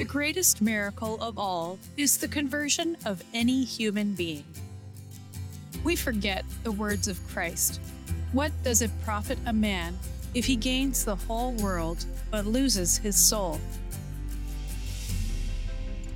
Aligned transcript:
The 0.00 0.06
greatest 0.06 0.62
miracle 0.62 1.22
of 1.22 1.38
all 1.38 1.78
is 1.98 2.16
the 2.16 2.26
conversion 2.26 2.96
of 3.04 3.22
any 3.34 3.64
human 3.64 4.14
being. 4.14 4.46
We 5.84 5.94
forget 5.94 6.46
the 6.62 6.72
words 6.72 7.06
of 7.06 7.22
Christ. 7.28 7.82
What 8.32 8.50
does 8.64 8.80
it 8.80 8.90
profit 9.04 9.38
a 9.44 9.52
man 9.52 9.98
if 10.32 10.46
he 10.46 10.56
gains 10.56 11.04
the 11.04 11.16
whole 11.16 11.52
world 11.52 12.06
but 12.30 12.46
loses 12.46 12.96
his 12.96 13.14
soul? 13.14 13.60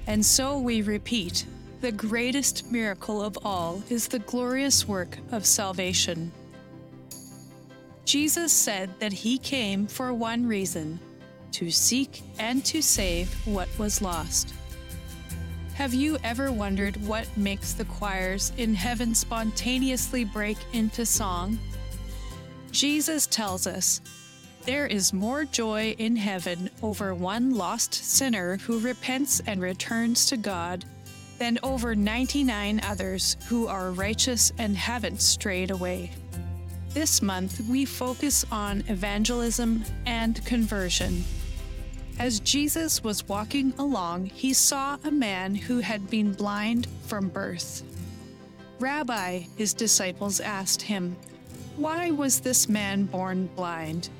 And 0.06 0.24
so 0.24 0.58
we 0.58 0.80
repeat 0.80 1.44
the 1.82 1.92
greatest 1.92 2.72
miracle 2.72 3.20
of 3.20 3.36
all 3.44 3.82
is 3.90 4.08
the 4.08 4.20
glorious 4.20 4.88
work 4.88 5.18
of 5.30 5.44
salvation. 5.44 6.32
Jesus 8.06 8.50
said 8.50 8.98
that 9.00 9.12
he 9.12 9.36
came 9.36 9.86
for 9.86 10.14
one 10.14 10.46
reason 10.46 10.98
to 11.54 11.70
seek 11.70 12.22
and 12.38 12.64
to 12.64 12.82
save 12.82 13.32
what 13.46 13.68
was 13.78 14.02
lost. 14.02 14.52
Have 15.74 15.94
you 15.94 16.18
ever 16.24 16.50
wondered 16.50 16.96
what 17.06 17.28
makes 17.36 17.72
the 17.72 17.84
choirs 17.84 18.52
in 18.56 18.74
heaven 18.74 19.14
spontaneously 19.14 20.24
break 20.24 20.58
into 20.72 21.06
song? 21.06 21.58
Jesus 22.72 23.26
tells 23.28 23.66
us 23.66 24.00
there 24.64 24.86
is 24.86 25.12
more 25.12 25.44
joy 25.44 25.94
in 25.98 26.16
heaven 26.16 26.70
over 26.82 27.14
one 27.14 27.54
lost 27.54 27.94
sinner 27.94 28.56
who 28.56 28.80
repents 28.80 29.40
and 29.46 29.60
returns 29.60 30.26
to 30.26 30.36
God 30.36 30.84
than 31.38 31.58
over 31.62 31.94
99 31.94 32.80
others 32.82 33.36
who 33.46 33.68
are 33.68 33.90
righteous 33.92 34.52
and 34.58 34.76
haven't 34.76 35.20
strayed 35.20 35.70
away. 35.70 36.10
This 36.90 37.20
month, 37.20 37.60
we 37.68 37.84
focus 37.84 38.44
on 38.52 38.84
evangelism 38.88 39.84
and 40.06 40.44
conversion. 40.44 41.24
As 42.18 42.38
Jesus 42.40 43.02
was 43.02 43.28
walking 43.28 43.74
along, 43.76 44.26
he 44.26 44.52
saw 44.52 44.98
a 45.02 45.10
man 45.10 45.54
who 45.54 45.80
had 45.80 46.08
been 46.08 46.32
blind 46.32 46.86
from 47.06 47.28
birth. 47.28 47.82
Rabbi, 48.78 49.40
his 49.56 49.74
disciples 49.74 50.40
asked 50.40 50.82
him, 50.82 51.16
Why 51.76 52.12
was 52.12 52.40
this 52.40 52.68
man 52.68 53.04
born 53.04 53.48
blind? 53.56 54.10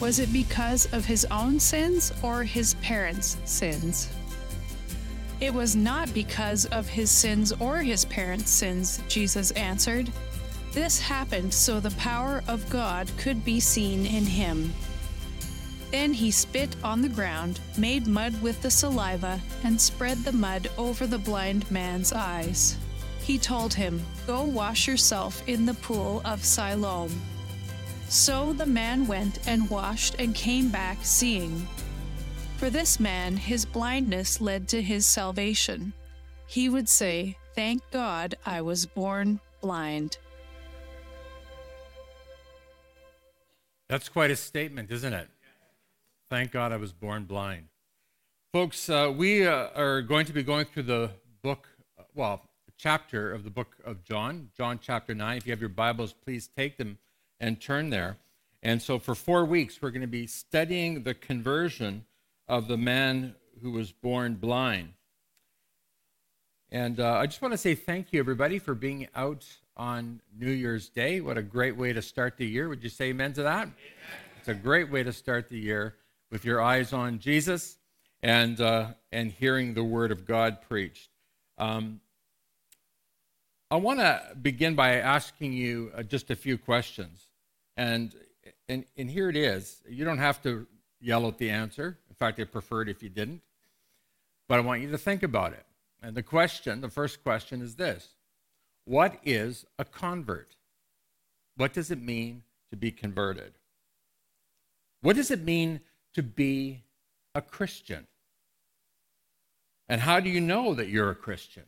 Was 0.00 0.20
it 0.20 0.32
because 0.32 0.86
of 0.92 1.04
his 1.04 1.24
own 1.30 1.58
sins 1.58 2.12
or 2.22 2.44
his 2.44 2.74
parents' 2.74 3.36
sins? 3.44 4.08
It 5.40 5.52
was 5.52 5.74
not 5.74 6.12
because 6.14 6.66
of 6.66 6.88
his 6.88 7.10
sins 7.10 7.52
or 7.58 7.78
his 7.78 8.04
parents' 8.04 8.50
sins, 8.50 9.02
Jesus 9.08 9.50
answered. 9.52 10.10
This 10.72 11.00
happened 11.00 11.52
so 11.52 11.80
the 11.80 11.90
power 11.92 12.42
of 12.46 12.68
God 12.70 13.08
could 13.18 13.44
be 13.44 13.60
seen 13.60 14.06
in 14.06 14.24
him. 14.24 14.72
Then 15.94 16.12
he 16.12 16.32
spit 16.32 16.74
on 16.82 17.02
the 17.02 17.08
ground, 17.08 17.60
made 17.78 18.08
mud 18.08 18.42
with 18.42 18.60
the 18.62 18.70
saliva, 18.70 19.40
and 19.62 19.80
spread 19.80 20.18
the 20.24 20.32
mud 20.32 20.68
over 20.76 21.06
the 21.06 21.20
blind 21.20 21.70
man's 21.70 22.12
eyes. 22.12 22.76
He 23.20 23.38
told 23.38 23.72
him, 23.72 24.02
Go 24.26 24.42
wash 24.42 24.88
yourself 24.88 25.40
in 25.46 25.66
the 25.66 25.74
pool 25.74 26.20
of 26.24 26.44
Siloam. 26.44 27.12
So 28.08 28.52
the 28.54 28.66
man 28.66 29.06
went 29.06 29.38
and 29.46 29.70
washed 29.70 30.16
and 30.18 30.34
came 30.34 30.68
back 30.68 30.98
seeing. 31.02 31.64
For 32.56 32.70
this 32.70 32.98
man, 32.98 33.36
his 33.36 33.64
blindness 33.64 34.40
led 34.40 34.66
to 34.70 34.82
his 34.82 35.06
salvation. 35.06 35.92
He 36.48 36.68
would 36.68 36.88
say, 36.88 37.38
Thank 37.54 37.88
God 37.92 38.34
I 38.44 38.62
was 38.62 38.84
born 38.84 39.38
blind. 39.60 40.18
That's 43.88 44.08
quite 44.08 44.32
a 44.32 44.36
statement, 44.36 44.90
isn't 44.90 45.12
it? 45.12 45.28
Thank 46.30 46.52
God 46.52 46.72
I 46.72 46.76
was 46.76 46.92
born 46.92 47.24
blind. 47.24 47.68
Folks, 48.52 48.88
uh, 48.88 49.12
we 49.14 49.46
uh, 49.46 49.68
are 49.76 50.00
going 50.00 50.24
to 50.26 50.32
be 50.32 50.42
going 50.42 50.64
through 50.64 50.84
the 50.84 51.10
book, 51.42 51.68
well, 52.14 52.42
chapter 52.78 53.32
of 53.32 53.44
the 53.44 53.50
book 53.50 53.76
of 53.84 54.04
John, 54.04 54.50
John 54.56 54.78
chapter 54.80 55.14
9. 55.14 55.36
If 55.36 55.46
you 55.46 55.52
have 55.52 55.60
your 55.60 55.68
Bibles, 55.68 56.12
please 56.12 56.48
take 56.56 56.78
them 56.78 56.98
and 57.40 57.60
turn 57.60 57.90
there. 57.90 58.16
And 58.62 58.80
so 58.80 58.98
for 58.98 59.14
four 59.14 59.44
weeks, 59.44 59.82
we're 59.82 59.90
going 59.90 60.00
to 60.00 60.06
be 60.06 60.26
studying 60.26 61.02
the 61.02 61.12
conversion 61.12 62.06
of 62.48 62.68
the 62.68 62.78
man 62.78 63.34
who 63.62 63.72
was 63.72 63.92
born 63.92 64.34
blind. 64.34 64.94
And 66.70 67.00
uh, 67.00 67.16
I 67.18 67.26
just 67.26 67.42
want 67.42 67.52
to 67.52 67.58
say 67.58 67.74
thank 67.74 68.12
you, 68.12 68.20
everybody, 68.20 68.58
for 68.58 68.74
being 68.74 69.08
out 69.14 69.46
on 69.76 70.22
New 70.36 70.50
Year's 70.50 70.88
Day. 70.88 71.20
What 71.20 71.36
a 71.36 71.42
great 71.42 71.76
way 71.76 71.92
to 71.92 72.00
start 72.00 72.38
the 72.38 72.46
year. 72.46 72.68
Would 72.70 72.82
you 72.82 72.88
say 72.88 73.06
amen 73.06 73.34
to 73.34 73.42
that? 73.42 73.62
Amen. 73.62 73.74
It's 74.38 74.48
a 74.48 74.54
great 74.54 74.90
way 74.90 75.02
to 75.02 75.12
start 75.12 75.48
the 75.50 75.58
year 75.58 75.96
with 76.34 76.44
your 76.44 76.60
eyes 76.60 76.92
on 76.92 77.20
Jesus 77.20 77.78
and, 78.20 78.60
uh, 78.60 78.88
and 79.12 79.30
hearing 79.30 79.72
the 79.72 79.84
word 79.84 80.10
of 80.10 80.26
God 80.26 80.62
preached. 80.62 81.08
Um, 81.58 82.00
I 83.70 83.76
want 83.76 84.00
to 84.00 84.20
begin 84.42 84.74
by 84.74 84.96
asking 84.96 85.52
you 85.52 85.92
uh, 85.96 86.02
just 86.02 86.32
a 86.32 86.34
few 86.34 86.58
questions. 86.58 87.28
And, 87.76 88.16
and, 88.68 88.84
and 88.96 89.08
here 89.08 89.28
it 89.28 89.36
is. 89.36 89.80
You 89.88 90.04
don't 90.04 90.18
have 90.18 90.42
to 90.42 90.66
yell 91.00 91.24
out 91.24 91.38
the 91.38 91.50
answer. 91.50 91.98
In 92.08 92.16
fact, 92.16 92.40
I 92.40 92.44
prefer 92.44 92.82
it 92.82 92.88
if 92.88 93.00
you 93.00 93.10
didn't. 93.10 93.42
But 94.48 94.58
I 94.58 94.62
want 94.62 94.82
you 94.82 94.90
to 94.90 94.98
think 94.98 95.22
about 95.22 95.52
it. 95.52 95.64
And 96.02 96.16
the 96.16 96.24
question, 96.24 96.80
the 96.80 96.90
first 96.90 97.22
question 97.22 97.62
is 97.62 97.76
this 97.76 98.08
What 98.86 99.20
is 99.22 99.66
a 99.78 99.84
convert? 99.84 100.56
What 101.56 101.72
does 101.72 101.92
it 101.92 102.02
mean 102.02 102.42
to 102.70 102.76
be 102.76 102.90
converted? 102.90 103.52
What 105.00 105.14
does 105.14 105.30
it 105.30 105.44
mean 105.44 105.80
to 106.14 106.22
be 106.22 106.82
a 107.34 107.42
Christian? 107.42 108.06
And 109.88 110.00
how 110.00 110.20
do 110.20 110.30
you 110.30 110.40
know 110.40 110.74
that 110.74 110.88
you're 110.88 111.10
a 111.10 111.14
Christian? 111.14 111.64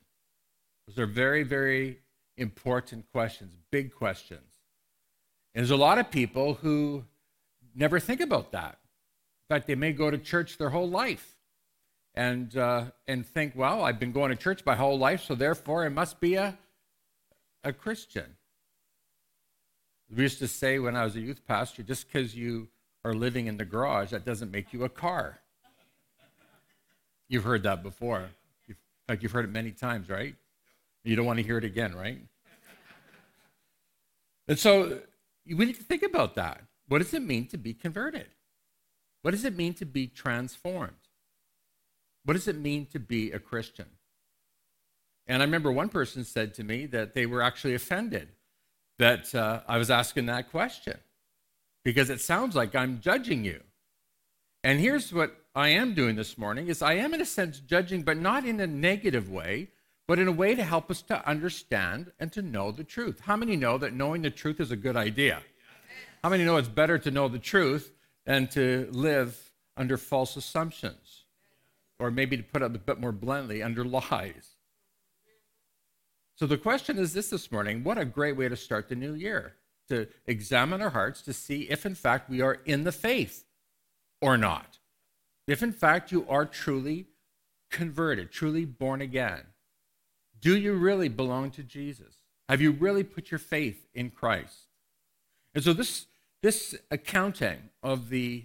Those 0.87 0.99
are 0.99 1.07
very, 1.07 1.43
very 1.43 1.99
important 2.37 3.11
questions, 3.13 3.55
big 3.71 3.95
questions. 3.95 4.41
And 5.55 5.63
there's 5.63 5.71
a 5.71 5.77
lot 5.77 5.99
of 5.99 6.11
people 6.11 6.55
who 6.55 7.05
never 7.75 8.01
think 8.01 8.21
about 8.21 8.53
that. 8.53 8.79
In 9.49 9.55
fact, 9.55 9.67
they 9.67 9.75
may 9.75 9.93
go 9.93 10.11
to 10.11 10.19
church 10.19 10.59
their 10.59 10.71
whole 10.71 10.89
life 10.89 11.37
and, 12.15 12.57
uh, 12.57 12.87
and 13.07 13.27
think, 13.27 13.55
well, 13.55 13.83
I've 13.85 14.01
been 14.01 14.13
going 14.13 14.31
to 14.31 14.37
church 14.37 14.63
my 14.65 14.75
whole 14.75 14.99
life, 14.99 15.25
so 15.25 15.35
therefore 15.35 15.85
I 15.85 15.89
must 15.89 16.21
be 16.21 16.35
a, 16.35 16.59
a 17.63 17.73
Christian. 17.73 18.37
We 20.15 20.23
used 20.23 20.39
to 20.39 20.49
say 20.49 20.79
when 20.79 20.97
I 20.97 21.05
was 21.05 21.17
a 21.17 21.21
youth 21.21 21.47
pastor, 21.47 21.83
just 21.83 22.07
because 22.07 22.35
you 22.35 22.69
are 23.07 23.15
living 23.15 23.47
in 23.47 23.57
the 23.57 23.65
garage, 23.65 24.11
that 24.11 24.25
doesn't 24.25 24.51
make 24.51 24.73
you 24.73 24.83
a 24.83 24.89
car. 24.89 25.39
You've 27.29 27.45
heard 27.45 27.63
that 27.63 27.83
before. 27.83 28.31
In 28.69 28.75
fact, 29.07 29.23
you've 29.23 29.31
heard 29.31 29.45
it 29.45 29.53
many 29.53 29.71
times, 29.71 30.09
right? 30.09 30.35
You 31.05 31.15
don't 31.15 31.27
want 31.27 31.39
to 31.39 31.45
hear 31.45 31.57
it 31.57 31.65
again, 31.65 31.95
right? 31.95 32.19
And 34.49 34.59
so 34.59 35.01
we 35.47 35.65
need 35.65 35.77
to 35.77 35.85
think 35.85 36.03
about 36.03 36.35
that. 36.35 36.63
What 36.89 36.99
does 36.99 37.15
it 37.15 37.23
mean 37.23 37.47
to 37.49 37.57
be 37.57 37.75
converted? 37.75 38.27
What 39.23 39.31
does 39.31 39.45
it 39.45 39.57
mean 39.57 39.75
to 39.75 39.85
be 39.85 40.09
transformed? 40.09 40.93
What 42.25 42.35
does 42.35 42.49
it 42.49 42.57
mean 42.57 42.87
to 42.87 42.99
be 42.99 43.31
a 43.31 43.39
Christian? 43.39 43.87
And 45.29 45.43
I 45.43 45.45
remember 45.45 45.71
one 45.71 45.89
person 45.91 46.25
said 46.25 46.55
to 46.55 46.65
me 46.65 46.87
that 46.87 47.15
they 47.15 47.27
were 47.27 47.43
actually 47.43 47.75
offended 47.75 48.31
that 48.99 49.33
uh, 49.33 49.61
I 49.69 49.79
was 49.79 49.91
asking 49.91 50.27
that 50.27 50.51
question 50.51 50.99
because 51.87 52.11
it 52.11 52.21
sounds 52.21 52.57
like 52.57 52.75
I'm 52.75 53.01
judging 53.01 53.45
you. 53.45 53.61
And 54.65 54.81
here's 54.81 55.13
what 55.13 55.37
I 55.55 55.69
am 55.69 55.95
doing 55.95 56.17
this 56.17 56.37
morning 56.37 56.67
is 56.67 56.83
I 56.83 56.95
am 56.95 57.15
in 57.15 57.21
a 57.21 57.25
sense 57.25 57.61
judging 57.61 58.03
but 58.03 58.17
not 58.17 58.45
in 58.45 58.59
a 58.59 58.67
negative 58.67 59.31
way, 59.31 59.69
but 60.09 60.19
in 60.19 60.27
a 60.27 60.33
way 60.33 60.57
to 60.57 60.65
help 60.65 60.91
us 60.91 61.01
to 61.03 61.25
understand 61.29 62.11
and 62.19 62.33
to 62.33 62.43
know 62.43 62.73
the 62.73 62.83
truth. 62.83 63.21
How 63.21 63.37
many 63.37 63.55
know 63.55 63.79
that 63.79 63.93
knowing 63.93 64.23
the 64.23 64.31
truth 64.31 64.59
is 64.59 64.73
a 64.73 64.77
good 64.77 64.97
idea? 64.97 65.43
How 66.25 66.31
many 66.31 66.45
know 66.45 66.57
it's 66.57 66.67
better 66.67 66.99
to 66.99 67.11
know 67.13 67.29
the 67.29 67.39
truth 67.39 67.93
than 68.25 68.49
to 68.49 68.89
live 68.91 69.53
under 69.77 69.97
false 69.97 70.35
assumptions? 70.35 71.23
Or 72.01 72.11
maybe 72.11 72.37
to 72.37 72.43
put 72.43 72.63
it 72.63 72.75
a 72.75 72.81
bit 72.81 72.99
more 72.99 73.13
bluntly, 73.13 73.63
under 73.63 73.85
lies. 73.85 74.57
So 76.35 76.49
the 76.49 76.59
question 76.59 76.99
is 76.99 77.13
this 77.13 77.31
this 77.31 77.53
morning 77.53 77.85
what 77.85 77.97
a 77.97 78.05
great 78.05 78.37
way 78.37 78.49
to 78.49 78.57
start 78.57 78.89
the 78.89 78.97
new 78.97 79.15
year 79.15 79.55
to 79.89 80.09
examine 80.27 80.83
our 80.83 80.91
hearts 80.91 81.23
to 81.23 81.33
see 81.33 81.63
if, 81.63 81.87
in 81.87 81.95
fact, 81.95 82.29
we 82.29 82.41
are 82.41 82.59
in 82.65 82.85
the 82.85 82.93
faith 82.93 83.45
or 84.21 84.37
not. 84.37 84.79
If, 85.47 85.63
in 85.63 85.73
fact, 85.73 86.11
you 86.11 86.27
are 86.29 86.45
truly 86.45 87.07
converted, 87.71 88.31
truly 88.31 88.65
born 88.65 89.01
again. 89.01 89.43
Do 90.41 90.57
you 90.57 90.75
really 90.75 91.09
belong 91.09 91.51
to 91.53 91.63
Jesus? 91.63 92.19
Have 92.49 92.61
you 92.61 92.73
really 92.73 93.05
put 93.05 93.31
your 93.31 93.39
faith 93.39 93.87
in 93.95 94.11
Christ? 94.11 94.67
And 95.55 95.65
so, 95.65 95.73
this, 95.73 96.07
this 96.43 96.75
accounting 96.91 97.71
of 97.83 98.11
the 98.11 98.45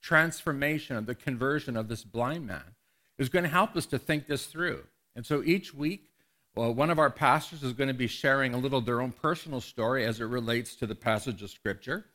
transformation, 0.00 0.96
of 0.96 1.06
the 1.06 1.14
conversion 1.14 1.76
of 1.76 1.88
this 1.88 2.04
blind 2.04 2.46
man, 2.46 2.74
is 3.18 3.28
going 3.28 3.42
to 3.42 3.48
help 3.48 3.76
us 3.76 3.86
to 3.86 3.98
think 3.98 4.26
this 4.26 4.46
through. 4.46 4.84
And 5.14 5.26
so, 5.26 5.42
each 5.42 5.74
week, 5.74 6.10
well, 6.56 6.72
one 6.72 6.90
of 6.90 6.98
our 6.98 7.10
pastors 7.10 7.62
is 7.62 7.74
going 7.74 7.88
to 7.88 7.94
be 7.94 8.06
sharing 8.06 8.54
a 8.54 8.58
little 8.58 8.80
their 8.80 9.02
own 9.02 9.12
personal 9.12 9.60
story 9.60 10.04
as 10.04 10.20
it 10.20 10.24
relates 10.24 10.74
to 10.76 10.86
the 10.86 10.94
passage 10.94 11.42
of 11.42 11.50
Scripture. 11.50 12.06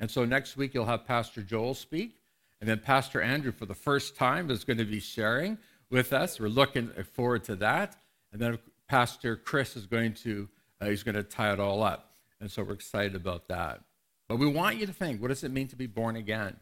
And 0.00 0.10
so 0.10 0.24
next 0.24 0.56
week 0.56 0.74
you'll 0.74 0.86
have 0.86 1.06
Pastor 1.06 1.42
Joel 1.42 1.74
speak. 1.74 2.16
And 2.60 2.68
then 2.68 2.80
Pastor 2.80 3.22
Andrew, 3.22 3.52
for 3.52 3.66
the 3.66 3.74
first 3.74 4.16
time, 4.16 4.50
is 4.50 4.64
going 4.64 4.78
to 4.78 4.84
be 4.84 4.98
sharing 4.98 5.58
with 5.90 6.12
us. 6.12 6.40
We're 6.40 6.48
looking 6.48 6.88
forward 7.12 7.44
to 7.44 7.56
that. 7.56 7.96
And 8.32 8.40
then 8.40 8.58
Pastor 8.88 9.36
Chris 9.36 9.76
is 9.76 9.86
going 9.86 10.14
to 10.14 10.48
uh, 10.80 10.86
he's 10.86 11.04
going 11.04 11.14
to 11.14 11.22
tie 11.22 11.52
it 11.52 11.60
all 11.60 11.82
up. 11.82 12.14
And 12.40 12.50
so 12.50 12.62
we're 12.64 12.74
excited 12.74 13.14
about 13.14 13.48
that. 13.48 13.80
But 14.28 14.36
we 14.36 14.46
want 14.46 14.76
you 14.76 14.86
to 14.86 14.92
think, 14.92 15.22
what 15.22 15.28
does 15.28 15.44
it 15.44 15.52
mean 15.52 15.68
to 15.68 15.76
be 15.76 15.86
born 15.86 16.16
again? 16.16 16.56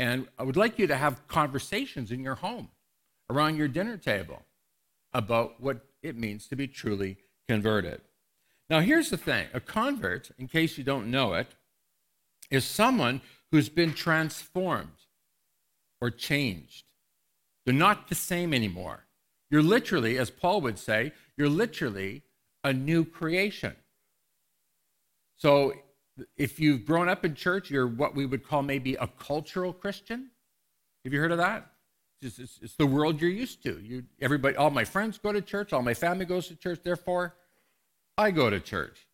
And 0.00 0.26
I 0.38 0.42
would 0.42 0.56
like 0.56 0.78
you 0.78 0.86
to 0.88 0.96
have 0.96 1.28
conversations 1.28 2.10
in 2.10 2.24
your 2.24 2.34
home, 2.34 2.70
around 3.28 3.56
your 3.56 3.68
dinner 3.68 3.96
table, 3.96 4.42
about 5.12 5.60
what 5.60 5.86
it 6.02 6.16
means 6.16 6.46
to 6.48 6.56
be 6.56 6.66
truly 6.66 7.16
converted. 7.48 8.00
Now, 8.68 8.80
here's 8.80 9.10
the 9.10 9.16
thing 9.16 9.48
a 9.52 9.60
convert, 9.60 10.30
in 10.38 10.48
case 10.48 10.78
you 10.78 10.84
don't 10.84 11.10
know 11.10 11.34
it, 11.34 11.48
is 12.50 12.64
someone 12.64 13.20
who's 13.50 13.68
been 13.68 13.92
transformed 13.92 14.88
or 16.00 16.10
changed. 16.10 16.84
They're 17.64 17.74
not 17.74 18.08
the 18.08 18.14
same 18.14 18.54
anymore. 18.54 19.06
You're 19.50 19.62
literally, 19.62 20.16
as 20.18 20.30
Paul 20.30 20.60
would 20.62 20.78
say, 20.78 21.12
you're 21.36 21.48
literally 21.48 22.22
a 22.62 22.72
new 22.72 23.04
creation. 23.04 23.74
So 25.36 25.74
if 26.36 26.60
you've 26.60 26.84
grown 26.84 27.08
up 27.08 27.24
in 27.24 27.34
church, 27.34 27.70
you're 27.70 27.86
what 27.86 28.14
we 28.14 28.26
would 28.26 28.46
call 28.46 28.62
maybe 28.62 28.94
a 28.94 29.06
cultural 29.06 29.72
Christian. 29.72 30.30
Have 31.04 31.12
you 31.12 31.20
heard 31.20 31.32
of 31.32 31.38
that? 31.38 31.69
It's, 32.22 32.38
it's, 32.38 32.58
it's, 32.60 32.74
the 32.74 32.86
world 32.86 33.20
you're 33.20 33.30
used 33.30 33.62
to. 33.62 33.80
You, 33.80 34.04
everybody, 34.20 34.56
all 34.56 34.70
my 34.70 34.84
friends 34.84 35.18
go 35.18 35.32
to 35.32 35.40
church, 35.40 35.72
all 35.72 35.82
my 35.82 35.94
family 35.94 36.26
goes 36.26 36.48
to 36.48 36.56
church. 36.56 36.80
Therefore, 36.82 37.34
I 38.18 38.30
go 38.30 38.50
to 38.50 38.60
church. 38.60 39.06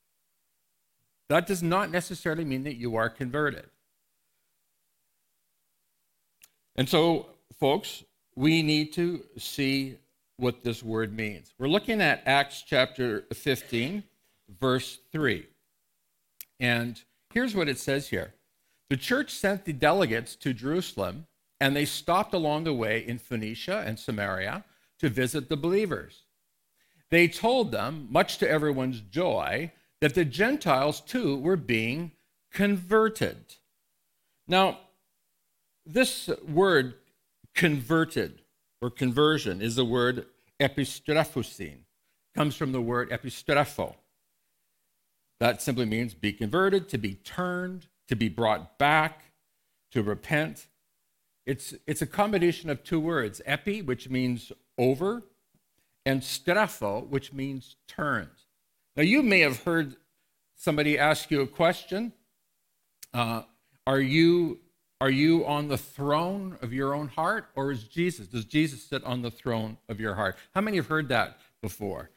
That 1.28 1.46
does 1.46 1.62
not 1.62 1.90
necessarily 1.90 2.44
mean 2.44 2.64
that 2.64 2.76
you 2.76 2.96
are 2.96 3.08
converted. 3.08 3.68
And 6.74 6.88
so, 6.88 7.26
folks, 7.58 8.04
we 8.34 8.62
need 8.62 8.92
to 8.94 9.24
see 9.38 9.96
what 10.36 10.62
this 10.62 10.82
word 10.82 11.16
means. 11.16 11.54
We're 11.58 11.68
looking 11.68 12.00
at 12.00 12.22
Acts 12.26 12.62
chapter 12.66 13.24
15, 13.32 14.02
verse 14.60 14.98
3. 15.12 15.46
And 16.60 17.00
here's 17.30 17.54
what 17.54 17.68
it 17.68 17.78
says 17.78 18.08
here 18.08 18.34
The 18.90 18.96
church 18.96 19.30
sent 19.30 19.64
the 19.64 19.72
delegates 19.72 20.36
to 20.36 20.52
Jerusalem, 20.52 21.26
and 21.60 21.74
they 21.74 21.84
stopped 21.84 22.34
along 22.34 22.64
the 22.64 22.74
way 22.74 23.06
in 23.06 23.18
Phoenicia 23.18 23.84
and 23.86 23.98
Samaria 23.98 24.64
to 24.98 25.08
visit 25.08 25.48
the 25.48 25.56
believers. 25.56 26.24
They 27.10 27.28
told 27.28 27.72
them, 27.72 28.08
much 28.10 28.38
to 28.38 28.48
everyone's 28.48 29.00
joy, 29.00 29.72
that 30.00 30.14
the 30.14 30.24
Gentiles 30.24 31.00
too 31.00 31.38
were 31.38 31.56
being 31.56 32.12
converted. 32.52 33.54
Now, 34.48 34.80
this 35.84 36.28
word 36.46 36.94
converted 37.54 38.42
or 38.80 38.90
conversion 38.90 39.62
is 39.62 39.76
the 39.76 39.84
word 39.84 40.26
epistrophosin. 40.60 41.78
Comes 42.34 42.56
from 42.56 42.72
the 42.72 42.82
word 42.82 43.10
epistrepho. 43.10 43.94
That 45.40 45.62
simply 45.62 45.86
means 45.86 46.14
be 46.14 46.32
converted, 46.32 46.88
to 46.90 46.98
be 46.98 47.14
turned, 47.14 47.86
to 48.08 48.16
be 48.16 48.28
brought 48.28 48.78
back, 48.78 49.32
to 49.92 50.02
repent. 50.02 50.66
It's, 51.46 51.74
it's 51.86 52.02
a 52.02 52.06
combination 52.06 52.68
of 52.68 52.82
two 52.82 52.98
words, 52.98 53.40
epi, 53.46 53.80
which 53.80 54.10
means 54.10 54.50
over, 54.76 55.22
and 56.04 56.20
strepho, 56.20 57.06
which 57.08 57.32
means 57.32 57.76
turned. 57.86 58.28
Now, 58.96 59.04
you 59.04 59.22
may 59.22 59.40
have 59.40 59.62
heard 59.62 59.96
somebody 60.56 60.98
ask 60.98 61.30
you 61.30 61.40
a 61.40 61.46
question. 61.46 62.12
Uh, 63.14 63.42
are 63.86 64.00
you 64.00 64.58
are 64.98 65.10
you 65.10 65.44
on 65.44 65.68
the 65.68 65.76
throne 65.76 66.56
of 66.62 66.72
your 66.72 66.94
own 66.94 67.08
heart, 67.08 67.50
or 67.54 67.70
is 67.70 67.84
Jesus? 67.84 68.28
Does 68.28 68.46
Jesus 68.46 68.82
sit 68.82 69.04
on 69.04 69.20
the 69.20 69.30
throne 69.30 69.76
of 69.90 70.00
your 70.00 70.14
heart? 70.14 70.36
How 70.54 70.62
many 70.62 70.78
have 70.78 70.86
heard 70.86 71.08
that 71.10 71.38
before? 71.60 72.08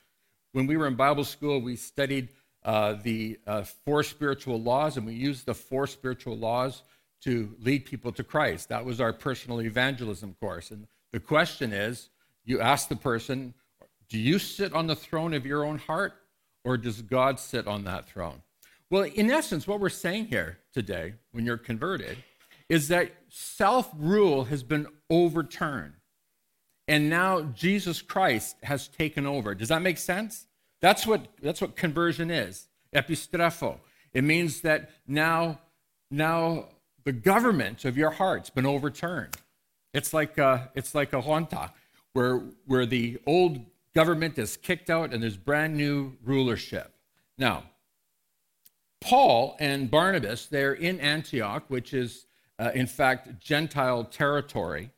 When 0.53 0.65
we 0.65 0.77
were 0.77 0.87
in 0.87 0.95
Bible 0.95 1.25
school, 1.25 1.59
we 1.59 1.75
studied 1.75 2.29
uh, 2.63 2.95
the 3.03 3.37
uh, 3.45 3.63
four 3.63 4.01
spiritual 4.01 4.61
laws, 4.61 4.95
and 4.95 5.05
we 5.05 5.13
used 5.13 5.45
the 5.45 5.53
four 5.53 5.87
spiritual 5.87 6.37
laws 6.37 6.83
to 7.23 7.55
lead 7.59 7.85
people 7.85 8.11
to 8.13 8.23
Christ. 8.23 8.69
That 8.69 8.85
was 8.85 9.01
our 9.01 9.13
personal 9.13 9.61
evangelism 9.61 10.35
course. 10.39 10.71
And 10.71 10.87
the 11.11 11.19
question 11.19 11.73
is 11.73 12.09
you 12.45 12.61
ask 12.61 12.87
the 12.87 12.95
person, 12.95 13.53
do 14.09 14.17
you 14.17 14.39
sit 14.39 14.73
on 14.73 14.87
the 14.87 14.95
throne 14.95 15.33
of 15.33 15.45
your 15.45 15.63
own 15.63 15.77
heart, 15.77 16.13
or 16.63 16.77
does 16.77 17.01
God 17.01 17.39
sit 17.39 17.67
on 17.67 17.83
that 17.83 18.09
throne? 18.09 18.41
Well, 18.89 19.03
in 19.03 19.29
essence, 19.29 19.67
what 19.67 19.79
we're 19.79 19.89
saying 19.89 20.27
here 20.27 20.57
today, 20.73 21.13
when 21.31 21.45
you're 21.45 21.57
converted, 21.57 22.17
is 22.69 22.87
that 22.87 23.11
self 23.29 23.89
rule 23.95 24.45
has 24.45 24.63
been 24.63 24.87
overturned. 25.09 25.93
And 26.87 27.07
now 27.07 27.41
Jesus 27.41 28.01
Christ 28.01 28.55
has 28.63 28.87
taken 28.87 29.27
over. 29.27 29.53
Does 29.53 29.69
that 29.69 29.83
make 29.83 29.99
sense? 29.99 30.47
That's 30.81 31.05
what, 31.05 31.27
that's 31.41 31.61
what 31.61 31.75
conversion 31.75 32.31
is. 32.31 32.67
Epistrepho. 32.95 33.77
It 34.11 34.23
means 34.23 34.61
that 34.61 34.89
now, 35.07 35.59
now 36.09 36.69
the 37.09 37.13
government 37.13 37.85
of 37.85 37.97
your 37.97 38.11
heart's 38.11 38.51
been 38.51 38.67
overturned. 38.67 39.35
It's 39.95 40.13
like 40.13 40.37
a, 40.37 40.69
it's 40.75 40.93
like 40.93 41.11
a 41.11 41.19
junta, 41.19 41.73
where, 42.13 42.43
where 42.67 42.85
the 42.85 43.17
old 43.25 43.65
government 43.95 44.37
is 44.37 44.57
kicked 44.57 44.91
out 44.91 45.11
and 45.11 45.23
there's 45.23 45.35
brand 45.35 45.75
new 45.75 46.13
rulership. 46.23 46.93
Now, 47.35 47.63
Paul 49.01 49.57
and 49.59 49.89
Barnabas, 49.89 50.45
they're 50.45 50.73
in 50.73 50.99
Antioch, 50.99 51.63
which 51.67 51.95
is 51.95 52.27
uh, 52.59 52.69
in 52.75 52.85
fact, 52.85 53.39
Gentile 53.39 54.03
territory. 54.03 54.91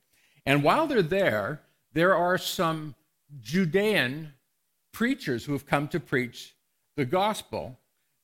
And 0.45 0.63
while 0.63 0.87
they're 0.87 1.01
there, 1.01 1.61
there 1.93 2.13
are 2.13 2.37
some 2.37 2.93
Judean 3.39 4.33
preachers 4.91 5.45
who 5.45 5.53
have 5.53 5.65
come 5.65 5.87
to 5.87 5.99
preach 6.01 6.57
the 6.97 7.05
gospel. 7.05 7.79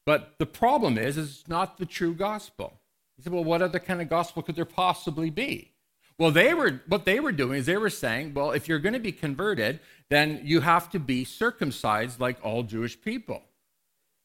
But 0.06 0.34
the 0.40 0.46
problem 0.46 0.98
is, 0.98 1.16
is 1.16 1.30
it's 1.30 1.48
not 1.48 1.78
the 1.78 1.86
true 1.86 2.14
gospel. 2.14 2.77
You 3.18 3.24
say, 3.24 3.30
well, 3.30 3.44
what 3.44 3.62
other 3.62 3.80
kind 3.80 4.02
of 4.02 4.10
gospel 4.10 4.44
could 4.44 4.56
there 4.56 4.66
possibly 4.66 5.30
be? 5.30 5.72
Well, 6.20 6.32
they 6.32 6.54
were 6.54 6.82
what 6.88 7.06
they 7.06 7.20
were 7.20 7.32
doing 7.32 7.60
is 7.60 7.68
they 7.68 7.78
were 7.78 7.92
saying, 7.92 8.34
well, 8.34 8.52
if 8.52 8.68
you're 8.68 8.80
going 8.80 8.94
to 8.94 9.00
be 9.00 9.12
converted, 9.12 9.80
then 10.10 10.42
you 10.44 10.62
have 10.62 10.90
to 10.92 11.00
be 11.00 11.24
circumcised 11.24 12.20
like 12.20 12.38
all 12.44 12.64
Jewish 12.64 13.00
people. 13.00 13.44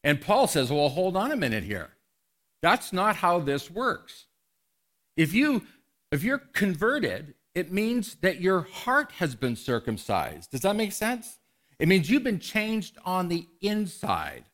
And 0.02 0.20
Paul 0.20 0.46
says, 0.46 0.70
well, 0.70 0.88
hold 0.88 1.16
on 1.16 1.32
a 1.32 1.36
minute 1.36 1.64
here. 1.64 1.90
That's 2.62 2.92
not 2.92 3.16
how 3.16 3.40
this 3.40 3.70
works. 3.70 4.26
If 5.16 5.34
you 5.34 5.66
if 6.10 6.22
you're 6.22 6.38
converted, 6.38 7.34
it 7.54 7.72
means 7.72 8.16
that 8.16 8.40
your 8.40 8.62
heart 8.62 9.12
has 9.12 9.34
been 9.34 9.56
circumcised. 9.56 10.50
Does 10.50 10.60
that 10.60 10.76
make 10.76 10.92
sense? 10.92 11.38
It 11.78 11.88
means 11.88 12.08
you've 12.08 12.24
been 12.24 12.38
changed 12.38 12.96
on 13.04 13.28
the 13.28 13.46
inside. 13.60 14.44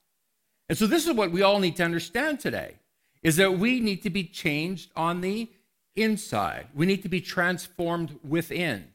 And 0.69 0.77
so 0.77 0.87
this 0.87 1.07
is 1.07 1.15
what 1.15 1.31
we 1.31 1.43
all 1.43 1.59
need 1.61 1.77
to 1.77 1.85
understand 1.85 2.41
today 2.41 2.77
is 3.23 3.37
that 3.37 3.59
we 3.59 3.81
need 3.81 4.03
to 4.03 4.11
be 4.11 4.25
changed 4.25 4.91
on 4.97 5.21
the 5.21 5.51
inside. 5.97 6.69
We 6.75 6.87
need 6.87 7.03
to 7.03 7.09
be 7.09 7.21
transformed 7.21 8.19
within. 8.27 8.89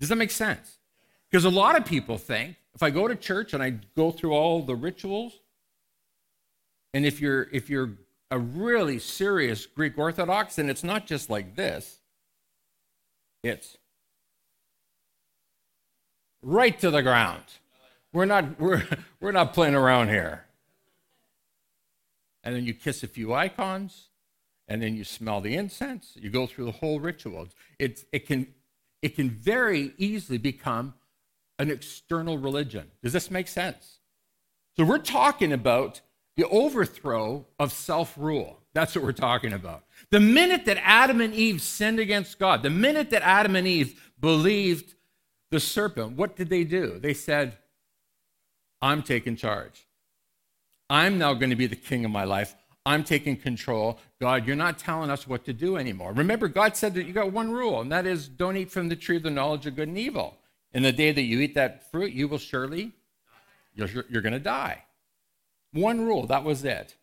Does 0.00 0.08
that 0.08 0.16
make 0.16 0.30
sense? 0.30 0.78
Because 1.30 1.44
a 1.44 1.50
lot 1.50 1.76
of 1.76 1.84
people 1.84 2.18
think 2.18 2.56
if 2.74 2.82
I 2.82 2.90
go 2.90 3.08
to 3.08 3.14
church 3.14 3.54
and 3.54 3.62
I 3.62 3.78
go 3.96 4.10
through 4.10 4.32
all 4.32 4.62
the 4.62 4.74
rituals, 4.74 5.40
and 6.92 7.04
if 7.04 7.20
you're 7.20 7.48
if 7.52 7.68
you're 7.68 7.90
a 8.30 8.38
really 8.38 8.98
serious 8.98 9.66
Greek 9.66 9.98
Orthodox, 9.98 10.58
and 10.58 10.70
it's 10.70 10.84
not 10.84 11.06
just 11.06 11.30
like 11.30 11.56
this, 11.56 12.00
it's 13.42 13.76
right 16.42 16.78
to 16.80 16.90
the 16.90 17.02
ground. 17.02 17.44
We're 18.12 18.24
not, 18.24 18.60
we're, 18.60 18.82
we're 19.20 19.32
not 19.32 19.52
playing 19.52 19.74
around 19.74 20.08
here. 20.08 20.46
And 22.44 22.54
then 22.54 22.64
you 22.64 22.74
kiss 22.74 23.02
a 23.02 23.08
few 23.08 23.34
icons, 23.34 24.10
and 24.68 24.82
then 24.82 24.94
you 24.94 25.02
smell 25.02 25.40
the 25.40 25.56
incense. 25.56 26.12
You 26.14 26.30
go 26.30 26.46
through 26.46 26.66
the 26.66 26.72
whole 26.72 27.00
ritual. 27.00 27.48
It's, 27.78 28.04
it, 28.12 28.26
can, 28.26 28.46
it 29.02 29.16
can 29.16 29.30
very 29.30 29.92
easily 29.98 30.38
become 30.38 30.94
an 31.58 31.70
external 31.70 32.38
religion. 32.38 32.90
Does 33.02 33.12
this 33.12 33.30
make 33.30 33.48
sense? 33.48 33.98
So 34.76 34.84
we're 34.84 34.98
talking 34.98 35.52
about 35.52 36.02
the 36.36 36.46
overthrow 36.48 37.46
of 37.58 37.72
self 37.72 38.14
rule. 38.18 38.60
That's 38.72 38.94
what 38.94 39.04
we're 39.04 39.12
talking 39.12 39.52
about. 39.52 39.84
The 40.10 40.20
minute 40.20 40.64
that 40.66 40.78
Adam 40.82 41.20
and 41.20 41.32
Eve 41.32 41.62
sinned 41.62 42.00
against 42.00 42.38
God, 42.38 42.62
the 42.62 42.70
minute 42.70 43.10
that 43.10 43.22
Adam 43.22 43.54
and 43.54 43.66
Eve 43.66 44.12
believed 44.20 44.94
the 45.50 45.60
serpent, 45.60 46.16
what 46.16 46.34
did 46.34 46.48
they 46.48 46.64
do? 46.64 46.98
They 46.98 47.14
said, 47.14 47.56
I'm 48.82 49.02
taking 49.02 49.36
charge. 49.36 49.86
I'm 50.94 51.18
now 51.18 51.34
going 51.34 51.50
to 51.50 51.56
be 51.56 51.66
the 51.66 51.74
king 51.74 52.04
of 52.04 52.12
my 52.12 52.22
life. 52.22 52.54
I'm 52.86 53.02
taking 53.02 53.36
control. 53.36 53.98
God, 54.20 54.46
you're 54.46 54.54
not 54.54 54.78
telling 54.78 55.10
us 55.10 55.26
what 55.26 55.44
to 55.46 55.52
do 55.52 55.76
anymore. 55.76 56.12
Remember, 56.12 56.46
God 56.46 56.76
said 56.76 56.94
that 56.94 57.04
you 57.04 57.12
got 57.12 57.32
one 57.32 57.50
rule, 57.50 57.80
and 57.80 57.90
that 57.90 58.06
is 58.06 58.28
don't 58.28 58.56
eat 58.56 58.70
from 58.70 58.88
the 58.88 58.94
tree 58.94 59.16
of 59.16 59.24
the 59.24 59.30
knowledge 59.30 59.66
of 59.66 59.74
good 59.74 59.88
and 59.88 59.98
evil. 59.98 60.36
In 60.72 60.84
the 60.84 60.92
day 60.92 61.10
that 61.10 61.22
you 61.22 61.40
eat 61.40 61.56
that 61.56 61.90
fruit, 61.90 62.12
you 62.12 62.28
will 62.28 62.38
surely, 62.38 62.92
you're, 63.74 63.88
you're 64.08 64.22
going 64.22 64.34
to 64.34 64.38
die. 64.38 64.84
One 65.72 66.04
rule, 66.06 66.28
that 66.28 66.44
was 66.44 66.64
it. 66.64 66.94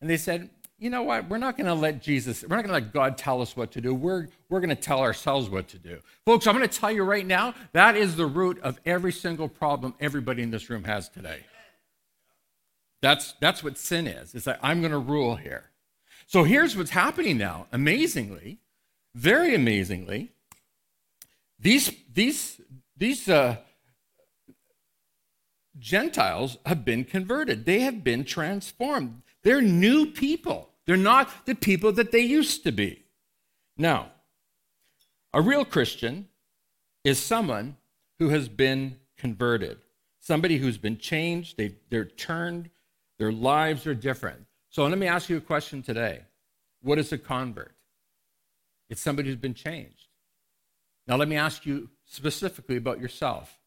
And 0.00 0.08
they 0.08 0.16
said, 0.16 0.50
you 0.78 0.88
know 0.88 1.02
what? 1.02 1.28
We're 1.28 1.38
not 1.38 1.56
going 1.56 1.66
to 1.66 1.74
let 1.74 2.02
Jesus, 2.02 2.44
we're 2.44 2.54
not 2.54 2.64
going 2.64 2.80
to 2.80 2.86
let 2.86 2.92
God 2.92 3.18
tell 3.18 3.42
us 3.42 3.56
what 3.56 3.72
to 3.72 3.80
do. 3.80 3.92
We're, 3.92 4.28
we're 4.48 4.60
going 4.60 4.70
to 4.70 4.76
tell 4.76 5.00
ourselves 5.00 5.50
what 5.50 5.66
to 5.68 5.78
do. 5.78 5.98
Folks, 6.24 6.46
I'm 6.46 6.56
going 6.56 6.68
to 6.68 6.78
tell 6.78 6.92
you 6.92 7.02
right 7.02 7.26
now, 7.26 7.54
that 7.72 7.96
is 7.96 8.14
the 8.14 8.26
root 8.26 8.60
of 8.60 8.78
every 8.86 9.12
single 9.12 9.48
problem 9.48 9.94
everybody 9.98 10.44
in 10.44 10.52
this 10.52 10.70
room 10.70 10.84
has 10.84 11.08
today. 11.08 11.40
That's, 13.02 13.34
that's 13.40 13.62
what 13.62 13.76
sin 13.76 14.06
is. 14.06 14.34
It's 14.34 14.46
like, 14.46 14.60
I'm 14.62 14.80
going 14.80 14.92
to 14.92 14.98
rule 14.98 15.36
here. 15.36 15.70
So 16.26 16.44
here's 16.44 16.76
what's 16.76 16.90
happening 16.90 17.36
now. 17.36 17.66
Amazingly, 17.72 18.58
very 19.14 19.54
amazingly, 19.54 20.30
these, 21.58 21.92
these, 22.12 22.60
these 22.96 23.28
uh, 23.28 23.56
Gentiles 25.78 26.58
have 26.64 26.84
been 26.84 27.04
converted. 27.04 27.66
They 27.66 27.80
have 27.80 28.02
been 28.04 28.24
transformed. 28.24 29.22
They're 29.42 29.60
new 29.60 30.06
people. 30.06 30.70
They're 30.86 30.96
not 30.96 31.44
the 31.44 31.54
people 31.54 31.92
that 31.92 32.12
they 32.12 32.20
used 32.20 32.62
to 32.64 32.72
be. 32.72 33.04
Now, 33.76 34.12
a 35.34 35.40
real 35.40 35.64
Christian 35.64 36.28
is 37.04 37.18
someone 37.18 37.76
who 38.18 38.28
has 38.28 38.48
been 38.48 38.98
converted, 39.16 39.78
somebody 40.20 40.58
who's 40.58 40.78
been 40.78 40.98
changed, 40.98 41.56
they, 41.56 41.74
they're 41.90 42.04
turned, 42.04 42.70
their 43.18 43.32
lives 43.32 43.86
are 43.86 43.94
different. 43.94 44.46
So 44.70 44.86
let 44.86 44.98
me 44.98 45.06
ask 45.06 45.28
you 45.28 45.36
a 45.36 45.40
question 45.40 45.82
today 45.82 46.22
What 46.82 46.98
is 46.98 47.12
a 47.12 47.18
convert? 47.18 47.74
It's 48.88 49.00
somebody 49.00 49.28
who's 49.28 49.36
been 49.36 49.54
changed. 49.54 50.08
Now, 51.06 51.16
let 51.16 51.28
me 51.28 51.36
ask 51.36 51.66
you 51.66 51.90
specifically 52.04 52.76
about 52.76 53.00
yourself. 53.00 53.58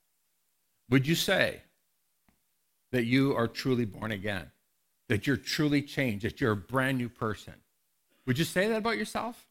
Would 0.90 1.08
you 1.08 1.16
say 1.16 1.64
that 2.92 3.06
you 3.06 3.36
are 3.36 3.48
truly 3.48 3.86
born 3.86 4.12
again? 4.12 4.52
that 5.08 5.28
you're 5.28 5.38
truly 5.38 5.82
changed, 5.82 6.26
that 6.26 6.42
you're 6.42 6.52
a 6.52 6.58
brand 6.58 6.98
new 6.98 7.10
person. 7.10 7.54
Would 8.26 8.40
you 8.40 8.46
say 8.46 8.68
that 8.68 8.78
about 8.78 8.98
yourself? 8.98 9.48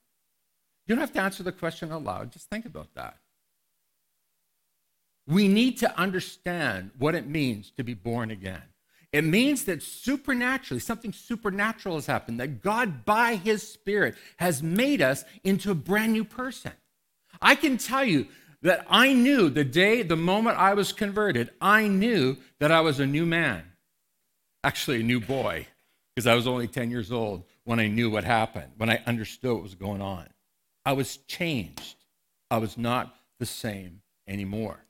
You 0.87 0.95
don't 0.95 1.01
have 1.01 1.13
to 1.13 1.21
answer 1.21 1.43
the 1.43 1.53
question 1.53 1.93
aloud, 1.93 2.33
just 2.33 2.51
think 2.51 2.67
about 2.67 2.95
that. 2.95 3.19
We 5.27 5.49
need 5.49 5.79
to 5.79 5.99
understand 5.99 6.91
what 6.99 7.15
it 7.15 7.27
means 7.27 7.71
to 7.77 7.85
be 7.85 7.95
born 7.95 8.31
again. 8.31 8.63
It 9.15 9.25
means 9.25 9.65
that 9.65 9.83
supernaturally, 9.83 10.81
something 10.81 11.13
supernatural 11.13 11.95
has 11.95 12.07
happened, 12.07 12.41
that 12.41 12.63
God, 12.63 13.05
by 13.07 13.37
His 13.37 13.67
Spirit, 13.67 14.17
has 14.39 14.63
made 14.63 15.01
us 15.01 15.25
into 15.43 15.71
a 15.71 15.75
brand 15.75 16.13
new 16.13 16.25
person. 16.25 16.73
I 17.41 17.55
can 17.55 17.79
tell 17.79 18.05
you 18.05 18.27
that 18.61 18.85
I 18.91 19.13
knew 19.13 19.49
the 19.49 19.65
day, 19.65 20.03
the 20.03 20.17
moment 20.17 20.59
I 20.59 20.75
was 20.75 20.93
converted, 20.93 21.51
I 21.61 21.87
knew 21.89 22.37
that 22.61 22.71
I 22.71 22.81
was 22.83 23.01
a 23.01 23.07
new 23.07 23.25
man 23.25 23.65
actually 24.65 25.01
a 25.01 25.05
new 25.05 25.21
boy 25.21 25.67
because 26.15 26.27
I 26.27 26.35
was 26.35 26.47
only 26.47 26.67
10 26.67 26.91
years 26.91 27.13
old 27.13 27.45
when 27.65 27.79
I 27.79 27.87
knew 27.87 28.11
what 28.11 28.25
happened, 28.25 28.73
when 28.77 28.91
I 28.91 29.03
understood 29.07 29.53
what 29.53 29.63
was 29.63 29.75
going 29.75 30.01
on. 30.01 30.29
I 30.85 30.95
was 30.95 31.19
changed. 31.19 31.97
I 32.51 32.59
was 32.59 32.77
not 32.79 33.15
the 33.39 33.47
same 33.47 34.01
anymore. 34.27 34.81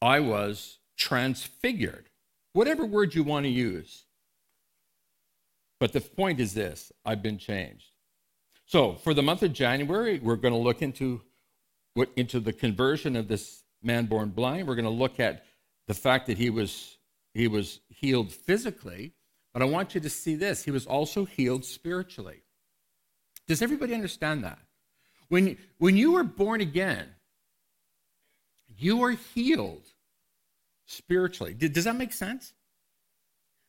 I 0.00 0.20
was 0.20 0.78
transfigured, 0.98 2.08
whatever 2.52 2.84
word 2.84 3.14
you 3.14 3.22
want 3.22 3.44
to 3.44 3.50
use. 3.50 4.04
But 5.80 5.92
the 5.92 6.00
point 6.00 6.40
is 6.40 6.54
this 6.54 6.92
I've 7.04 7.22
been 7.22 7.38
changed. 7.38 7.86
So, 8.66 8.94
for 8.94 9.12
the 9.14 9.22
month 9.22 9.42
of 9.42 9.52
January, 9.52 10.18
we're 10.18 10.36
going 10.36 10.54
to 10.54 10.60
look 10.60 10.80
into, 10.80 11.20
into 12.16 12.40
the 12.40 12.52
conversion 12.52 13.16
of 13.16 13.28
this 13.28 13.64
man 13.82 14.06
born 14.06 14.30
blind. 14.30 14.66
We're 14.66 14.76
going 14.76 14.84
to 14.84 14.90
look 14.90 15.20
at 15.20 15.44
the 15.88 15.94
fact 15.94 16.26
that 16.28 16.38
he 16.38 16.50
was 16.50 16.96
he 17.34 17.48
was 17.48 17.80
healed 17.88 18.30
physically, 18.30 19.14
but 19.52 19.62
I 19.62 19.64
want 19.64 19.94
you 19.94 20.00
to 20.02 20.10
see 20.10 20.34
this. 20.34 20.64
He 20.64 20.70
was 20.70 20.86
also 20.86 21.24
healed 21.24 21.64
spiritually. 21.64 22.42
Does 23.48 23.62
everybody 23.62 23.94
understand 23.94 24.44
that? 24.44 24.58
When, 25.28 25.56
when 25.78 25.96
you 25.96 26.12
were 26.12 26.24
born 26.24 26.60
again, 26.60 27.08
you 28.78 28.98
were 28.98 29.12
healed 29.12 29.86
spiritually. 30.86 31.54
Does 31.54 31.84
that 31.84 31.96
make 31.96 32.12
sense? 32.12 32.52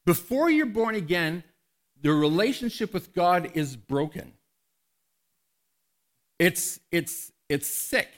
Before 0.05 0.49
you're 0.49 0.65
born 0.65 0.95
again, 0.95 1.43
the 2.01 2.11
relationship 2.11 2.93
with 2.93 3.13
God 3.13 3.51
is 3.53 3.75
broken. 3.75 4.33
It's, 6.39 6.79
it's, 6.91 7.31
it's 7.47 7.67
sick. 7.67 8.09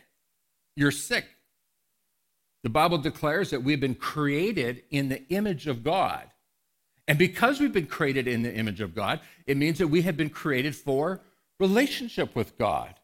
You're 0.75 0.91
sick. 0.91 1.25
The 2.63 2.69
Bible 2.69 2.97
declares 2.97 3.51
that 3.51 3.63
we've 3.63 3.79
been 3.79 3.95
created 3.95 4.83
in 4.89 5.09
the 5.09 5.23
image 5.29 5.67
of 5.67 5.83
God. 5.83 6.31
And 7.07 7.19
because 7.19 7.59
we've 7.59 7.71
been 7.71 7.85
created 7.85 8.27
in 8.27 8.41
the 8.41 8.53
image 8.53 8.81
of 8.81 8.95
God, 8.95 9.19
it 9.45 9.57
means 9.57 9.77
that 9.77 9.89
we 9.89 10.01
have 10.01 10.17
been 10.17 10.31
created 10.31 10.75
for 10.75 11.21
relationship 11.59 12.35
with 12.35 12.57
God. 12.57 12.95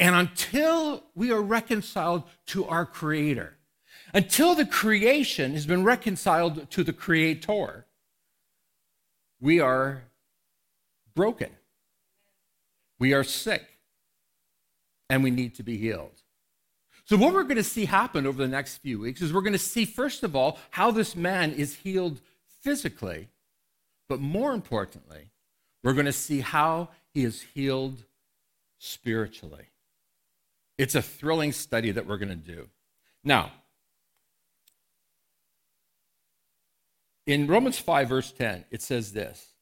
And 0.00 0.16
until 0.16 1.04
we 1.14 1.30
are 1.30 1.40
reconciled 1.40 2.24
to 2.46 2.64
our 2.66 2.84
Creator, 2.84 3.56
until 4.14 4.54
the 4.54 4.64
creation 4.64 5.52
has 5.52 5.66
been 5.66 5.84
reconciled 5.84 6.70
to 6.70 6.84
the 6.84 6.92
Creator, 6.92 7.84
we 9.40 9.60
are 9.60 10.04
broken. 11.14 11.50
We 12.98 13.12
are 13.12 13.24
sick. 13.24 13.62
And 15.10 15.22
we 15.22 15.30
need 15.30 15.56
to 15.56 15.62
be 15.62 15.76
healed. 15.76 16.22
So, 17.04 17.18
what 17.18 17.34
we're 17.34 17.42
going 17.42 17.56
to 17.56 17.62
see 17.62 17.84
happen 17.84 18.26
over 18.26 18.38
the 18.38 18.48
next 18.48 18.78
few 18.78 19.00
weeks 19.00 19.20
is 19.20 19.32
we're 19.32 19.42
going 19.42 19.52
to 19.52 19.58
see, 19.58 19.84
first 19.84 20.22
of 20.22 20.34
all, 20.34 20.58
how 20.70 20.90
this 20.90 21.14
man 21.14 21.52
is 21.52 21.74
healed 21.76 22.20
physically, 22.62 23.28
but 24.08 24.20
more 24.20 24.54
importantly, 24.54 25.30
we're 25.82 25.92
going 25.92 26.06
to 26.06 26.12
see 26.12 26.40
how 26.40 26.88
he 27.12 27.24
is 27.24 27.42
healed 27.42 28.04
spiritually. 28.78 29.66
It's 30.78 30.94
a 30.94 31.02
thrilling 31.02 31.52
study 31.52 31.90
that 31.90 32.06
we're 32.06 32.16
going 32.16 32.28
to 32.30 32.34
do. 32.34 32.68
Now, 33.22 33.52
in 37.26 37.46
Romans 37.46 37.78
5, 37.78 38.08
verse 38.08 38.32
10, 38.32 38.66
it 38.70 38.82
says 38.82 39.12
this 39.12 39.54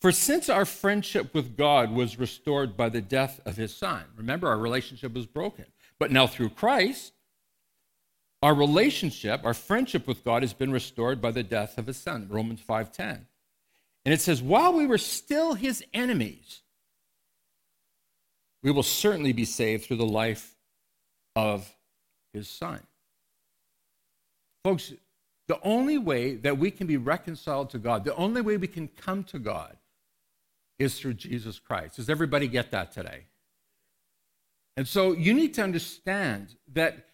For 0.00 0.12
since 0.12 0.48
our 0.48 0.64
friendship 0.64 1.34
with 1.34 1.56
God 1.56 1.92
was 1.92 2.18
restored 2.18 2.76
by 2.76 2.88
the 2.88 3.02
death 3.02 3.40
of 3.44 3.56
his 3.56 3.74
son, 3.74 4.04
remember, 4.16 4.48
our 4.48 4.58
relationship 4.58 5.14
was 5.14 5.26
broken. 5.26 5.66
But 5.98 6.12
now 6.12 6.26
through 6.26 6.50
Christ, 6.50 7.12
our 8.42 8.54
relationship, 8.54 9.44
our 9.44 9.54
friendship 9.54 10.06
with 10.06 10.24
God 10.24 10.42
has 10.42 10.52
been 10.52 10.70
restored 10.72 11.20
by 11.20 11.32
the 11.32 11.42
death 11.42 11.76
of 11.76 11.86
his 11.86 11.96
son, 11.96 12.28
Romans 12.30 12.60
5:10. 12.60 13.26
And 14.04 14.14
it 14.14 14.20
says, 14.20 14.40
while 14.42 14.72
we 14.72 14.86
were 14.86 14.96
still 14.96 15.54
his 15.54 15.84
enemies, 15.92 16.62
we 18.62 18.70
will 18.70 18.82
certainly 18.82 19.32
be 19.32 19.44
saved 19.44 19.84
through 19.84 19.98
the 19.98 20.06
life 20.06 20.56
of 21.36 21.70
his 22.32 22.48
son. 22.48 22.80
Folks, 24.64 24.92
the 25.48 25.58
only 25.62 25.98
way 25.98 26.36
that 26.36 26.58
we 26.58 26.70
can 26.70 26.86
be 26.86 26.96
reconciled 26.96 27.70
to 27.70 27.78
God, 27.78 28.04
the 28.04 28.14
only 28.14 28.42
way 28.42 28.56
we 28.56 28.68
can 28.68 28.86
come 28.86 29.24
to 29.24 29.38
God 29.38 29.76
is 30.78 31.00
through 31.00 31.14
Jesus 31.14 31.58
Christ. 31.58 31.96
Does 31.96 32.08
everybody 32.08 32.46
get 32.46 32.70
that 32.70 32.92
today? 32.92 33.24
And 34.76 34.86
so 34.86 35.12
you 35.12 35.34
need 35.34 35.54
to 35.54 35.62
understand 35.62 36.54
that 36.72 37.08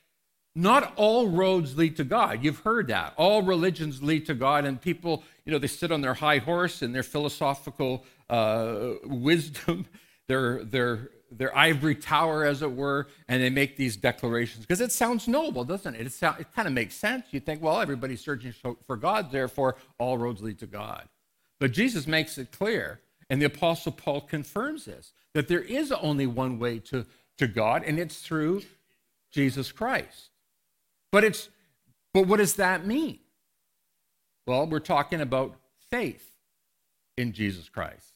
not 0.55 0.93
all 0.97 1.29
roads 1.29 1.77
lead 1.77 1.97
to 1.97 2.05
God. 2.05 2.45
You've 2.45 2.61
heard 2.61 2.89
that. 2.89 3.15
All 3.17 3.43
religions 3.43 4.03
lead 4.03 4.27
to 4.27 4.35
God, 4.35 4.65
and 4.65 4.81
people, 4.81 5.25
you 5.45 5.53
know, 5.53 5.59
they 5.59 5.67
sit 5.67 5.91
on 5.91 6.01
their 6.01 6.15
high 6.15 6.39
horse 6.39 6.83
and 6.83 6.95
their 6.95 7.03
philosophical 7.03 8.05
uh, 8.29 8.91
wisdom, 9.05 9.87
their, 10.29 10.63
their, 10.65 11.11
their 11.37 11.57
ivory 11.57 11.95
tower, 11.95 12.45
as 12.45 12.63
it 12.63 12.73
were, 12.73 13.09
and 13.29 13.43
they 13.43 13.51
make 13.51 13.77
these 13.77 13.97
declarations 13.97 14.65
because 14.65 14.81
it 14.81 14.93
sounds 14.93 15.29
noble, 15.29 15.65
doesn't 15.65 15.95
it? 15.95 16.07
It, 16.07 16.13
sound, 16.13 16.41
it 16.41 16.47
kind 16.55 16.69
of 16.69 16.75
makes 16.75 16.95
sense. 16.95 17.27
You 17.31 17.41
think, 17.41 17.63
well, 17.63 17.81
everybody's 17.81 18.21
searching 18.21 18.55
for 18.87 18.97
God, 18.97 19.33
therefore 19.33 19.77
all 19.99 20.19
roads 20.19 20.43
lead 20.43 20.59
to 20.61 20.67
God. 20.67 21.09
But 21.61 21.73
Jesus 21.73 22.07
makes 22.07 22.39
it 22.39 22.53
clear, 22.53 23.01
and 23.31 23.41
the 23.41 23.47
Apostle 23.47 23.93
Paul 23.93 24.21
confirms 24.21 24.85
this, 24.85 25.13
that 25.35 25.49
there 25.49 25.63
is 25.63 25.93
only 25.93 26.27
one 26.27 26.59
way 26.59 26.79
to 26.81 27.07
to 27.39 27.47
God, 27.47 27.83
and 27.85 27.99
it's 27.99 28.21
through 28.21 28.63
Jesus 29.33 29.73
Christ. 29.73 30.31
But 31.11 31.25
it's 31.25 31.49
but 32.13 32.27
what 32.27 32.39
does 32.39 32.55
that 32.57 32.87
mean? 32.87 33.19
Well, 34.47 34.67
we're 34.67 34.79
talking 34.79 35.21
about 35.21 35.57
faith 35.91 36.35
in 37.17 37.33
Jesus 37.33 37.69
Christ, 37.69 38.14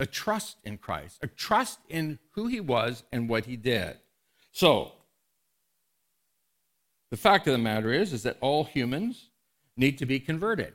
a 0.00 0.06
trust 0.06 0.56
in 0.64 0.78
Christ, 0.78 1.18
a 1.22 1.26
trust 1.26 1.78
in 1.88 2.18
who 2.32 2.46
he 2.46 2.60
was 2.60 3.04
and 3.12 3.28
what 3.28 3.46
he 3.46 3.56
did. 3.56 3.96
So, 4.52 4.92
the 7.10 7.16
fact 7.16 7.46
of 7.46 7.52
the 7.52 7.58
matter 7.58 7.92
is 7.92 8.12
is 8.12 8.24
that 8.24 8.38
all 8.40 8.64
humans 8.64 9.30
need 9.76 9.98
to 9.98 10.06
be 10.06 10.18
converted. 10.18 10.74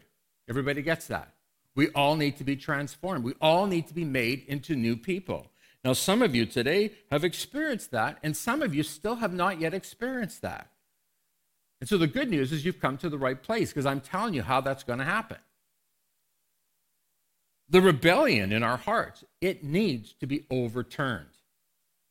Everybody 0.50 0.82
gets 0.82 1.08
that. 1.08 1.34
We 1.76 1.90
all 1.90 2.16
need 2.16 2.38
to 2.38 2.44
be 2.44 2.56
transformed. 2.56 3.24
We 3.24 3.34
all 3.42 3.66
need 3.66 3.88
to 3.88 3.94
be 3.94 4.06
made 4.06 4.46
into 4.48 4.76
new 4.76 4.98
people. 4.98 5.48
Now, 5.84 5.94
some 5.94 6.22
of 6.22 6.36
you 6.36 6.46
today 6.46 6.92
have 7.10 7.24
experienced 7.24 7.92
that, 7.92 8.18
and 8.22 8.36
some 8.36 8.62
of 8.62 8.76
you 8.76 8.84
still 8.84 9.16
have 9.16 9.34
not 9.34 9.62
yet 9.62 9.74
experienced 9.74 10.42
that. 10.42 10.72
And 11.80 11.88
so 11.88 11.98
the 11.98 12.08
good 12.08 12.30
news 12.30 12.52
is 12.52 12.66
you've 12.66 12.82
come 12.82 12.98
to 12.98 13.10
the 13.10 13.18
right 13.18 13.42
place 13.42 13.70
because 13.70 13.86
I'm 13.86 14.02
telling 14.02 14.34
you 14.34 14.42
how 14.42 14.60
that's 14.60 14.84
going 14.84 15.00
to 15.00 15.06
happen. 15.06 15.38
The 17.70 17.82
rebellion 17.82 18.52
in 18.52 18.64
our 18.64 18.78
hearts, 18.78 19.24
it 19.42 19.64
needs 19.64 20.14
to 20.14 20.26
be 20.26 20.46
overturned. 20.50 21.28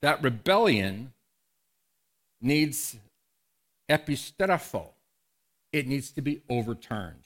That 0.03 0.23
rebellion 0.23 1.13
needs 2.41 2.97
epistrepho. 3.91 4.91
It 5.73 5.87
needs 5.87 6.11
to 6.13 6.23
be 6.23 6.43
overturned 6.49 7.25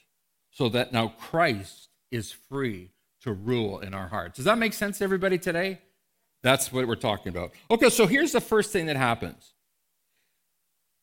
so 0.51 0.69
that 0.69 0.91
now 0.91 1.13
Christ 1.19 1.89
is 2.11 2.31
free 2.31 2.89
to 3.21 3.31
rule 3.31 3.79
in 3.79 3.93
our 3.93 4.07
hearts. 4.07 4.37
Does 4.37 4.45
that 4.45 4.57
make 4.57 4.73
sense 4.73 4.97
to 4.97 5.03
everybody 5.03 5.37
today? 5.37 5.79
That's 6.41 6.71
what 6.71 6.87
we're 6.87 6.95
talking 6.95 7.29
about. 7.29 7.51
Okay, 7.71 7.89
so 7.89 8.05
here's 8.05 8.33
the 8.33 8.41
first 8.41 8.71
thing 8.71 8.87
that 8.87 8.97
happens. 8.97 9.53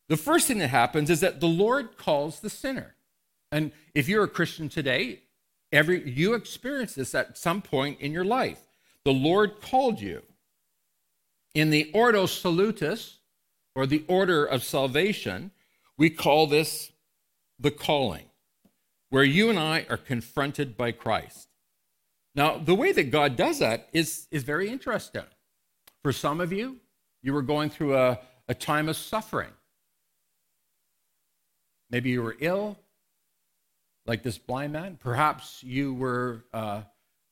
The 0.09 0.19
first 0.19 0.47
thing 0.47 0.59
that 0.59 0.69
happens 0.69 1.09
is 1.09 1.21
that 1.21 1.41
the 1.41 1.47
Lord 1.47 1.97
calls 1.97 2.41
the 2.41 2.51
sinner. 2.51 2.95
And 3.51 3.73
if 3.95 4.09
you're 4.09 4.25
a 4.25 4.29
Christian 4.29 4.69
today, 4.69 5.21
every 5.73 6.09
you 6.11 6.35
experience 6.35 6.95
this 6.95 7.15
at 7.15 7.39
some 7.39 7.63
point 7.63 8.01
in 8.01 8.13
your 8.13 8.25
life. 8.25 8.61
The 9.05 9.13
Lord 9.13 9.61
called 9.61 10.01
you. 10.01 10.23
In 11.55 11.71
the 11.71 11.91
Ordo 11.93 12.27
Salutis, 12.27 13.19
or 13.75 13.87
the 13.87 14.05
order 14.09 14.45
of 14.45 14.63
salvation, 14.63 15.51
we 15.97 16.11
call 16.11 16.47
this 16.47 16.93
the 17.59 17.71
calling, 17.71 18.27
where 19.11 19.25
you 19.25 19.51
and 19.51 19.59
I 19.59 19.87
are 19.89 19.97
confronted 19.97 20.77
by 20.77 20.93
Christ. 20.93 21.49
Now, 22.35 22.59
the 22.59 22.75
way 22.75 22.93
that 22.93 23.11
God 23.11 23.37
does 23.37 23.59
that 23.59 23.89
is, 23.93 24.27
is 24.31 24.45
very 24.45 24.69
interesting. 24.69 25.25
For 26.03 26.13
some 26.13 26.41
of 26.41 26.53
you, 26.53 26.77
you 27.23 27.33
were 27.33 27.43
going 27.43 27.71
through 27.71 27.97
a, 27.97 28.19
a 28.49 28.55
time 28.55 28.89
of 28.89 28.97
suffering. 28.97 29.51
Maybe 31.91 32.11
you 32.11 32.23
were 32.23 32.37
ill, 32.41 32.79
like 34.11 34.25
this 34.25 34.39
blind 34.39 34.73
man. 34.73 34.99
Perhaps 35.01 35.63
you 35.63 35.95
were 35.95 36.45
uh, 36.53 36.83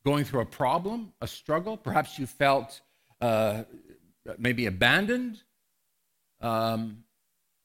going 0.06 0.24
through 0.24 0.42
a 0.42 0.46
problem, 0.46 1.12
a 1.20 1.26
struggle. 1.26 1.76
Perhaps 1.76 2.20
you 2.20 2.26
felt 2.28 2.80
uh, 3.20 3.64
maybe 4.38 4.66
abandoned. 4.66 5.42
Um, 6.40 7.02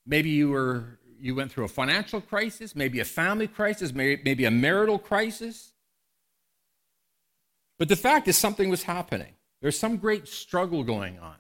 maybe 0.08 0.32
you 0.32 0.50
were 0.50 0.98
you 1.20 1.36
went 1.36 1.52
through 1.52 1.66
a 1.66 1.68
financial 1.68 2.22
crisis, 2.22 2.76
maybe 2.76 3.00
a 3.02 3.06
family 3.06 3.48
crisis, 3.48 3.94
maybe, 3.94 4.20
maybe 4.26 4.46
a 4.46 4.52
marital 4.52 4.98
crisis. 4.98 5.74
But 7.78 7.90
the 7.90 7.96
fact 7.96 8.28
is, 8.28 8.36
something 8.36 8.68
was 8.68 8.82
happening. 8.82 9.36
There's 9.62 9.78
some 9.78 9.98
great 9.98 10.28
struggle 10.28 10.84
going 10.84 11.20
on. 11.20 11.36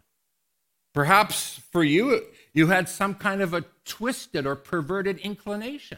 Perhaps 0.93 1.59
for 1.71 1.83
you, 1.83 2.21
you 2.53 2.67
had 2.67 2.87
some 2.87 3.15
kind 3.15 3.41
of 3.41 3.55
a 3.55 3.65
twisted 3.83 4.45
or 4.45 4.55
perverted 4.55 5.17
inclination. 5.17 5.97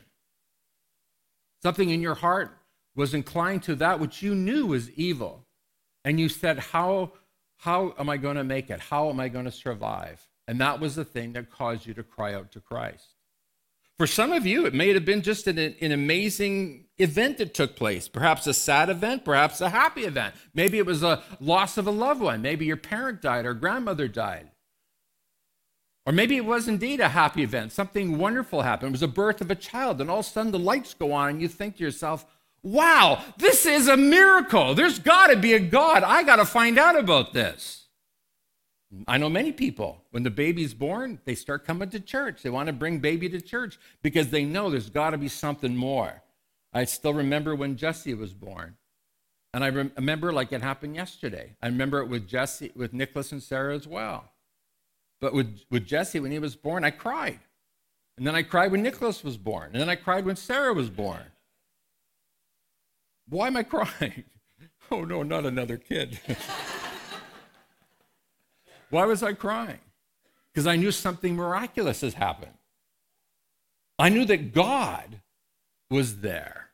Something 1.66 1.90
in 1.90 2.00
your 2.00 2.14
heart 2.14 2.60
was 2.96 3.16
inclined 3.16 3.64
to 3.64 3.74
that 3.78 4.00
which 4.00 4.22
you 4.22 4.36
knew 4.36 4.68
was 4.68 4.92
evil. 4.92 5.48
And 6.04 6.20
you 6.20 6.30
said, 6.30 6.60
How, 6.60 7.14
how 7.58 7.96
am 7.98 8.08
I 8.08 8.18
going 8.18 8.36
to 8.36 8.44
make 8.44 8.70
it? 8.70 8.80
How 8.80 9.10
am 9.10 9.20
I 9.20 9.30
going 9.30 9.46
to 9.46 9.52
survive? 9.52 10.30
And 10.48 10.62
that 10.62 10.80
was 10.80 10.94
the 10.94 11.04
thing 11.04 11.34
that 11.34 11.50
caused 11.50 11.88
you 11.88 11.96
to 11.96 12.04
cry 12.04 12.36
out 12.36 12.52
to 12.52 12.60
Christ. 12.60 13.16
For 13.98 14.06
some 14.06 14.32
of 14.32 14.46
you, 14.46 14.68
it 14.68 14.76
may 14.76 14.94
have 14.94 15.06
been 15.06 15.24
just 15.24 15.48
an, 15.48 15.58
an, 15.58 15.92
amazing 15.92 16.86
event 17.00 17.40
that 17.40 17.56
took 17.56 17.76
place. 17.76 18.08
Perhaps 18.08 18.46
a 18.46 18.54
sad 18.54 18.92
event, 18.92 19.26
perhaps 19.26 19.60
a 19.60 19.70
happy 19.70 20.04
event. 20.04 20.36
Maybe 20.54 20.78
it 20.78 20.86
was 20.86 21.02
a 21.02 21.24
loss 21.40 21.80
of 21.80 21.88
a 21.88 21.92
loved 21.92 22.22
one. 22.22 22.44
Maybe 22.44 22.68
your 22.68 22.78
parent 22.78 23.24
died 23.24 23.48
or 23.48 23.56
grandmother 23.56 24.08
died. 24.08 24.52
Or 26.06 26.14
maybe 26.14 26.38
it 26.38 26.46
was 26.46 26.68
indeed 26.68 27.00
a 27.00 27.10
happy 27.10 27.42
event. 27.42 27.72
Something 27.72 28.18
wonderful 28.18 28.62
happened. 28.62 28.90
It 28.90 28.92
was 28.92 29.02
a 29.02 29.08
birth 29.08 29.42
of 29.42 29.50
a 29.50 29.56
child, 29.56 30.00
and 30.00 30.10
all 30.10 30.20
of 30.20 30.26
a 30.26 30.30
sudden 30.30 30.52
the 30.52 30.60
lights 30.60 30.94
go 30.94 31.14
on, 31.14 31.30
and 31.30 31.42
you 31.42 31.48
think 31.48 31.78
to 31.78 31.84
yourself, 31.84 32.26
wow, 32.62 33.24
this 33.38 33.66
is 33.66 33.88
a 33.88 33.98
miracle. 33.98 34.76
There's 34.76 35.00
got 35.00 35.28
to 35.28 35.36
be 35.36 35.54
a 35.54 35.60
God. 35.60 36.04
I 36.04 36.24
got 36.24 36.36
to 36.36 36.46
find 36.46 36.78
out 36.78 36.98
about 36.98 37.34
this. 37.34 37.88
I 39.08 39.18
know 39.18 39.30
many 39.30 39.52
people, 39.52 40.04
when 40.12 40.24
the 40.24 40.30
baby's 40.30 40.74
born, 40.74 41.20
they 41.26 41.36
start 41.36 41.66
coming 41.66 41.90
to 41.90 42.00
church. 42.00 42.44
They 42.44 42.50
want 42.50 42.68
to 42.68 42.74
bring 42.74 43.00
baby 43.00 43.28
to 43.30 43.42
church 43.42 43.80
because 44.02 44.30
they 44.30 44.46
know 44.46 44.70
there's 44.70 44.90
got 44.90 45.10
to 45.10 45.18
be 45.18 45.28
something 45.28 45.76
more. 45.76 46.22
I 46.72 46.86
still 46.86 47.14
remember 47.14 47.56
when 47.56 47.78
Jesse 47.78 48.14
was 48.14 48.34
born. 48.34 48.76
And 49.54 49.64
I 49.64 49.68
remember 49.68 50.32
like 50.32 50.52
it 50.52 50.62
happened 50.62 50.96
yesterday. 50.96 51.56
I 51.62 51.68
remember 51.68 52.00
it 52.02 52.10
with 52.10 52.28
Jesse, 52.28 52.72
with 52.76 52.94
Nicholas 52.94 53.32
and 53.32 53.42
Sarah 53.42 53.74
as 53.74 53.88
well. 53.88 54.32
But 55.22 55.34
with, 55.34 55.62
with 55.72 55.86
Jesse, 55.86 56.20
when 56.20 56.32
he 56.32 56.40
was 56.40 56.56
born, 56.56 56.84
I 56.84 56.92
cried. 56.92 57.40
And 58.18 58.26
then 58.26 58.36
I 58.36 58.44
cried 58.44 58.72
when 58.72 58.84
Nicholas 58.84 59.24
was 59.24 59.38
born. 59.38 59.72
And 59.72 59.82
then 59.82 59.90
I 59.90 59.96
cried 59.96 60.26
when 60.26 60.36
Sarah 60.36 60.74
was 60.74 60.90
born. 60.90 61.24
Why 63.28 63.48
am 63.48 63.58
I 63.58 63.64
crying? 63.64 64.26
Oh, 64.92 65.04
no, 65.04 65.24
not 65.24 65.48
another 65.48 65.78
kid. 65.78 66.20
Why 68.92 69.06
was 69.06 69.24
I 69.24 69.34
crying? 69.34 69.80
Because 70.54 70.68
I 70.68 70.76
knew 70.76 70.92
something 70.92 71.36
miraculous 71.36 72.02
has 72.02 72.14
happened. 72.14 72.54
I 73.98 74.10
knew 74.10 74.26
that 74.26 74.54
God 74.54 75.22
was 75.90 76.20
there, 76.20 76.70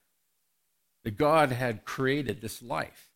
that 1.06 1.18
God 1.18 1.54
had 1.54 1.86
created 1.86 2.42
this 2.42 2.62
life. 2.62 3.12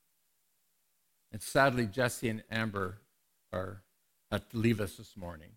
And 1.32 1.42
sadly, 1.42 1.86
Jesse 1.86 2.30
and 2.30 2.44
Amber 2.50 3.00
are 3.52 3.84
at 4.36 4.44
leave 4.54 4.82
us 4.82 4.96
this 4.96 5.16
morning. 5.18 5.50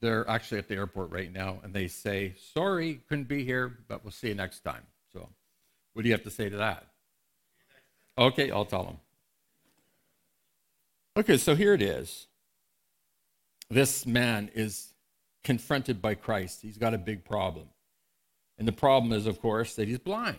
They're 0.00 0.28
actually 0.28 0.58
at 0.58 0.68
the 0.68 0.76
airport 0.76 1.10
right 1.10 1.32
now, 1.32 1.58
and 1.62 1.74
they 1.74 1.88
say, 1.88 2.34
Sorry, 2.54 3.00
couldn't 3.08 3.28
be 3.28 3.44
here, 3.44 3.78
but 3.88 4.04
we'll 4.04 4.12
see 4.12 4.28
you 4.28 4.34
next 4.34 4.60
time. 4.60 4.82
So, 5.12 5.28
what 5.92 6.02
do 6.02 6.08
you 6.08 6.14
have 6.14 6.22
to 6.24 6.30
say 6.30 6.48
to 6.48 6.56
that? 6.58 6.86
Okay, 8.16 8.50
I'll 8.50 8.64
tell 8.64 8.84
them. 8.84 8.98
Okay, 11.16 11.36
so 11.36 11.56
here 11.56 11.74
it 11.74 11.82
is. 11.82 12.28
This 13.70 14.06
man 14.06 14.50
is 14.54 14.92
confronted 15.42 16.00
by 16.00 16.14
Christ. 16.14 16.62
He's 16.62 16.78
got 16.78 16.94
a 16.94 16.98
big 16.98 17.24
problem. 17.24 17.66
And 18.56 18.66
the 18.66 18.72
problem 18.72 19.12
is, 19.12 19.26
of 19.26 19.40
course, 19.40 19.74
that 19.74 19.88
he's 19.88 19.98
blind. 19.98 20.38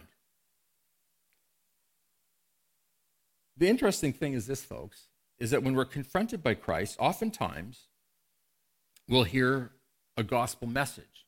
The 3.59 3.67
interesting 3.67 4.13
thing 4.13 4.33
is 4.33 4.47
this, 4.47 4.63
folks, 4.63 5.07
is 5.37 5.51
that 5.51 5.63
when 5.63 5.75
we're 5.75 5.85
confronted 5.85 6.41
by 6.41 6.53
Christ, 6.53 6.95
oftentimes 6.97 7.87
we'll 9.07 9.25
hear 9.25 9.71
a 10.15 10.23
gospel 10.23 10.67
message. 10.67 11.27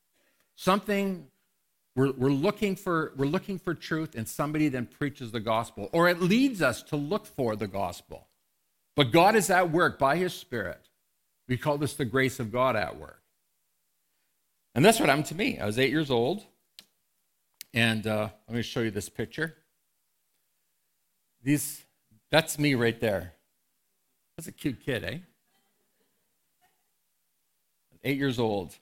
Something 0.56 1.28
we're, 1.94 2.14
we're, 2.14 2.30
looking 2.30 2.78
for, 2.78 3.12
we're 3.18 3.26
looking 3.26 3.60
for 3.60 3.74
truth, 3.74 4.16
and 4.16 4.28
somebody 4.28 4.70
then 4.70 4.86
preaches 4.86 5.32
the 5.32 5.42
gospel, 5.42 5.90
or 5.92 6.08
it 6.08 6.22
leads 6.22 6.62
us 6.62 6.82
to 6.84 6.96
look 6.96 7.26
for 7.26 7.58
the 7.58 7.68
gospel. 7.68 8.28
But 8.96 9.12
God 9.12 9.36
is 9.36 9.50
at 9.50 9.70
work 9.70 10.00
by 10.00 10.16
his 10.16 10.34
Spirit. 10.34 10.88
We 11.50 11.58
call 11.58 11.78
this 11.78 11.96
the 11.96 12.06
grace 12.06 12.40
of 12.40 12.50
God 12.50 12.78
at 12.78 12.98
work. 12.98 13.22
And 14.74 14.86
that's 14.86 15.02
what 15.02 15.10
happened 15.10 15.26
to 15.28 15.36
me. 15.36 15.60
I 15.60 15.66
was 15.66 15.78
eight 15.78 15.92
years 15.92 16.10
old. 16.10 16.46
And 17.74 18.08
uh, 18.08 18.30
let 18.48 18.56
me 18.56 18.62
show 18.62 18.80
you 18.80 18.92
this 18.92 19.10
picture. 19.10 19.58
These, 21.44 21.84
that's 22.32 22.58
me 22.58 22.76
right 22.76 23.00
there. 23.00 23.34
That's 24.38 24.48
a 24.48 24.52
cute 24.52 24.84
kid, 24.84 25.04
eh? 25.04 25.18
Eight 28.04 28.18
years 28.18 28.40
old. 28.40 28.76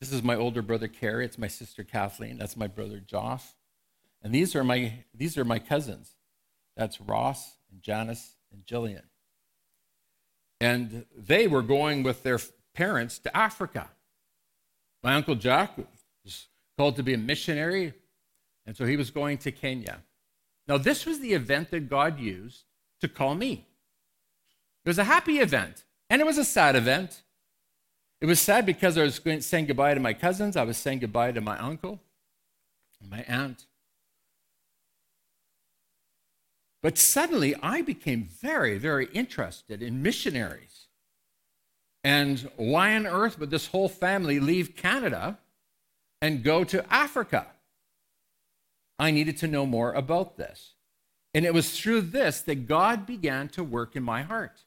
This 0.00 0.12
is 0.12 0.22
my 0.22 0.36
older 0.36 0.62
brother 0.62 0.86
Carrie. 0.86 1.24
It's 1.24 1.38
my 1.38 1.48
sister 1.48 1.82
Kathleen. 1.82 2.38
That's 2.38 2.56
my 2.56 2.68
brother 2.68 3.00
Joff. 3.04 3.54
And 4.22 4.32
these 4.32 4.54
are 4.54 4.62
my 4.62 4.92
these 5.12 5.36
are 5.36 5.44
my 5.44 5.58
cousins. 5.58 6.12
That's 6.76 7.00
Ross 7.00 7.56
and 7.72 7.82
Janice 7.82 8.36
and 8.52 8.64
Jillian. 8.64 9.02
And 10.60 11.06
they 11.16 11.48
were 11.48 11.62
going 11.62 12.02
with 12.02 12.22
their 12.22 12.38
parents 12.74 13.18
to 13.20 13.36
Africa. 13.36 13.90
My 15.02 15.14
uncle 15.14 15.34
Jack 15.34 15.76
was 16.24 16.46
called 16.76 16.96
to 16.96 17.02
be 17.02 17.14
a 17.14 17.18
missionary, 17.18 17.94
and 18.66 18.76
so 18.76 18.84
he 18.84 18.96
was 18.96 19.10
going 19.10 19.38
to 19.38 19.52
Kenya. 19.52 19.98
Now, 20.68 20.76
this 20.76 21.06
was 21.06 21.20
the 21.20 21.32
event 21.32 21.70
that 21.70 21.88
God 21.88 22.20
used 22.20 22.64
to 23.00 23.08
call 23.08 23.34
me. 23.34 23.66
It 24.84 24.88
was 24.88 24.98
a 24.98 25.04
happy 25.04 25.38
event, 25.38 25.84
and 26.10 26.20
it 26.20 26.26
was 26.26 26.36
a 26.38 26.44
sad 26.44 26.76
event. 26.76 27.22
It 28.20 28.26
was 28.26 28.40
sad 28.40 28.66
because 28.66 28.98
I 28.98 29.02
was 29.02 29.20
saying 29.40 29.66
goodbye 29.66 29.94
to 29.94 30.00
my 30.00 30.12
cousins, 30.12 30.56
I 30.56 30.64
was 30.64 30.76
saying 30.76 30.98
goodbye 30.98 31.32
to 31.32 31.40
my 31.40 31.58
uncle, 31.58 32.00
my 33.08 33.24
aunt. 33.26 33.66
But 36.82 36.98
suddenly 36.98 37.54
I 37.62 37.82
became 37.82 38.24
very, 38.24 38.78
very 38.78 39.06
interested 39.14 39.82
in 39.82 40.02
missionaries. 40.02 40.86
And 42.04 42.50
why 42.56 42.94
on 42.94 43.06
earth 43.06 43.38
would 43.38 43.50
this 43.50 43.68
whole 43.68 43.88
family 43.88 44.38
leave 44.38 44.76
Canada 44.76 45.38
and 46.22 46.44
go 46.44 46.62
to 46.64 46.84
Africa? 46.92 47.46
I 48.98 49.10
needed 49.10 49.36
to 49.38 49.46
know 49.46 49.66
more 49.66 49.92
about 49.92 50.36
this. 50.36 50.74
And 51.34 51.44
it 51.44 51.54
was 51.54 51.78
through 51.78 52.02
this 52.02 52.40
that 52.42 52.66
God 52.66 53.06
began 53.06 53.48
to 53.50 53.62
work 53.62 53.94
in 53.94 54.02
my 54.02 54.22
heart. 54.22 54.64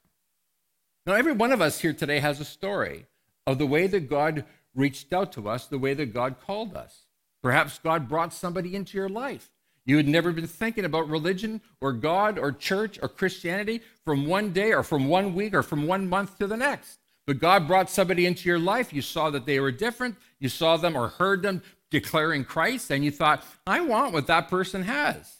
Now, 1.04 1.14
every 1.14 1.32
one 1.32 1.52
of 1.52 1.60
us 1.60 1.80
here 1.80 1.92
today 1.92 2.20
has 2.20 2.40
a 2.40 2.44
story 2.44 3.06
of 3.46 3.58
the 3.58 3.66
way 3.66 3.86
that 3.88 4.08
God 4.08 4.44
reached 4.74 5.12
out 5.12 5.32
to 5.32 5.48
us, 5.48 5.66
the 5.66 5.78
way 5.78 5.94
that 5.94 6.14
God 6.14 6.36
called 6.40 6.76
us. 6.76 7.06
Perhaps 7.42 7.80
God 7.80 8.08
brought 8.08 8.32
somebody 8.32 8.76
into 8.76 8.96
your 8.96 9.08
life. 9.08 9.50
You 9.84 9.96
had 9.96 10.06
never 10.06 10.32
been 10.32 10.46
thinking 10.46 10.84
about 10.84 11.08
religion 11.08 11.60
or 11.80 11.92
God 11.92 12.38
or 12.38 12.52
church 12.52 13.00
or 13.02 13.08
Christianity 13.08 13.82
from 14.04 14.26
one 14.26 14.52
day 14.52 14.72
or 14.72 14.84
from 14.84 15.08
one 15.08 15.34
week 15.34 15.54
or 15.54 15.64
from 15.64 15.88
one 15.88 16.08
month 16.08 16.38
to 16.38 16.46
the 16.46 16.56
next. 16.56 17.00
But 17.26 17.40
God 17.40 17.66
brought 17.66 17.90
somebody 17.90 18.26
into 18.26 18.48
your 18.48 18.60
life. 18.60 18.92
You 18.92 19.02
saw 19.02 19.30
that 19.30 19.44
they 19.44 19.58
were 19.58 19.72
different. 19.72 20.16
You 20.38 20.48
saw 20.48 20.76
them 20.76 20.96
or 20.96 21.08
heard 21.08 21.42
them 21.42 21.62
declaring 21.92 22.44
Christ, 22.44 22.90
and 22.90 23.04
you 23.04 23.12
thought, 23.12 23.44
I 23.64 23.80
want 23.80 24.12
what 24.12 24.26
that 24.26 24.48
person 24.48 24.82
has. 24.82 25.36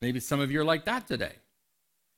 Maybe 0.00 0.20
some 0.20 0.40
of 0.40 0.50
you 0.50 0.60
are 0.60 0.64
like 0.64 0.86
that 0.86 1.06
today. 1.06 1.34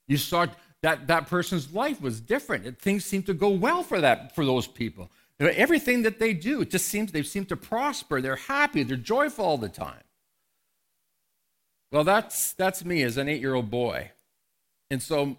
You 0.07 0.17
saw 0.17 0.47
that 0.83 1.09
that 1.09 1.27
person's 1.27 1.73
life 1.73 2.01
was 2.01 2.21
different. 2.21 2.79
Things 2.79 3.05
seem 3.05 3.25
to 3.25 3.35
go 3.35 3.49
well 3.49 3.83
for 3.83 4.01
that 4.01 4.35
for 4.35 4.45
those 4.45 4.69
people. 4.69 5.11
Everything 5.41 6.03
that 6.03 6.19
they 6.19 6.35
do, 6.35 6.61
it 6.61 6.71
just 6.71 6.87
seems 6.87 7.11
they 7.11 7.23
seem 7.23 7.47
to 7.47 7.57
prosper. 7.57 8.21
They're 8.21 8.37
happy. 8.37 8.83
They're 8.83 8.97
joyful 8.97 9.45
all 9.45 9.59
the 9.59 9.71
time. 9.71 10.05
Well, 11.91 12.05
that's 12.05 12.53
that's 12.53 12.85
me 12.85 13.03
as 13.03 13.17
an 13.17 13.29
eight-year-old 13.29 13.71
boy, 13.71 14.13
and 14.91 15.03
so 15.03 15.39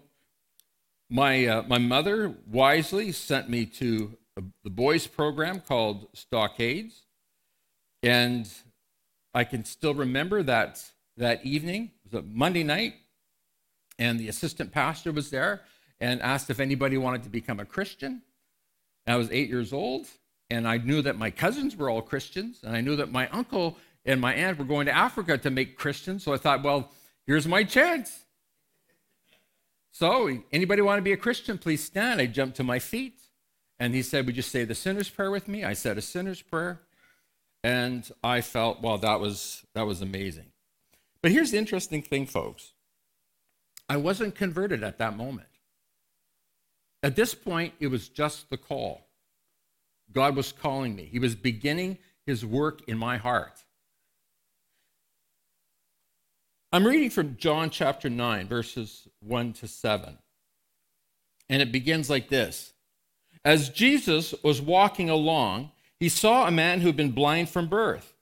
my 1.08 1.46
uh, 1.46 1.62
my 1.68 1.78
mother 1.78 2.34
wisely 2.50 3.12
sent 3.12 3.48
me 3.48 3.64
to 3.66 4.18
a, 4.36 4.42
the 4.64 4.70
boys' 4.70 5.06
program 5.06 5.60
called 5.60 6.08
Stockades, 6.14 7.02
and 8.02 8.48
I 9.34 9.44
can 9.44 9.64
still 9.64 9.94
remember 9.94 10.42
that 10.42 10.84
that 11.16 11.44
evening. 11.44 11.90
It 12.04 12.12
was 12.12 12.22
a 12.22 12.26
Monday 12.26 12.62
night, 12.62 12.94
and 13.98 14.18
the 14.18 14.28
assistant 14.28 14.72
pastor 14.72 15.12
was 15.12 15.30
there 15.30 15.62
and 16.00 16.20
asked 16.22 16.50
if 16.50 16.58
anybody 16.58 16.96
wanted 16.98 17.22
to 17.24 17.30
become 17.30 17.60
a 17.60 17.64
Christian. 17.64 18.22
I 19.06 19.16
was 19.16 19.30
eight 19.30 19.48
years 19.48 19.72
old, 19.72 20.06
and 20.50 20.66
I 20.66 20.78
knew 20.78 21.02
that 21.02 21.16
my 21.16 21.30
cousins 21.30 21.76
were 21.76 21.90
all 21.90 22.02
Christians, 22.02 22.60
and 22.62 22.76
I 22.76 22.80
knew 22.80 22.96
that 22.96 23.10
my 23.10 23.28
uncle 23.28 23.76
and 24.04 24.20
my 24.20 24.34
aunt 24.34 24.58
were 24.58 24.64
going 24.64 24.86
to 24.86 24.96
Africa 24.96 25.38
to 25.38 25.50
make 25.50 25.76
Christians. 25.76 26.24
So 26.24 26.32
I 26.32 26.36
thought, 26.36 26.62
well, 26.62 26.90
here's 27.26 27.46
my 27.46 27.64
chance. 27.64 28.24
So, 29.94 30.38
anybody 30.50 30.80
want 30.80 30.98
to 30.98 31.02
be 31.02 31.12
a 31.12 31.18
Christian? 31.18 31.58
Please 31.58 31.84
stand. 31.84 32.20
I 32.20 32.26
jumped 32.26 32.56
to 32.56 32.64
my 32.64 32.78
feet, 32.78 33.20
and 33.78 33.94
he 33.94 34.02
said, 34.02 34.24
Would 34.24 34.36
you 34.36 34.42
say 34.42 34.64
the 34.64 34.74
sinner's 34.74 35.10
prayer 35.10 35.30
with 35.30 35.48
me? 35.48 35.64
I 35.64 35.74
said 35.74 35.98
a 35.98 36.02
sinner's 36.02 36.40
prayer, 36.40 36.80
and 37.64 38.10
I 38.22 38.40
felt, 38.40 38.82
well, 38.82 38.98
that 38.98 39.20
was 39.20 39.64
that 39.74 39.86
was 39.86 40.02
amazing. 40.02 40.52
But 41.22 41.32
here's 41.32 41.52
the 41.52 41.58
interesting 41.58 42.02
thing, 42.02 42.26
folks. 42.26 42.72
I 43.88 43.96
wasn't 43.96 44.34
converted 44.34 44.82
at 44.82 44.98
that 44.98 45.16
moment. 45.16 45.48
At 47.02 47.16
this 47.16 47.34
point, 47.34 47.74
it 47.80 47.88
was 47.88 48.08
just 48.08 48.50
the 48.50 48.56
call. 48.56 49.08
God 50.12 50.36
was 50.36 50.52
calling 50.52 50.94
me, 50.94 51.08
He 51.10 51.18
was 51.18 51.34
beginning 51.34 51.98
His 52.26 52.44
work 52.44 52.82
in 52.88 52.98
my 52.98 53.16
heart. 53.16 53.64
I'm 56.74 56.86
reading 56.86 57.10
from 57.10 57.36
John 57.36 57.68
chapter 57.68 58.08
9, 58.08 58.48
verses 58.48 59.06
1 59.20 59.52
to 59.54 59.68
7. 59.68 60.16
And 61.50 61.60
it 61.60 61.70
begins 61.70 62.08
like 62.08 62.30
this 62.30 62.72
As 63.44 63.68
Jesus 63.68 64.34
was 64.42 64.60
walking 64.60 65.10
along, 65.10 65.70
he 66.02 66.08
saw 66.08 66.48
a 66.48 66.50
man 66.50 66.80
who 66.80 66.88
had 66.88 66.96
been 66.96 67.12
blind 67.12 67.48
from 67.48 67.68
birth. 67.68 68.16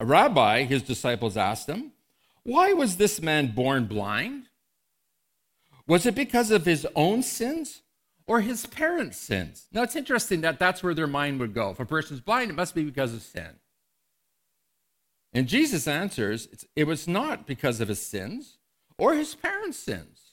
A 0.00 0.06
rabbi, 0.06 0.62
his 0.62 0.80
disciples 0.82 1.36
asked 1.36 1.68
him, 1.68 1.92
Why 2.44 2.72
was 2.72 2.96
this 2.96 3.20
man 3.20 3.48
born 3.54 3.84
blind? 3.84 4.48
Was 5.86 6.06
it 6.06 6.14
because 6.14 6.50
of 6.50 6.64
his 6.64 6.86
own 6.96 7.22
sins 7.22 7.82
or 8.26 8.40
his 8.40 8.64
parents' 8.64 9.18
sins? 9.18 9.66
Now, 9.70 9.82
it's 9.82 9.96
interesting 9.96 10.40
that 10.40 10.58
that's 10.58 10.82
where 10.82 10.94
their 10.94 11.06
mind 11.06 11.38
would 11.40 11.52
go. 11.52 11.68
If 11.68 11.78
a 11.78 11.84
person's 11.84 12.20
blind, 12.20 12.48
it 12.50 12.56
must 12.56 12.74
be 12.74 12.84
because 12.84 13.12
of 13.12 13.20
sin. 13.20 13.56
And 15.34 15.46
Jesus 15.46 15.86
answers, 15.86 16.64
it 16.74 16.84
was 16.84 17.06
not 17.06 17.46
because 17.46 17.82
of 17.82 17.88
his 17.88 18.00
sins 18.00 18.56
or 18.96 19.12
his 19.12 19.34
parents' 19.34 19.78
sins. 19.78 20.32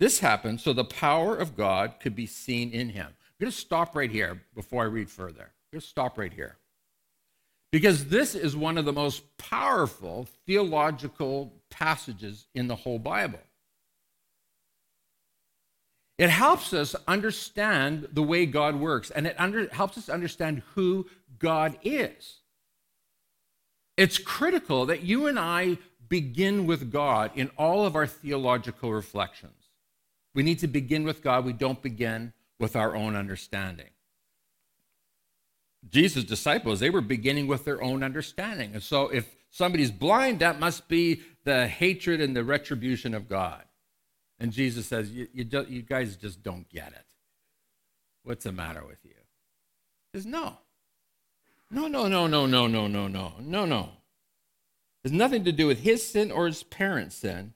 This 0.00 0.18
happened 0.18 0.60
so 0.60 0.72
the 0.72 0.82
power 0.82 1.36
of 1.36 1.56
God 1.56 2.00
could 2.00 2.16
be 2.16 2.26
seen 2.26 2.72
in 2.72 2.88
him. 2.88 3.14
Going 3.44 3.52
to 3.52 3.58
stop 3.58 3.94
right 3.94 4.10
here 4.10 4.40
before 4.54 4.84
I 4.84 4.86
read 4.86 5.10
further. 5.10 5.42
I'm 5.42 5.72
going 5.72 5.80
to 5.82 5.86
stop 5.86 6.16
right 6.16 6.32
here. 6.32 6.56
Because 7.72 8.06
this 8.06 8.34
is 8.34 8.56
one 8.56 8.78
of 8.78 8.86
the 8.86 8.92
most 8.92 9.36
powerful 9.36 10.26
theological 10.46 11.52
passages 11.68 12.46
in 12.54 12.68
the 12.68 12.74
whole 12.74 12.98
Bible. 12.98 13.40
It 16.16 16.30
helps 16.30 16.72
us 16.72 16.96
understand 17.06 18.08
the 18.14 18.22
way 18.22 18.46
God 18.46 18.76
works, 18.76 19.10
and 19.10 19.26
it 19.26 19.36
under, 19.38 19.68
helps 19.68 19.98
us 19.98 20.08
understand 20.08 20.62
who 20.74 21.04
God 21.38 21.76
is. 21.82 22.40
It's 23.98 24.16
critical 24.16 24.86
that 24.86 25.02
you 25.02 25.26
and 25.26 25.38
I 25.38 25.76
begin 26.08 26.64
with 26.64 26.90
God 26.90 27.30
in 27.34 27.50
all 27.58 27.84
of 27.84 27.94
our 27.94 28.06
theological 28.06 28.90
reflections. 28.90 29.68
We 30.34 30.42
need 30.42 30.60
to 30.60 30.66
begin 30.66 31.04
with 31.04 31.22
God. 31.22 31.44
We 31.44 31.52
don't 31.52 31.82
begin 31.82 32.32
with 32.58 32.76
our 32.76 32.94
own 32.94 33.16
understanding. 33.16 33.90
Jesus' 35.90 36.24
disciples, 36.24 36.80
they 36.80 36.90
were 36.90 37.00
beginning 37.00 37.46
with 37.46 37.64
their 37.64 37.82
own 37.82 38.02
understanding. 38.02 38.72
And 38.72 38.82
so 38.82 39.08
if 39.08 39.34
somebody's 39.50 39.90
blind, 39.90 40.40
that 40.40 40.58
must 40.58 40.88
be 40.88 41.20
the 41.44 41.66
hatred 41.66 42.20
and 42.20 42.34
the 42.34 42.44
retribution 42.44 43.14
of 43.14 43.28
God. 43.28 43.64
And 44.38 44.52
Jesus 44.52 44.86
says, 44.86 45.10
You, 45.10 45.28
you, 45.32 45.46
you 45.68 45.82
guys 45.82 46.16
just 46.16 46.42
don't 46.42 46.68
get 46.68 46.88
it. 46.88 47.04
What's 48.22 48.44
the 48.44 48.52
matter 48.52 48.84
with 48.84 48.98
you? 49.04 49.14
He 50.12 50.18
says, 50.18 50.26
No. 50.26 50.58
No, 51.70 51.88
no, 51.88 52.08
no, 52.08 52.26
no, 52.26 52.46
no, 52.46 52.66
no, 52.66 52.86
no, 52.86 53.08
no, 53.08 53.32
no, 53.40 53.64
no. 53.64 53.90
It 55.02 55.10
has 55.10 55.12
nothing 55.12 55.44
to 55.44 55.52
do 55.52 55.66
with 55.66 55.80
his 55.80 56.06
sin 56.06 56.30
or 56.30 56.46
his 56.46 56.62
parents' 56.62 57.16
sin. 57.16 57.54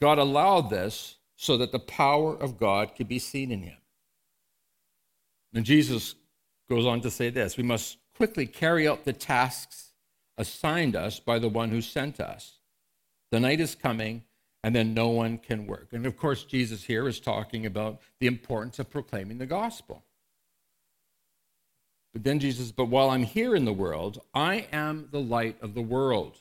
God 0.00 0.18
allowed 0.18 0.70
this 0.70 1.16
so 1.42 1.56
that 1.56 1.72
the 1.72 1.78
power 1.80 2.36
of 2.36 2.56
God 2.56 2.94
could 2.94 3.08
be 3.08 3.18
seen 3.18 3.50
in 3.50 3.62
him. 3.62 3.78
And 5.52 5.64
Jesus 5.64 6.14
goes 6.70 6.86
on 6.86 7.00
to 7.00 7.10
say 7.10 7.30
this 7.30 7.56
we 7.56 7.64
must 7.64 7.98
quickly 8.16 8.46
carry 8.46 8.86
out 8.86 9.04
the 9.04 9.12
tasks 9.12 9.90
assigned 10.38 10.94
us 10.94 11.18
by 11.18 11.40
the 11.40 11.48
one 11.48 11.70
who 11.70 11.80
sent 11.80 12.20
us. 12.20 12.60
The 13.32 13.40
night 13.40 13.58
is 13.58 13.74
coming, 13.74 14.22
and 14.62 14.72
then 14.72 14.94
no 14.94 15.08
one 15.08 15.36
can 15.36 15.66
work. 15.66 15.88
And 15.90 16.06
of 16.06 16.16
course, 16.16 16.44
Jesus 16.44 16.84
here 16.84 17.08
is 17.08 17.18
talking 17.18 17.66
about 17.66 18.00
the 18.20 18.28
importance 18.28 18.78
of 18.78 18.88
proclaiming 18.88 19.38
the 19.38 19.46
gospel. 19.46 20.04
But 22.12 22.22
then 22.22 22.38
Jesus, 22.38 22.70
but 22.70 22.84
while 22.84 23.10
I'm 23.10 23.24
here 23.24 23.56
in 23.56 23.64
the 23.64 23.72
world, 23.72 24.20
I 24.32 24.68
am 24.72 25.08
the 25.10 25.20
light 25.20 25.56
of 25.60 25.74
the 25.74 25.82
world. 25.82 26.38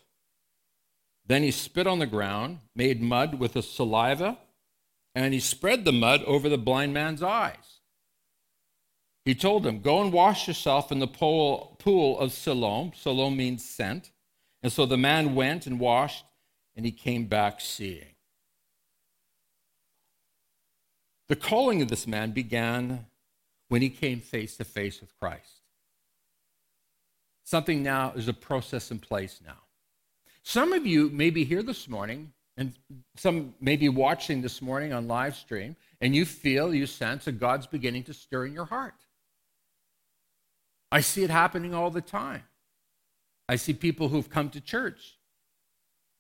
Then 1.26 1.42
he 1.42 1.50
spit 1.50 1.88
on 1.88 1.98
the 1.98 2.06
ground, 2.06 2.60
made 2.76 3.02
mud 3.02 3.40
with 3.40 3.56
his 3.56 3.68
saliva, 3.68 4.38
and 5.13 5.34
he 5.34 5.39
spread 5.39 5.86
the 5.86 5.91
mud 5.91 6.24
over 6.24 6.50
the 6.50 6.58
blind 6.58 6.93
man's 6.93 7.21
eyes. 7.21 7.80
He 9.26 9.36
told 9.36 9.65
him, 9.65 9.82
Go 9.82 10.02
and 10.02 10.12
wash 10.12 10.47
yourself 10.47 10.91
in 10.91 11.00
the 11.00 11.08
pool, 11.08 11.78
of 12.19 12.32
Siloam. 12.32 12.91
Siloam 12.95 13.38
means 13.38 13.63
sent. 13.63 14.12
And 14.63 14.71
so 14.71 14.86
the 14.86 14.97
man 14.97 15.36
went 15.36 15.67
and 15.67 15.80
washed, 15.80 16.26
and 16.76 16.86
he 16.86 16.91
came 16.91 17.26
back 17.26 17.62
seeing. 17.62 18.15
The 21.30 21.36
calling 21.36 21.82
of 21.82 21.88
this 21.88 22.08
man 22.08 22.32
began 22.32 23.06
when 23.69 23.82
he 23.82 23.89
came 23.89 24.19
face 24.19 24.58
to 24.58 24.65
face 24.65 25.00
with 25.00 25.17
Christ. 25.17 25.62
Something 27.43 27.84
now 27.84 28.13
is 28.15 28.28
a 28.28 28.34
process 28.34 28.91
in 28.91 29.00
place 29.00 29.39
now. 29.45 29.60
Some 30.43 30.74
of 30.74 30.86
you 30.86 31.10
may 31.10 31.30
be 31.30 31.43
here 31.43 31.63
this 31.63 31.88
morning, 31.88 32.34
and 32.58 32.74
some 33.16 33.56
may 33.60 33.76
be 33.76 33.90
watching 33.90 34.42
this 34.42 34.62
morning 34.62 34.94
on 34.94 35.08
live 35.08 35.36
stream, 35.36 35.76
and 36.00 36.16
you 36.16 36.26
feel, 36.26 36.74
you 36.74 36.86
sense 36.86 37.26
that 37.26 37.40
God's 37.40 37.68
beginning 37.68 38.04
to 38.04 38.14
stir 38.14 38.46
in 38.46 38.54
your 38.54 38.66
heart. 38.66 38.96
I 40.92 41.02
see 41.02 41.24
it 41.24 41.30
happening 41.30 41.74
all 41.74 41.90
the 41.90 42.02
time. 42.02 42.44
I 43.48 43.56
see 43.56 43.74
people 43.74 44.10
who've 44.10 44.30
come 44.30 44.50
to 44.50 44.62
church, 44.62 45.18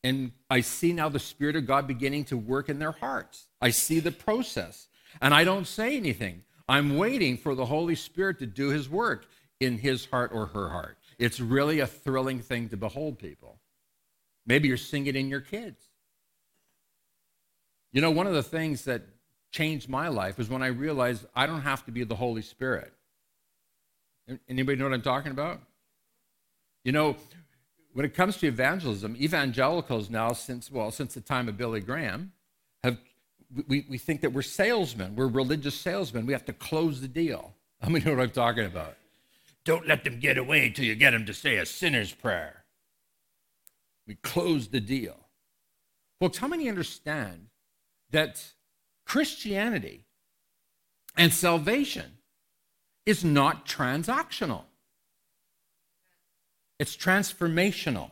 and 0.03 0.31
I 0.49 0.61
see 0.61 0.93
now 0.93 1.09
the 1.09 1.19
Spirit 1.19 1.55
of 1.55 1.67
God 1.67 1.87
beginning 1.87 2.25
to 2.25 2.37
work 2.37 2.69
in 2.69 2.79
their 2.79 2.91
hearts. 2.91 3.47
I 3.61 3.69
see 3.69 3.99
the 3.99 4.11
process, 4.11 4.87
and 5.21 5.33
I 5.33 5.43
don't 5.43 5.67
say 5.67 5.97
anything. 5.97 6.43
I'm 6.67 6.97
waiting 6.97 7.37
for 7.37 7.53
the 7.53 7.65
Holy 7.65 7.95
Spirit 7.95 8.39
to 8.39 8.45
do 8.45 8.69
His 8.69 8.89
work 8.89 9.27
in 9.61 9.77
his 9.77 10.05
heart 10.05 10.31
or 10.33 10.47
her 10.47 10.69
heart. 10.69 10.97
It's 11.19 11.39
really 11.39 11.79
a 11.79 11.87
thrilling 11.87 12.41
thing 12.41 12.67
to 12.69 12.77
behold 12.77 13.19
people. 13.19 13.59
Maybe 14.45 14.67
you're 14.67 14.75
seeing 14.75 15.05
it 15.05 15.15
in 15.15 15.29
your 15.29 15.39
kids. 15.39 15.79
You 17.91 18.01
know, 18.01 18.11
one 18.11 18.27
of 18.27 18.33
the 18.33 18.43
things 18.43 18.85
that 18.85 19.03
changed 19.51 19.89
my 19.89 20.07
life 20.07 20.37
was 20.37 20.49
when 20.49 20.63
I 20.63 20.67
realized 20.67 21.25
I 21.35 21.45
don't 21.45 21.61
have 21.61 21.85
to 21.85 21.91
be 21.91 22.03
the 22.03 22.15
Holy 22.15 22.41
Spirit. 22.41 22.93
Anybody 24.47 24.77
know 24.77 24.85
what 24.85 24.93
I'm 24.93 25.01
talking 25.01 25.31
about? 25.31 25.61
You 26.83 26.93
know, 26.93 27.17
when 27.93 28.05
it 28.05 28.13
comes 28.13 28.37
to 28.37 28.47
evangelism, 28.47 29.15
evangelicals 29.19 30.09
now, 30.09 30.31
since 30.33 30.71
well, 30.71 30.91
since 30.91 31.13
the 31.13 31.21
time 31.21 31.49
of 31.49 31.57
Billy 31.57 31.81
Graham, 31.81 32.31
have 32.83 32.97
we, 33.67 33.85
we 33.89 33.97
think 33.97 34.21
that 34.21 34.31
we're 34.31 34.41
salesmen, 34.41 35.15
we're 35.15 35.27
religious 35.27 35.75
salesmen. 35.75 36.25
We 36.25 36.33
have 36.33 36.45
to 36.45 36.53
close 36.53 37.01
the 37.01 37.07
deal. 37.07 37.53
How 37.81 37.89
many 37.89 38.05
know 38.05 38.15
what 38.15 38.23
I'm 38.23 38.29
talking 38.29 38.65
about? 38.65 38.95
Don't 39.65 39.87
let 39.87 40.03
them 40.03 40.19
get 40.19 40.37
away 40.37 40.67
until 40.67 40.85
you 40.85 40.95
get 40.95 41.11
them 41.11 41.25
to 41.25 41.33
say 41.33 41.57
a 41.57 41.65
sinner's 41.65 42.13
prayer. 42.13 42.63
We 44.07 44.15
close 44.15 44.69
the 44.69 44.79
deal. 44.79 45.17
Folks, 46.19 46.37
how 46.37 46.47
many 46.47 46.69
understand 46.69 47.47
that 48.11 48.53
Christianity 49.05 50.05
and 51.17 51.33
salvation 51.33 52.17
is 53.05 53.23
not 53.23 53.65
transactional? 53.65 54.63
It's 56.79 56.95
transformational. 56.95 58.09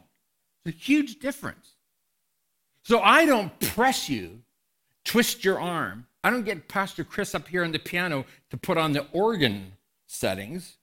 It's 0.66 0.76
a 0.76 0.80
huge 0.80 1.20
difference. 1.20 1.76
So 2.84 3.00
I 3.00 3.26
don't 3.26 3.58
press 3.60 4.10
you, 4.10 4.42
twist 5.06 5.44
your 5.44 5.60
arm. 5.60 6.08
I 6.24 6.30
don't 6.30 6.44
get 6.44 6.68
Pastor 6.68 7.04
Chris 7.04 7.34
up 7.34 7.48
here 7.48 7.64
on 7.64 7.72
the 7.72 7.80
piano 7.80 8.26
to 8.50 8.58
put 8.58 8.78
on 8.78 8.94
the 8.94 9.06
organ 9.12 9.74
settings 10.08 10.78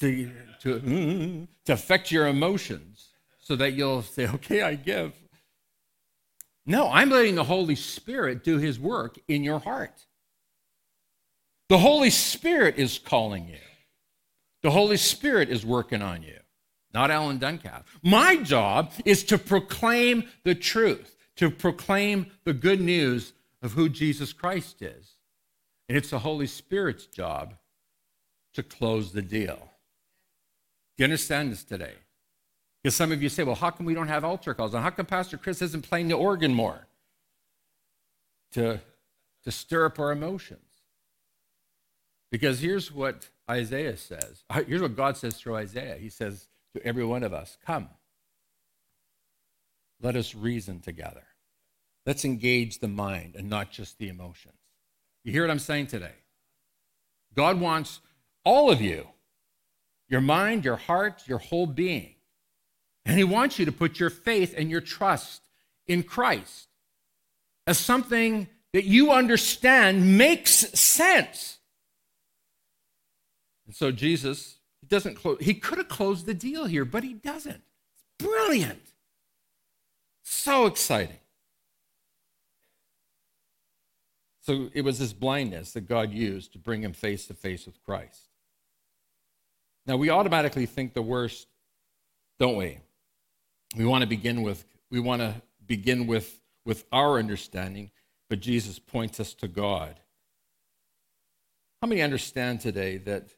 to, 0.00 0.30
to, 0.60 0.80
mm, 0.80 1.48
to 1.64 1.72
affect 1.72 2.10
your 2.10 2.26
emotions 2.26 3.08
so 3.40 3.56
that 3.56 3.72
you'll 3.72 4.02
say, 4.02 4.26
okay, 4.28 4.62
I 4.62 4.74
give. 4.74 5.14
No, 6.66 6.90
I'm 6.90 7.10
letting 7.10 7.36
the 7.36 7.44
Holy 7.44 7.76
Spirit 7.76 8.42
do 8.42 8.58
his 8.58 8.78
work 8.78 9.18
in 9.28 9.44
your 9.44 9.60
heart. 9.60 10.06
The 11.68 11.78
Holy 11.78 12.10
Spirit 12.10 12.76
is 12.76 12.98
calling 12.98 13.48
you. 13.48 13.58
The 14.62 14.70
Holy 14.70 14.96
Spirit 14.96 15.48
is 15.48 15.64
working 15.64 16.02
on 16.02 16.22
you, 16.24 16.38
not 16.92 17.10
Alan 17.10 17.38
Duncalf. 17.38 17.84
My 18.02 18.36
job 18.36 18.92
is 19.04 19.22
to 19.24 19.38
proclaim 19.38 20.24
the 20.42 20.56
truth, 20.56 21.16
to 21.36 21.50
proclaim 21.50 22.26
the 22.44 22.52
good 22.52 22.80
news 22.80 23.32
of 23.62 23.72
who 23.72 23.88
Jesus 23.88 24.32
Christ 24.32 24.82
is. 24.82 25.12
And 25.88 25.96
it's 25.96 26.10
the 26.10 26.18
Holy 26.18 26.48
Spirit's 26.48 27.06
job 27.06 27.54
to 28.54 28.62
close 28.64 29.12
the 29.12 29.22
deal. 29.22 29.70
Do 30.96 31.02
you 31.02 31.04
understand 31.04 31.52
this 31.52 31.62
today? 31.62 31.94
Because 32.86 32.94
some 32.94 33.10
of 33.10 33.20
you 33.20 33.28
say, 33.28 33.42
well, 33.42 33.56
how 33.56 33.72
come 33.72 33.84
we 33.84 33.94
don't 33.94 34.06
have 34.06 34.24
altar 34.24 34.54
calls? 34.54 34.72
And 34.72 34.80
how 34.80 34.90
come 34.90 35.06
Pastor 35.06 35.36
Chris 35.36 35.60
isn't 35.60 35.82
playing 35.82 36.06
the 36.06 36.14
organ 36.14 36.54
more 36.54 36.86
to, 38.52 38.80
to 39.42 39.50
stir 39.50 39.86
up 39.86 39.98
our 39.98 40.12
emotions? 40.12 40.60
Because 42.30 42.60
here's 42.60 42.92
what 42.92 43.28
Isaiah 43.50 43.96
says. 43.96 44.44
Uh, 44.48 44.62
here's 44.62 44.82
what 44.82 44.94
God 44.94 45.16
says 45.16 45.34
through 45.34 45.56
Isaiah. 45.56 45.96
He 45.96 46.08
says 46.08 46.46
to 46.76 46.86
every 46.86 47.04
one 47.04 47.24
of 47.24 47.34
us, 47.34 47.58
Come, 47.66 47.88
let 50.00 50.14
us 50.14 50.36
reason 50.36 50.78
together. 50.78 51.24
Let's 52.06 52.24
engage 52.24 52.78
the 52.78 52.86
mind 52.86 53.34
and 53.34 53.50
not 53.50 53.72
just 53.72 53.98
the 53.98 54.08
emotions. 54.08 54.60
You 55.24 55.32
hear 55.32 55.42
what 55.42 55.50
I'm 55.50 55.58
saying 55.58 55.88
today? 55.88 56.14
God 57.34 57.58
wants 57.58 57.98
all 58.44 58.70
of 58.70 58.80
you 58.80 59.08
your 60.08 60.20
mind, 60.20 60.64
your 60.64 60.76
heart, 60.76 61.24
your 61.26 61.38
whole 61.38 61.66
being. 61.66 62.12
And 63.06 63.16
He 63.16 63.24
wants 63.24 63.58
you 63.58 63.64
to 63.64 63.72
put 63.72 63.98
your 63.98 64.10
faith 64.10 64.54
and 64.56 64.70
your 64.70 64.82
trust 64.82 65.42
in 65.86 66.02
Christ 66.02 66.68
as 67.66 67.78
something 67.78 68.48
that 68.72 68.84
you 68.84 69.12
understand 69.12 70.18
makes 70.18 70.50
sense. 70.78 71.58
And 73.64 73.74
so 73.74 73.90
Jesus, 73.90 74.58
he 74.80 74.86
doesn't 74.86 75.14
close, 75.14 75.38
he 75.40 75.54
could 75.54 75.78
have 75.78 75.88
closed 75.88 76.26
the 76.26 76.34
deal 76.34 76.66
here, 76.66 76.84
but 76.84 77.04
he 77.04 77.14
doesn't. 77.14 77.62
It's 77.94 78.04
brilliant. 78.18 78.82
So 80.22 80.66
exciting. 80.66 81.18
So 84.42 84.70
it 84.74 84.82
was 84.82 84.98
this 84.98 85.12
blindness 85.12 85.72
that 85.72 85.88
God 85.88 86.12
used 86.12 86.52
to 86.52 86.58
bring 86.58 86.82
him 86.82 86.92
face 86.92 87.26
to 87.26 87.34
face 87.34 87.66
with 87.66 87.82
Christ. 87.84 88.20
Now 89.86 89.96
we 89.96 90.10
automatically 90.10 90.66
think 90.66 90.92
the 90.92 91.02
worst, 91.02 91.48
don't 92.38 92.56
we? 92.56 92.78
We 93.76 93.84
want 93.84 94.00
to 94.00 94.08
begin 94.08 94.42
with 94.42 94.64
we 94.90 95.00
want 95.00 95.20
to 95.20 95.34
begin 95.66 96.06
with 96.06 96.40
with 96.64 96.86
our 96.90 97.18
understanding, 97.18 97.90
but 98.30 98.40
Jesus 98.40 98.78
points 98.78 99.20
us 99.20 99.34
to 99.34 99.48
God. 99.48 100.00
How 101.82 101.88
many 101.88 102.00
understand 102.00 102.60
today 102.60 102.96
that 102.98 103.28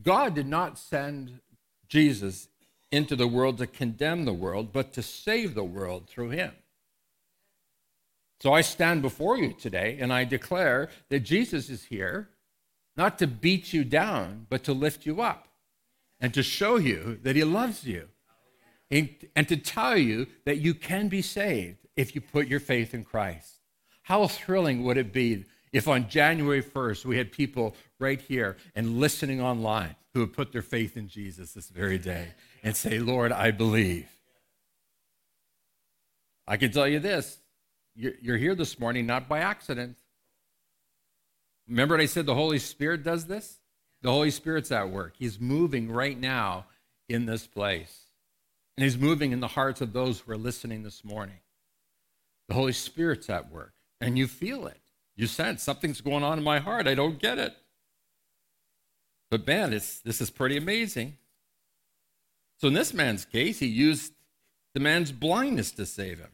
God 0.00 0.34
did 0.34 0.46
not 0.46 0.78
send 0.78 1.40
Jesus 1.88 2.48
into 2.92 3.16
the 3.16 3.26
world 3.26 3.58
to 3.58 3.66
condemn 3.66 4.24
the 4.24 4.32
world, 4.32 4.72
but 4.72 4.92
to 4.92 5.02
save 5.02 5.54
the 5.54 5.64
world 5.64 6.06
through 6.08 6.30
him? 6.30 6.52
So 8.40 8.52
I 8.52 8.60
stand 8.60 9.02
before 9.02 9.36
you 9.36 9.54
today 9.54 9.98
and 10.00 10.12
I 10.12 10.24
declare 10.24 10.88
that 11.08 11.20
Jesus 11.20 11.68
is 11.68 11.84
here 11.84 12.28
not 12.96 13.18
to 13.18 13.26
beat 13.26 13.72
you 13.72 13.82
down, 13.82 14.46
but 14.48 14.62
to 14.64 14.72
lift 14.72 15.04
you 15.04 15.20
up 15.20 15.48
and 16.20 16.32
to 16.32 16.44
show 16.44 16.76
you 16.76 17.18
that 17.24 17.34
he 17.34 17.42
loves 17.42 17.84
you 17.84 18.08
and, 18.90 19.48
to 19.48 19.56
tell 19.56 19.96
you 19.96 20.26
that 20.44 20.58
you 20.58 20.74
can 20.74 21.08
be 21.08 21.22
saved 21.22 21.86
if 21.96 22.14
you 22.14 22.20
put 22.20 22.46
your 22.46 22.60
faith 22.60 22.94
in 22.94 23.04
Christ. 23.04 23.60
How 24.02 24.26
thrilling 24.28 24.84
would 24.84 24.96
it 24.96 25.12
be 25.12 25.44
if 25.72 25.88
on 25.88 26.08
January 26.08 26.62
1st 26.62 27.04
we 27.04 27.18
had 27.18 27.32
people 27.32 27.74
right 27.98 28.20
here 28.20 28.56
and 28.74 29.00
listening 29.00 29.40
online 29.40 29.96
who 30.14 30.20
would 30.20 30.32
put 30.32 30.52
their 30.52 30.62
faith 30.62 30.96
in 30.96 31.08
Jesus 31.08 31.52
this 31.52 31.68
very 31.68 31.98
day 31.98 32.28
and 32.62 32.76
say, 32.76 32.98
Lord, 32.98 33.32
I 33.32 33.50
believe. 33.50 34.08
I 36.46 36.56
can 36.56 36.70
tell 36.70 36.86
you 36.86 37.00
this 37.00 37.38
you're 37.96 38.36
here 38.36 38.54
this 38.54 38.78
morning 38.78 39.06
not 39.06 39.28
by 39.28 39.40
accident. 39.40 39.96
Remember 41.68 41.94
what 41.94 42.02
I 42.02 42.06
said 42.06 42.26
the 42.26 42.34
Holy 42.34 42.58
Spirit 42.58 43.02
does 43.02 43.26
this? 43.26 43.58
The 44.02 44.10
Holy 44.10 44.30
Spirit's 44.30 44.70
at 44.70 44.90
work. 44.90 45.14
He's 45.18 45.40
moving 45.40 45.90
right 45.90 46.18
now 46.18 46.66
in 47.08 47.26
this 47.26 47.46
place. 47.46 48.05
And 48.76 48.84
He's 48.84 48.98
moving 48.98 49.32
in 49.32 49.40
the 49.40 49.48
hearts 49.48 49.80
of 49.80 49.92
those 49.92 50.20
who 50.20 50.32
are 50.32 50.36
listening 50.36 50.82
this 50.82 51.04
morning. 51.04 51.40
The 52.48 52.54
Holy 52.54 52.72
Spirit's 52.72 53.30
at 53.30 53.50
work, 53.50 53.72
and 54.00 54.16
you 54.16 54.26
feel 54.26 54.66
it. 54.66 54.80
You 55.16 55.26
sense 55.26 55.62
something's 55.62 56.00
going 56.00 56.22
on 56.22 56.38
in 56.38 56.44
my 56.44 56.58
heart. 56.58 56.86
I 56.86 56.94
don't 56.94 57.18
get 57.18 57.38
it. 57.38 57.56
But 59.30 59.46
man, 59.46 59.70
this 59.70 60.20
is 60.20 60.30
pretty 60.30 60.56
amazing. 60.56 61.16
So 62.58 62.68
in 62.68 62.74
this 62.74 62.94
man's 62.94 63.24
case, 63.24 63.58
he 63.58 63.66
used 63.66 64.12
the 64.74 64.80
man's 64.80 65.10
blindness 65.10 65.72
to 65.72 65.86
save 65.86 66.18
him. 66.18 66.32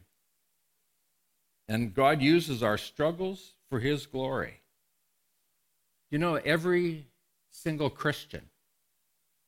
And 1.67 1.93
God 1.93 2.21
uses 2.21 2.61
our 2.61 2.77
struggles 2.77 3.53
for 3.69 3.79
his 3.79 4.05
glory. 4.05 4.61
You 6.11 6.19
know, 6.19 6.35
every 6.35 7.07
single 7.51 7.89
Christian, 7.89 8.49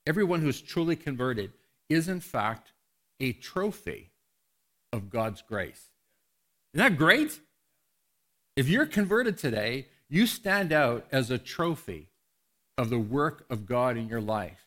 everyone 0.08 0.42
who's 0.42 0.62
truly 0.62 0.96
converted, 0.96 1.52
is 1.90 2.08
in 2.08 2.22
fact 2.22 2.72
a 3.20 3.34
trophy 3.34 4.12
of 4.92 5.10
God's 5.10 5.42
grace. 5.42 5.90
Isn't 6.74 6.86
that 6.86 6.98
great? 6.98 7.40
If 8.56 8.70
you're 8.70 8.86
converted 8.86 9.38
today, 9.38 9.88
you 10.10 10.28
stand 10.28 10.72
out 10.72 11.06
as 11.12 11.32
a 11.32 11.38
trophy 11.38 12.10
of 12.78 12.90
the 12.90 13.00
work 13.00 13.46
of 13.50 13.66
God 13.66 13.98
in 13.98 14.08
your 14.08 14.22
life. 14.22 14.66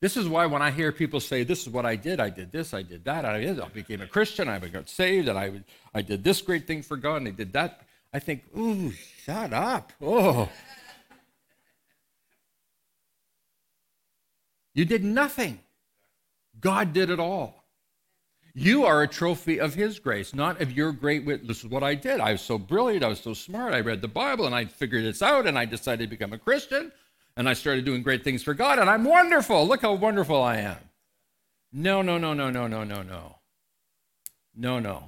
This 0.00 0.16
is 0.16 0.28
why 0.28 0.46
when 0.46 0.62
I 0.62 0.72
hear 0.72 0.90
people 0.90 1.20
say, 1.20 1.44
This 1.44 1.62
is 1.62 1.68
what 1.68 1.86
I 1.86 1.96
did, 1.96 2.18
I 2.18 2.28
did 2.28 2.50
this, 2.50 2.74
I 2.74 2.82
did 2.82 3.04
that, 3.04 3.24
I, 3.24 3.40
did, 3.40 3.60
I 3.60 3.68
became 3.68 4.00
a 4.00 4.06
Christian, 4.06 4.48
I 4.48 4.58
got 4.58 4.88
saved, 4.88 5.28
and 5.28 5.38
I, 5.38 5.62
I 5.94 6.02
did 6.02 6.24
this 6.24 6.42
great 6.42 6.66
thing 6.66 6.82
for 6.82 6.96
God, 6.96 7.16
and 7.16 7.28
I 7.28 7.30
did 7.30 7.52
that, 7.52 7.82
I 8.12 8.18
think, 8.18 8.42
Ooh, 8.56 8.92
shut 9.24 9.52
up. 9.52 9.92
Oh. 10.02 10.48
You 14.74 14.84
did 14.84 15.04
nothing. 15.04 15.60
God 16.60 16.92
did 16.92 17.10
it 17.10 17.20
all. 17.20 17.62
You 18.54 18.84
are 18.84 19.02
a 19.02 19.08
trophy 19.08 19.58
of 19.58 19.74
His 19.74 19.98
grace, 19.98 20.34
not 20.34 20.60
of 20.60 20.72
your 20.72 20.92
great 20.92 21.24
wit. 21.24 21.48
This 21.48 21.60
is 21.60 21.66
what 21.66 21.82
I 21.82 21.94
did. 21.94 22.20
I 22.20 22.32
was 22.32 22.42
so 22.42 22.58
brilliant. 22.58 23.04
I 23.04 23.08
was 23.08 23.20
so 23.20 23.32
smart. 23.32 23.72
I 23.72 23.80
read 23.80 24.02
the 24.02 24.08
Bible 24.08 24.44
and 24.44 24.54
I 24.54 24.66
figured 24.66 25.04
this 25.04 25.22
out 25.22 25.46
and 25.46 25.58
I 25.58 25.64
decided 25.64 26.04
to 26.04 26.10
become 26.10 26.34
a 26.34 26.38
Christian 26.38 26.92
and 27.36 27.48
I 27.48 27.54
started 27.54 27.86
doing 27.86 28.02
great 28.02 28.24
things 28.24 28.42
for 28.42 28.52
God 28.52 28.78
and 28.78 28.90
I'm 28.90 29.04
wonderful. 29.04 29.66
Look 29.66 29.82
how 29.82 29.94
wonderful 29.94 30.42
I 30.42 30.56
am. 30.58 30.76
No, 31.72 32.02
no, 32.02 32.18
no, 32.18 32.34
no, 32.34 32.50
no, 32.50 32.66
no, 32.66 32.84
no, 32.84 33.02
no. 33.02 33.36
No, 34.54 34.78
no. 34.78 35.04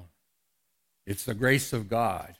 It's 1.07 1.25
the 1.25 1.35
grace 1.35 1.75
of 1.75 1.89
God 1.89 2.39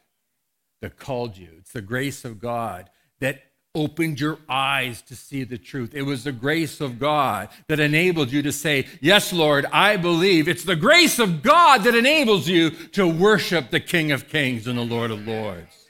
that 0.81 0.99
called 0.99 1.37
you. 1.37 1.51
It's 1.59 1.73
the 1.73 1.83
grace 1.83 2.25
of 2.25 2.41
God 2.41 2.89
that 3.21 3.43
opened 3.75 4.21
your 4.21 4.39
eyes 4.49 5.03
to 5.03 5.17
see 5.17 5.45
the 5.45 5.59
truth. 5.59 5.95
It 5.95 6.03
was 6.03 6.25
the 6.25 6.33
grace 6.33 6.81
of 6.81 6.99
God 6.99 7.49
that 7.69 7.81
enabled 7.81 8.31
you 8.31 8.43
to 8.43 8.53
say, 8.53 8.87
Yes, 9.01 9.33
Lord, 9.33 9.67
I 9.73 9.97
believe. 9.97 10.49
It's 10.49 10.65
the 10.65 10.77
grace 10.77 11.19
of 11.19 11.43
God 11.43 11.85
that 11.85 11.95
enables 11.95 12.49
you 12.49 12.71
to 12.71 13.07
worship 13.07 13.71
the 13.71 13.81
King 13.81 14.13
of 14.13 14.29
Kings 14.29 14.67
and 14.67 14.79
the 14.79 14.85
Lord 14.85 15.11
of 15.11 15.27
Lords. 15.27 15.89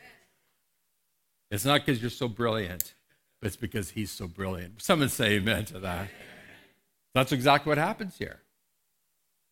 It's 1.51 1.65
not 1.65 1.85
because 1.85 2.01
you're 2.01 2.11
so 2.11 2.29
brilliant, 2.29 2.95
but 3.41 3.49
it's 3.49 3.57
because 3.57 3.91
He's 3.91 4.11
so 4.11 4.27
brilliant. 4.27 4.83
Someone 4.83 5.09
say 5.09 5.35
amen 5.35 5.67
to 5.67 5.79
that. 5.81 6.09
That's 7.15 7.33
exactly 7.33 7.71
what 7.71 7.79
happens 7.79 8.17
here. 8.19 8.41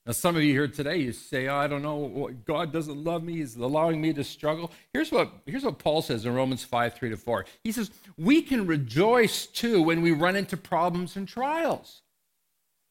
Now, 0.04 0.12
some 0.12 0.34
of 0.34 0.42
you 0.42 0.52
here 0.52 0.66
today, 0.66 0.96
you 0.96 1.12
say, 1.12 1.46
oh, 1.46 1.56
I 1.56 1.68
don't 1.68 1.82
know, 1.82 2.30
God 2.44 2.72
doesn't 2.72 3.04
love 3.04 3.22
me. 3.22 3.34
He's 3.34 3.54
allowing 3.54 4.00
me 4.00 4.12
to 4.14 4.24
struggle. 4.24 4.72
Here's 4.92 5.12
what, 5.12 5.32
here's 5.46 5.64
what 5.64 5.78
Paul 5.78 6.02
says 6.02 6.26
in 6.26 6.34
Romans 6.34 6.64
5 6.64 6.94
3 6.94 7.10
to 7.10 7.16
4. 7.16 7.46
He 7.62 7.70
says, 7.70 7.90
We 8.18 8.42
can 8.42 8.66
rejoice 8.66 9.46
too 9.46 9.80
when 9.80 10.02
we 10.02 10.10
run 10.10 10.34
into 10.34 10.56
problems 10.56 11.16
and 11.16 11.28
trials. 11.28 12.02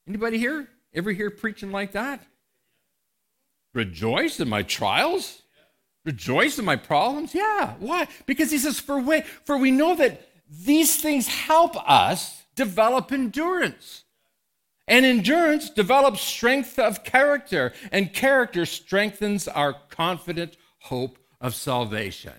Anybody 0.08 0.38
here 0.38 0.70
ever 0.94 1.12
hear 1.12 1.30
preaching 1.30 1.72
like 1.72 1.92
that? 1.92 2.22
Rejoice 3.74 4.40
in 4.40 4.48
my 4.48 4.64
trials? 4.64 5.42
Rejoice 6.06 6.58
in 6.60 6.66
my 6.66 6.78
problems? 6.78 7.36
Yeah. 7.36 7.74
Why? 7.80 8.08
Because 8.26 8.52
he 8.52 8.58
says, 8.58 8.80
For 8.80 9.00
we, 9.00 9.22
for 9.44 9.58
we 9.58 9.72
know 9.72 9.96
that 9.96 10.28
these 10.50 11.02
things 11.02 11.28
help 11.28 11.76
us 11.90 12.44
develop 12.56 13.12
endurance. 13.12 14.06
And 14.88 15.06
endurance 15.06 15.70
develops 15.70 16.22
strength 16.22 16.78
of 16.80 17.04
character, 17.04 17.74
and 17.92 18.12
character 18.14 18.66
strengthens 18.66 19.48
our 19.48 19.74
confident 19.90 20.58
hope 20.80 21.18
of 21.40 21.56
salvation. 21.56 22.34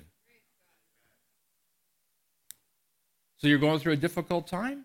So 3.39 3.49
you're 3.49 3.59
going 3.59 3.81
through 3.81 3.95
a 3.95 3.97
difficult 3.97 4.47
time? 4.47 4.85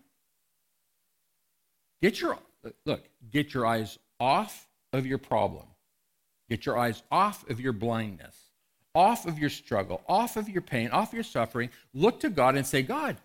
Get 2.02 2.20
your 2.20 2.38
look, 2.84 3.08
get 3.30 3.54
your 3.54 3.66
eyes 3.66 3.98
off 4.18 4.66
of 4.92 5.06
your 5.06 5.18
problem. 5.18 5.66
Get 6.48 6.66
your 6.66 6.78
eyes 6.78 7.02
off 7.10 7.48
of 7.50 7.60
your 7.60 7.72
blindness, 7.72 8.34
off 8.94 9.26
of 9.26 9.38
your 9.38 9.50
struggle, 9.50 10.02
off 10.08 10.36
of 10.36 10.48
your 10.48 10.62
pain, 10.62 10.90
off 10.90 11.12
your 11.12 11.22
suffering. 11.22 11.70
Look 11.92 12.20
to 12.20 12.30
God 12.30 12.56
and 12.56 12.66
say, 12.66 12.82
God, 12.82 13.18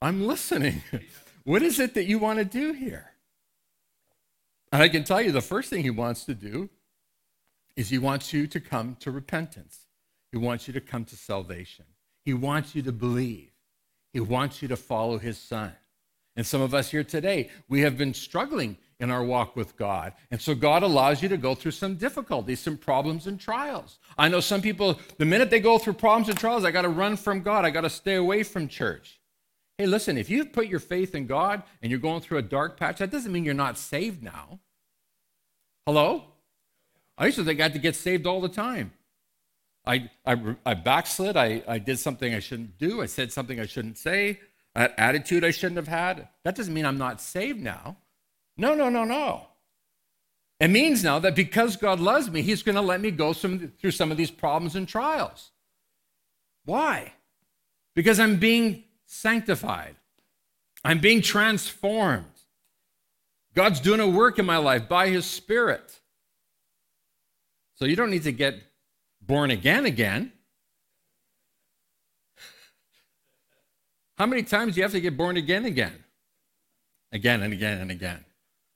I'm 0.00 0.26
listening. 0.26 0.82
what 1.44 1.62
is 1.62 1.78
it 1.78 1.94
that 1.94 2.04
you 2.04 2.18
want 2.18 2.38
to 2.38 2.44
do 2.44 2.72
here? 2.72 3.11
And 4.72 4.82
I 4.82 4.88
can 4.88 5.04
tell 5.04 5.20
you 5.20 5.30
the 5.30 5.42
first 5.42 5.68
thing 5.68 5.82
he 5.82 5.90
wants 5.90 6.24
to 6.24 6.34
do 6.34 6.70
is 7.76 7.90
he 7.90 7.98
wants 7.98 8.32
you 8.32 8.46
to 8.46 8.58
come 8.58 8.96
to 9.00 9.10
repentance. 9.10 9.86
He 10.32 10.38
wants 10.38 10.66
you 10.66 10.72
to 10.72 10.80
come 10.80 11.04
to 11.04 11.16
salvation. 11.16 11.84
He 12.24 12.32
wants 12.32 12.74
you 12.74 12.82
to 12.82 12.92
believe. 12.92 13.50
He 14.12 14.20
wants 14.20 14.62
you 14.62 14.68
to 14.68 14.76
follow 14.76 15.18
his 15.18 15.38
son. 15.38 15.72
And 16.36 16.46
some 16.46 16.62
of 16.62 16.72
us 16.72 16.90
here 16.90 17.04
today, 17.04 17.50
we 17.68 17.82
have 17.82 17.98
been 17.98 18.14
struggling 18.14 18.78
in 18.98 19.10
our 19.10 19.22
walk 19.22 19.56
with 19.56 19.76
God. 19.76 20.14
And 20.30 20.40
so 20.40 20.54
God 20.54 20.82
allows 20.82 21.22
you 21.22 21.28
to 21.28 21.36
go 21.36 21.54
through 21.54 21.72
some 21.72 21.96
difficulties, 21.96 22.60
some 22.60 22.78
problems 22.78 23.26
and 23.26 23.38
trials. 23.38 23.98
I 24.16 24.28
know 24.28 24.40
some 24.40 24.62
people, 24.62 24.98
the 25.18 25.26
minute 25.26 25.50
they 25.50 25.60
go 25.60 25.76
through 25.76 25.94
problems 25.94 26.28
and 26.30 26.38
trials, 26.38 26.64
I 26.64 26.70
got 26.70 26.82
to 26.82 26.88
run 26.88 27.16
from 27.16 27.42
God. 27.42 27.64
I 27.66 27.70
got 27.70 27.82
to 27.82 27.90
stay 27.90 28.14
away 28.14 28.42
from 28.42 28.68
church. 28.68 29.20
Hey, 29.78 29.86
listen, 29.86 30.18
if 30.18 30.28
you've 30.28 30.52
put 30.52 30.66
your 30.66 30.80
faith 30.80 31.14
in 31.14 31.26
God 31.26 31.62
and 31.80 31.90
you're 31.90 32.00
going 32.00 32.20
through 32.20 32.38
a 32.38 32.42
dark 32.42 32.76
patch, 32.76 32.98
that 32.98 33.10
doesn't 33.10 33.32
mean 33.32 33.44
you're 33.44 33.54
not 33.54 33.78
saved 33.78 34.22
now. 34.22 34.60
Hello? 35.86 36.24
I 37.18 37.26
used 37.26 37.38
to 37.38 37.44
think 37.44 37.60
I 37.60 37.64
had 37.64 37.72
to 37.72 37.78
get 37.78 37.96
saved 37.96 38.26
all 38.26 38.40
the 38.40 38.48
time. 38.48 38.92
I, 39.84 40.10
I, 40.24 40.56
I 40.64 40.74
backslid. 40.74 41.36
I, 41.36 41.62
I 41.66 41.78
did 41.78 41.98
something 41.98 42.34
I 42.34 42.38
shouldn't 42.38 42.78
do. 42.78 43.02
I 43.02 43.06
said 43.06 43.32
something 43.32 43.58
I 43.58 43.66
shouldn't 43.66 43.98
say. 43.98 44.40
That 44.74 44.94
attitude 44.96 45.44
I 45.44 45.50
shouldn't 45.50 45.76
have 45.76 45.88
had. 45.88 46.28
That 46.44 46.54
doesn't 46.54 46.72
mean 46.72 46.86
I'm 46.86 46.98
not 46.98 47.20
saved 47.20 47.60
now. 47.60 47.96
No, 48.56 48.74
no, 48.74 48.88
no, 48.88 49.04
no. 49.04 49.48
It 50.60 50.68
means 50.68 51.02
now 51.02 51.18
that 51.18 51.34
because 51.34 51.76
God 51.76 51.98
loves 51.98 52.30
me, 52.30 52.42
He's 52.42 52.62
going 52.62 52.76
to 52.76 52.80
let 52.80 53.00
me 53.00 53.10
go 53.10 53.32
some, 53.32 53.72
through 53.80 53.90
some 53.90 54.12
of 54.12 54.16
these 54.16 54.30
problems 54.30 54.76
and 54.76 54.86
trials. 54.86 55.50
Why? 56.64 57.14
Because 57.96 58.20
I'm 58.20 58.36
being 58.36 58.84
sanctified, 59.12 59.96
I'm 60.84 60.98
being 60.98 61.20
transformed. 61.20 62.24
God's 63.54 63.80
doing 63.80 64.00
a 64.00 64.08
work 64.08 64.38
in 64.38 64.46
my 64.46 64.56
life 64.56 64.88
by 64.88 65.08
His 65.08 65.26
Spirit. 65.26 66.00
So 67.74 67.84
you 67.84 67.94
don't 67.94 68.10
need 68.10 68.22
to 68.22 68.32
get 68.32 68.54
born 69.20 69.50
again 69.50 69.84
again. 69.84 70.32
How 74.16 74.26
many 74.26 74.42
times 74.42 74.74
do 74.74 74.80
you 74.80 74.84
have 74.84 74.92
to 74.92 75.00
get 75.00 75.16
born 75.16 75.36
again 75.36 75.64
again? 75.64 76.04
Again 77.12 77.42
and 77.42 77.52
again 77.52 77.80
and 77.80 77.90
again. 77.90 78.24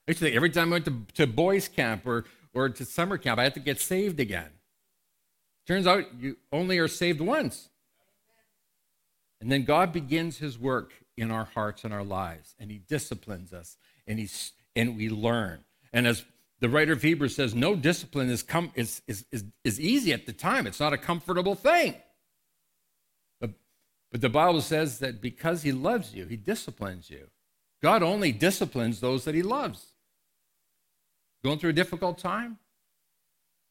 I 0.07 0.11
used 0.11 0.19
to 0.19 0.25
think 0.25 0.35
every 0.35 0.49
time 0.49 0.69
I 0.69 0.71
went 0.73 0.85
to, 0.85 1.05
to 1.15 1.27
boys' 1.27 1.67
camp 1.67 2.05
or, 2.05 2.25
or 2.53 2.69
to 2.69 2.85
summer 2.85 3.17
camp, 3.17 3.39
I 3.39 3.43
had 3.43 3.53
to 3.55 3.59
get 3.59 3.79
saved 3.79 4.19
again. 4.19 4.49
Turns 5.65 5.87
out 5.87 6.05
you 6.19 6.37
only 6.51 6.77
are 6.77 6.87
saved 6.87 7.21
once. 7.21 7.69
And 9.39 9.51
then 9.51 9.63
God 9.63 9.93
begins 9.93 10.37
his 10.37 10.57
work 10.57 10.93
in 11.15 11.31
our 11.31 11.45
hearts 11.45 11.83
and 11.83 11.93
our 11.93 12.03
lives, 12.03 12.55
and 12.59 12.71
he 12.71 12.77
disciplines 12.77 13.53
us, 13.53 13.77
and 14.05 14.19
he's 14.19 14.53
and 14.75 14.95
we 14.95 15.09
learn. 15.09 15.63
And 15.91 16.05
as 16.05 16.23
the 16.59 16.69
writer 16.69 16.93
of 16.93 17.01
Hebrews 17.01 17.35
says, 17.35 17.53
no 17.53 17.75
discipline 17.75 18.29
is, 18.29 18.43
com- 18.43 18.71
is, 18.75 19.01
is, 19.07 19.25
is, 19.31 19.43
is 19.63 19.79
easy 19.79 20.13
at 20.13 20.25
the 20.25 20.33
time. 20.33 20.67
It's 20.67 20.79
not 20.79 20.93
a 20.93 20.97
comfortable 20.97 21.55
thing. 21.55 21.95
But, 23.39 23.51
but 24.11 24.21
the 24.21 24.29
Bible 24.29 24.61
says 24.61 24.99
that 24.99 25.21
because 25.21 25.63
he 25.63 25.71
loves 25.71 26.13
you, 26.13 26.25
he 26.25 26.35
disciplines 26.35 27.09
you. 27.09 27.27
God 27.81 28.01
only 28.01 28.31
disciplines 28.31 28.99
those 28.99 29.25
that 29.25 29.35
he 29.35 29.43
loves. 29.43 29.93
Going 31.43 31.59
through 31.59 31.71
a 31.71 31.73
difficult 31.73 32.17
time? 32.17 32.57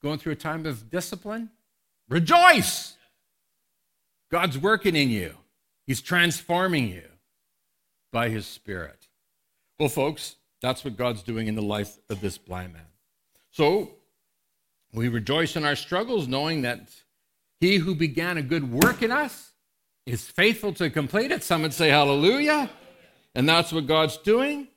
Going 0.03 0.19
through 0.19 0.33
a 0.33 0.37
time 0.37 0.65
of 0.67 0.91
discipline? 0.91 1.51
Rejoice! 2.09 2.97
God's 4.31 4.59
working 4.59 4.97
in 4.97 5.11
you, 5.11 5.35
He's 5.87 6.01
transforming 6.01 6.89
you 6.89 7.05
by 8.13 8.29
His 8.29 8.47
Spirit. 8.47 9.09
Well, 9.79 9.89
folks, 9.89 10.37
that's 10.61 10.85
what 10.85 10.97
God's 10.97 11.23
doing 11.23 11.47
in 11.47 11.55
the 11.55 11.63
life 11.63 11.99
of 12.09 12.21
this 12.21 12.39
blind 12.39 12.73
man. 12.73 12.87
So 13.51 13.91
we 14.93 15.09
rejoice 15.09 15.57
in 15.57 15.65
our 15.65 15.77
struggles, 15.77 16.27
knowing 16.27 16.63
that 16.63 16.89
he 17.61 17.77
who 17.77 17.95
began 17.95 18.37
a 18.37 18.43
good 18.43 18.71
work 18.71 19.03
in 19.03 19.11
us 19.11 19.53
is 20.07 20.27
faithful 20.27 20.73
to 20.75 20.91
complete 20.91 21.31
it. 21.31 21.43
Some 21.43 21.63
would 21.63 21.73
say 21.73 21.89
hallelujah. 21.89 22.71
And 23.35 23.49
that's 23.49 23.73
what 23.73 23.87
God's 23.87 24.17
doing. 24.17 24.69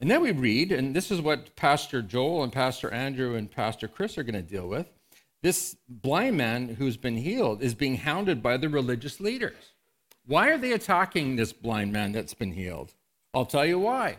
And 0.00 0.10
then 0.10 0.20
we 0.20 0.32
read, 0.32 0.72
and 0.72 0.94
this 0.94 1.10
is 1.10 1.20
what 1.20 1.56
Pastor 1.56 2.02
Joel 2.02 2.42
and 2.42 2.52
Pastor 2.52 2.92
Andrew 2.92 3.36
and 3.36 3.50
Pastor 3.50 3.88
Chris 3.88 4.18
are 4.18 4.22
going 4.22 4.34
to 4.34 4.42
deal 4.42 4.68
with. 4.68 4.86
This 5.44 5.76
blind 5.86 6.38
man 6.38 6.70
who's 6.70 6.96
been 6.96 7.18
healed 7.18 7.62
is 7.62 7.74
being 7.74 7.98
hounded 7.98 8.42
by 8.42 8.56
the 8.56 8.70
religious 8.70 9.20
leaders. 9.20 9.74
Why 10.24 10.48
are 10.48 10.56
they 10.56 10.72
attacking 10.72 11.36
this 11.36 11.52
blind 11.52 11.92
man 11.92 12.12
that's 12.12 12.32
been 12.32 12.52
healed? 12.52 12.94
I'll 13.34 13.44
tell 13.44 13.66
you 13.66 13.78
why. 13.78 14.16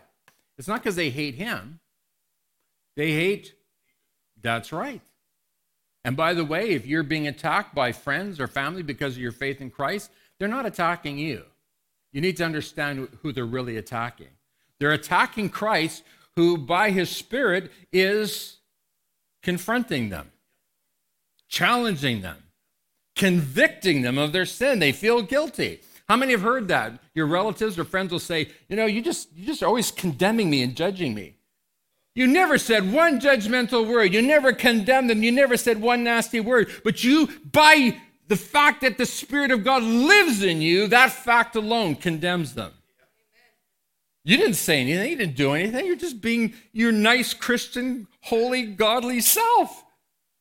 It's 0.59 0.67
not 0.67 0.83
because 0.83 0.95
they 0.95 1.09
hate 1.09 1.33
him, 1.33 1.79
they 2.95 3.11
hate, 3.13 3.55
that's 4.39 4.71
right. 4.71 5.01
And 6.03 6.15
by 6.15 6.35
the 6.35 6.45
way, 6.45 6.69
if 6.69 6.85
you're 6.85 7.01
being 7.01 7.27
attacked 7.27 7.73
by 7.73 7.91
friends 7.91 8.39
or 8.39 8.45
family 8.45 8.83
because 8.83 9.15
of 9.15 9.21
your 9.21 9.31
faith 9.31 9.61
in 9.61 9.71
Christ, 9.71 10.11
they're 10.37 10.47
not 10.47 10.67
attacking 10.67 11.17
you. 11.17 11.43
You 12.13 12.21
need 12.21 12.37
to 12.37 12.45
understand 12.45 13.07
who 13.23 13.31
they're 13.31 13.45
really 13.45 13.77
attacking. 13.77 14.29
They're 14.79 14.91
attacking 14.91 15.49
Christ, 15.49 16.03
who 16.35 16.55
by 16.55 16.91
his 16.91 17.09
Spirit 17.09 17.71
is 17.91 18.57
confronting 19.41 20.09
them, 20.09 20.29
challenging 21.55 22.21
them, 22.21 22.37
convicting 23.15 24.01
them 24.01 24.17
of 24.17 24.33
their 24.33 24.45
sin. 24.45 24.79
They 24.79 24.91
feel 24.91 25.21
guilty. 25.21 25.79
How 26.09 26.17
many 26.17 26.33
have 26.33 26.41
heard 26.41 26.67
that? 26.67 26.99
Your 27.13 27.27
relatives 27.27 27.79
or 27.79 27.85
friends 27.85 28.11
will 28.11 28.19
say, 28.19 28.49
you 28.67 28.75
know, 28.75 28.85
you 28.85 29.01
just 29.01 29.29
you 29.33 29.45
just 29.45 29.63
are 29.63 29.67
always 29.67 29.89
condemning 29.89 30.49
me 30.49 30.61
and 30.61 30.75
judging 30.75 31.13
me. 31.13 31.37
You 32.13 32.27
never 32.27 32.57
said 32.57 32.91
one 32.91 33.21
judgmental 33.21 33.87
word. 33.87 34.13
You 34.13 34.21
never 34.21 34.51
condemned 34.51 35.09
them. 35.09 35.23
You 35.23 35.31
never 35.31 35.55
said 35.55 35.81
one 35.81 36.03
nasty 36.03 36.39
word. 36.39 36.69
But 36.83 37.03
you, 37.03 37.29
by 37.51 37.99
the 38.27 38.37
fact 38.37 38.81
that 38.81 38.97
the 38.97 39.05
Spirit 39.05 39.51
of 39.51 39.63
God 39.63 39.83
lives 39.83 40.43
in 40.43 40.61
you, 40.61 40.87
that 40.87 41.11
fact 41.11 41.55
alone 41.55 41.95
condemns 41.95 42.53
them. 42.53 42.71
You 44.23 44.37
didn't 44.37 44.55
say 44.55 44.81
anything. 44.81 45.09
You 45.09 45.17
didn't 45.17 45.35
do 45.35 45.53
anything. 45.53 45.85
You're 45.85 45.95
just 45.95 46.21
being 46.21 46.53
your 46.73 46.91
nice 46.91 47.33
Christian, 47.33 48.07
holy, 48.21 48.65
godly 48.65 49.21
self. 49.21 49.84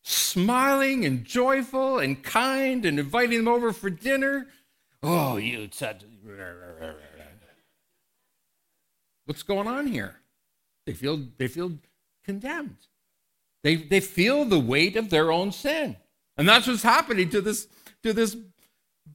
Smiling 0.06 1.06
and 1.06 1.24
joyful 1.24 1.98
and 1.98 2.22
kind 2.22 2.84
and 2.84 2.98
inviting 2.98 3.38
them 3.38 3.48
over 3.48 3.72
for 3.72 3.88
dinner. 3.88 4.48
Oh, 5.02 5.38
you. 5.38 5.70
What's 9.24 9.42
going 9.42 9.66
on 9.66 9.86
here? 9.86 10.16
They 10.84 10.92
feel, 10.92 11.22
they 11.38 11.48
feel 11.48 11.78
condemned. 12.22 12.76
They, 13.62 13.76
they 13.76 14.00
feel 14.00 14.44
the 14.44 14.60
weight 14.60 14.96
of 14.96 15.08
their 15.08 15.32
own 15.32 15.52
sin. 15.52 15.96
And 16.36 16.46
that's 16.46 16.66
what's 16.66 16.82
happening 16.82 17.30
to 17.30 17.40
this, 17.40 17.66
to 18.02 18.12
this 18.12 18.36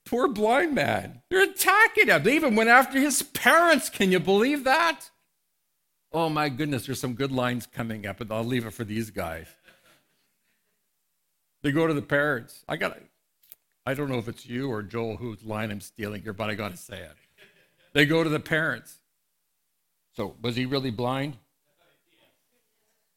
poor 0.06 0.28
blind 0.28 0.74
man. 0.74 1.22
They're 1.30 1.44
attacking 1.44 2.08
him. 2.08 2.24
They 2.24 2.36
even 2.36 2.56
went 2.56 2.72
after 2.72 3.00
his 3.00 3.22
parents. 3.22 3.90
Can 3.90 4.12
you 4.12 4.20
believe 4.20 4.64
that? 4.64 5.12
Oh 6.12 6.30
my 6.30 6.50
goodness, 6.50 6.88
there's 6.88 7.00
some 7.00 7.14
good 7.14 7.32
lines 7.32 7.68
coming 7.68 8.08
up, 8.08 8.18
but 8.18 8.32
I'll 8.32 8.44
leave 8.44 8.66
it 8.66 8.74
for 8.74 8.84
these 8.84 9.12
guys. 9.12 9.46
They 11.62 11.72
go 11.72 11.88
to 11.88 11.94
the 11.94 12.02
parents. 12.02 12.64
I 12.68 12.78
got 12.78 12.98
I 13.86 13.94
don't 13.94 14.10
know 14.10 14.20
if 14.20 14.28
it's 14.28 14.46
you 14.46 14.70
or 14.70 14.84
Joel 14.84 15.18
whose 15.18 15.44
line 15.44 15.72
I'm 15.72 15.82
stealing 15.82 16.22
here, 16.22 16.34
but 16.34 16.50
I 16.50 16.56
got 16.56 16.72
to 16.72 16.78
say 16.78 17.00
it. 17.00 17.16
They 17.94 18.06
go 18.06 18.24
to 18.24 18.30
the 18.30 18.40
parents. 18.40 19.00
So, 20.16 20.36
was 20.42 20.56
he 20.56 20.66
really 20.66 20.92
blind? 20.92 21.38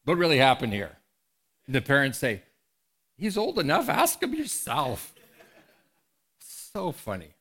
What 0.05 0.17
really 0.17 0.37
happened 0.37 0.73
here? 0.73 0.97
And 1.65 1.75
the 1.75 1.81
parents 1.81 2.17
say, 2.17 2.43
He's 3.17 3.37
old 3.37 3.59
enough, 3.59 3.89
ask 3.89 4.21
him 4.21 4.33
yourself. 4.33 5.13
So 6.39 6.91
funny. 6.91 7.35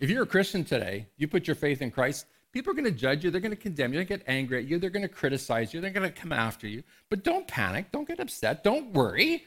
If 0.00 0.10
you're 0.10 0.24
a 0.24 0.26
Christian 0.26 0.64
today, 0.64 1.06
you 1.16 1.28
put 1.28 1.46
your 1.46 1.54
faith 1.54 1.82
in 1.82 1.90
Christ, 1.90 2.26
people 2.56 2.72
are 2.72 2.74
going 2.74 2.86
to 2.86 2.90
judge 2.90 3.22
you, 3.22 3.30
they're 3.30 3.38
going 3.38 3.50
to 3.50 3.56
condemn 3.56 3.92
you, 3.92 3.98
they're 3.98 4.06
going 4.06 4.18
to 4.18 4.24
get 4.24 4.34
angry 4.34 4.56
at 4.60 4.64
you, 4.64 4.78
they're 4.78 4.88
going 4.88 5.02
to 5.02 5.10
criticize 5.10 5.74
you, 5.74 5.80
they're 5.82 5.90
going 5.90 6.10
to 6.10 6.20
come 6.20 6.32
after 6.32 6.66
you. 6.66 6.82
But 7.10 7.22
don't 7.22 7.46
panic, 7.46 7.92
don't 7.92 8.08
get 8.08 8.18
upset, 8.18 8.64
don't 8.64 8.94
worry, 8.94 9.44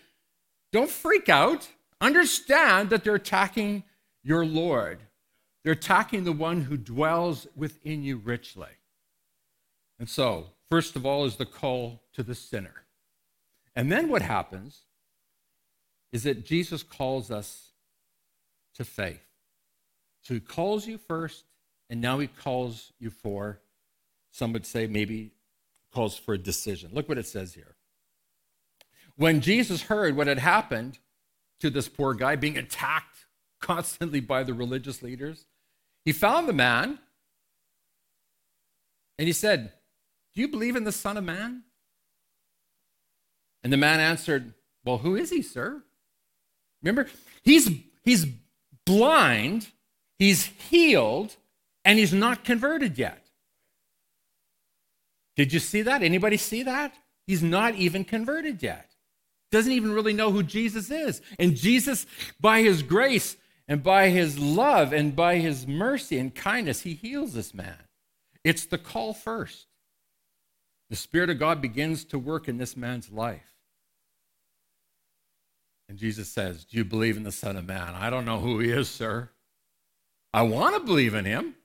don't 0.72 0.92
freak 0.92 1.28
out. 1.28 1.68
Understand 2.00 2.92
that 2.92 3.04
they're 3.04 3.16
attacking 3.16 3.84
your 4.24 4.46
Lord. 4.46 5.00
They're 5.64 5.74
attacking 5.74 6.24
the 6.24 6.32
one 6.32 6.62
who 6.62 6.78
dwells 6.78 7.48
within 7.56 8.04
you 8.04 8.18
richly. 8.18 8.78
And 9.98 10.08
so, 10.08 10.52
first 10.70 10.96
of 10.96 11.04
all, 11.04 11.26
is 11.26 11.38
the 11.38 11.48
call 11.48 12.04
to 12.14 12.22
the 12.22 12.36
sinner. 12.36 12.84
And 13.76 13.92
then 13.92 14.10
what 14.10 14.22
happens 14.22 14.82
is 16.12 16.22
that 16.24 16.46
Jesus 16.46 16.84
calls 16.84 17.32
us 17.32 17.72
to 18.76 18.86
faith. 18.86 19.26
So 20.22 20.36
he 20.36 20.40
calls 20.40 20.86
you 20.86 21.00
first, 21.00 21.46
and 21.90 22.02
now 22.02 22.20
he 22.20 22.28
calls 22.28 22.94
you 23.00 23.10
for, 23.10 23.60
some 24.32 24.54
would 24.54 24.66
say 24.66 24.88
maybe 24.88 25.32
calls 25.94 26.18
for 26.18 26.34
a 26.34 26.38
decision. 26.38 26.92
Look 26.94 27.10
what 27.10 27.18
it 27.18 27.26
says 27.26 27.54
here. 27.54 27.76
When 29.16 29.42
Jesus 29.42 29.84
heard 29.84 30.16
what 30.16 30.28
had 30.28 30.40
happened 30.40 31.00
to 31.60 31.70
this 31.70 31.90
poor 31.90 32.14
guy 32.14 32.36
being 32.36 32.58
attacked 32.58 33.26
constantly 33.62 34.20
by 34.20 34.44
the 34.44 34.54
religious 34.54 35.02
leaders, 35.02 35.46
he 36.06 36.12
found 36.12 36.48
the 36.48 36.54
man 36.54 37.00
and 39.18 39.28
he 39.28 39.34
said, 39.34 39.74
Do 40.34 40.42
you 40.42 40.48
believe 40.48 40.76
in 40.76 40.86
the 40.86 40.92
Son 40.92 41.18
of 41.18 41.24
Man? 41.24 41.64
And 43.64 43.74
the 43.74 43.78
man 43.78 44.00
answered, 44.00 44.54
Well, 44.86 45.00
who 45.00 45.16
is 45.16 45.30
he, 45.30 45.42
sir? 45.42 45.84
Remember, 46.82 47.10
he's, 47.44 47.70
he's 48.04 48.26
blind, 48.86 49.68
he's 50.18 50.46
healed, 50.46 51.36
and 51.86 52.00
he's 52.00 52.14
not 52.14 52.44
converted 52.44 52.98
yet. 52.98 53.26
Did 55.36 55.54
you 55.54 55.60
see 55.60 55.82
that? 55.84 56.04
Anybody 56.04 56.38
see 56.38 56.64
that? 56.64 56.94
He's 57.26 57.44
not 57.44 57.76
even 57.76 58.04
converted 58.04 58.62
yet. 58.62 58.90
Doesn't 59.52 59.72
even 59.72 59.92
really 59.92 60.14
know 60.14 60.32
who 60.32 60.44
Jesus 60.44 60.92
is. 60.92 61.22
And 61.38 61.56
Jesus, 61.56 62.06
by 62.40 62.62
his 62.62 62.84
grace 62.84 63.38
and 63.68 63.82
by 63.82 64.10
his 64.10 64.38
love 64.38 64.94
and 64.94 65.16
by 65.16 65.38
his 65.38 65.66
mercy 65.66 66.20
and 66.20 66.34
kindness, 66.34 66.82
he 66.82 66.94
heals 66.94 67.34
this 67.34 67.54
man. 67.54 67.78
It's 68.44 68.66
the 68.66 68.78
call 68.78 69.14
first. 69.14 69.68
The 70.90 70.96
Spirit 70.96 71.30
of 71.30 71.40
God 71.40 71.62
begins 71.62 72.04
to 72.06 72.20
work 72.20 72.48
in 72.48 72.58
this 72.58 72.76
man's 72.76 73.12
life. 73.12 73.54
And 75.88 75.98
Jesus 75.98 76.30
says, 76.30 76.66
Do 76.66 76.78
you 76.78 76.86
believe 76.86 77.18
in 77.18 77.24
the 77.24 77.32
Son 77.32 77.58
of 77.58 77.66
Man? 77.66 77.96
I 77.96 78.10
don't 78.10 78.26
know 78.26 78.40
who 78.40 78.60
he 78.60 78.70
is, 78.70 78.90
sir. 78.90 79.30
I 80.34 80.44
want 80.44 80.76
to 80.76 80.82
believe 80.82 81.16
in 81.16 81.26
him. 81.26 81.56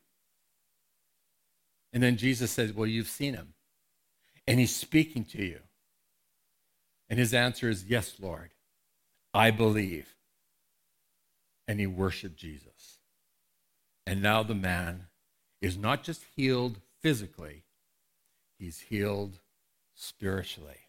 And 1.94 2.02
then 2.02 2.16
Jesus 2.16 2.50
says, 2.50 2.72
Well, 2.72 2.88
you've 2.88 3.08
seen 3.08 3.34
him, 3.34 3.54
and 4.48 4.58
he's 4.58 4.74
speaking 4.74 5.24
to 5.26 5.42
you. 5.42 5.60
And 7.08 7.20
his 7.20 7.32
answer 7.32 7.70
is, 7.70 7.84
Yes, 7.84 8.16
Lord, 8.20 8.50
I 9.32 9.52
believe. 9.52 10.16
And 11.68 11.78
he 11.78 11.86
worshiped 11.86 12.36
Jesus. 12.36 12.98
And 14.06 14.20
now 14.20 14.42
the 14.42 14.56
man 14.56 15.06
is 15.62 15.78
not 15.78 16.02
just 16.02 16.24
healed 16.36 16.80
physically, 17.00 17.62
he's 18.58 18.80
healed 18.80 19.38
spiritually. 19.94 20.80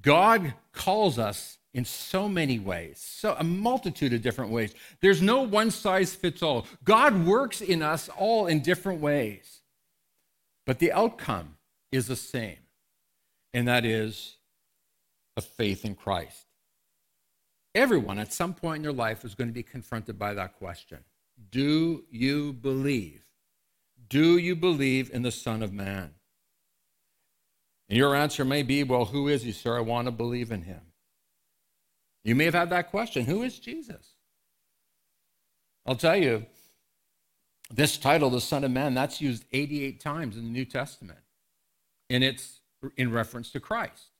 God 0.00 0.54
calls 0.72 1.18
us 1.18 1.57
in 1.74 1.84
so 1.84 2.28
many 2.28 2.58
ways, 2.58 2.98
so 2.98 3.36
a 3.38 3.44
multitude 3.44 4.12
of 4.12 4.22
different 4.22 4.50
ways. 4.50 4.74
There's 5.00 5.20
no 5.20 5.42
one 5.42 5.70
size 5.70 6.14
fits 6.14 6.42
all. 6.42 6.66
God 6.84 7.26
works 7.26 7.60
in 7.60 7.82
us 7.82 8.08
all 8.16 8.46
in 8.46 8.60
different 8.60 9.00
ways. 9.00 9.60
But 10.66 10.78
the 10.78 10.92
outcome 10.92 11.56
is 11.92 12.08
the 12.08 12.16
same, 12.16 12.58
and 13.54 13.68
that 13.68 13.84
is 13.84 14.36
a 15.36 15.40
faith 15.40 15.84
in 15.84 15.94
Christ. 15.94 16.46
Everyone 17.74 18.18
at 18.18 18.32
some 18.32 18.54
point 18.54 18.78
in 18.78 18.82
their 18.82 18.92
life 18.92 19.24
is 19.24 19.34
going 19.34 19.48
to 19.48 19.54
be 19.54 19.62
confronted 19.62 20.18
by 20.18 20.34
that 20.34 20.58
question 20.58 20.98
Do 21.50 22.04
you 22.10 22.52
believe? 22.52 23.24
Do 24.08 24.38
you 24.38 24.56
believe 24.56 25.10
in 25.12 25.22
the 25.22 25.30
Son 25.30 25.62
of 25.62 25.72
Man? 25.72 26.14
And 27.88 27.96
your 27.96 28.14
answer 28.14 28.44
may 28.44 28.62
be, 28.62 28.82
Well, 28.84 29.06
who 29.06 29.28
is 29.28 29.42
he, 29.42 29.52
sir? 29.52 29.76
I 29.76 29.80
want 29.80 30.06
to 30.06 30.12
believe 30.12 30.50
in 30.50 30.62
him. 30.62 30.80
You 32.24 32.34
may 32.34 32.44
have 32.44 32.54
had 32.54 32.70
that 32.70 32.90
question 32.90 33.24
Who 33.24 33.42
is 33.42 33.58
Jesus? 33.58 34.14
I'll 35.86 35.96
tell 35.96 36.16
you, 36.16 36.44
this 37.70 37.96
title, 37.96 38.30
the 38.30 38.40
Son 38.40 38.64
of 38.64 38.70
Man, 38.70 38.94
that's 38.94 39.20
used 39.20 39.44
88 39.52 40.00
times 40.00 40.36
in 40.36 40.44
the 40.44 40.50
New 40.50 40.64
Testament, 40.64 41.20
and 42.10 42.22
it's 42.24 42.60
in 42.96 43.10
reference 43.12 43.50
to 43.52 43.60
Christ. 43.60 44.10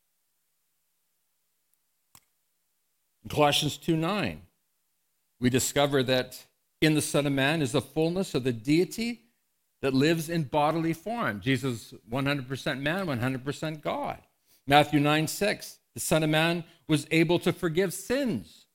In 3.24 3.30
Colossians 3.30 3.76
2 3.76 3.96
9, 3.96 4.42
we 5.40 5.51
discover 5.51 6.03
that 6.05 6.46
in 6.80 6.94
the 6.94 7.03
Son 7.03 7.26
of 7.26 7.32
Man 7.32 7.62
is 7.62 7.72
the 7.72 7.80
fullness 7.80 8.34
of 8.34 8.44
the 8.44 8.53
deity 8.53 9.22
that 9.82 9.94
lives 9.94 10.28
in 10.28 10.44
bodily 10.44 10.92
form. 10.92 11.40
Jesus, 11.40 11.94
100% 12.11 12.80
man, 12.80 13.07
100% 13.07 13.80
God. 13.80 14.18
Matthew 14.66 15.01
9 15.01 15.26
6, 15.26 15.78
the 15.99 16.05
Son 16.05 16.22
of 16.22 16.30
Man 16.30 16.62
was 16.86 17.09
able 17.11 17.40
to 17.40 17.53
forgive 17.53 17.92
sins. 17.92 18.66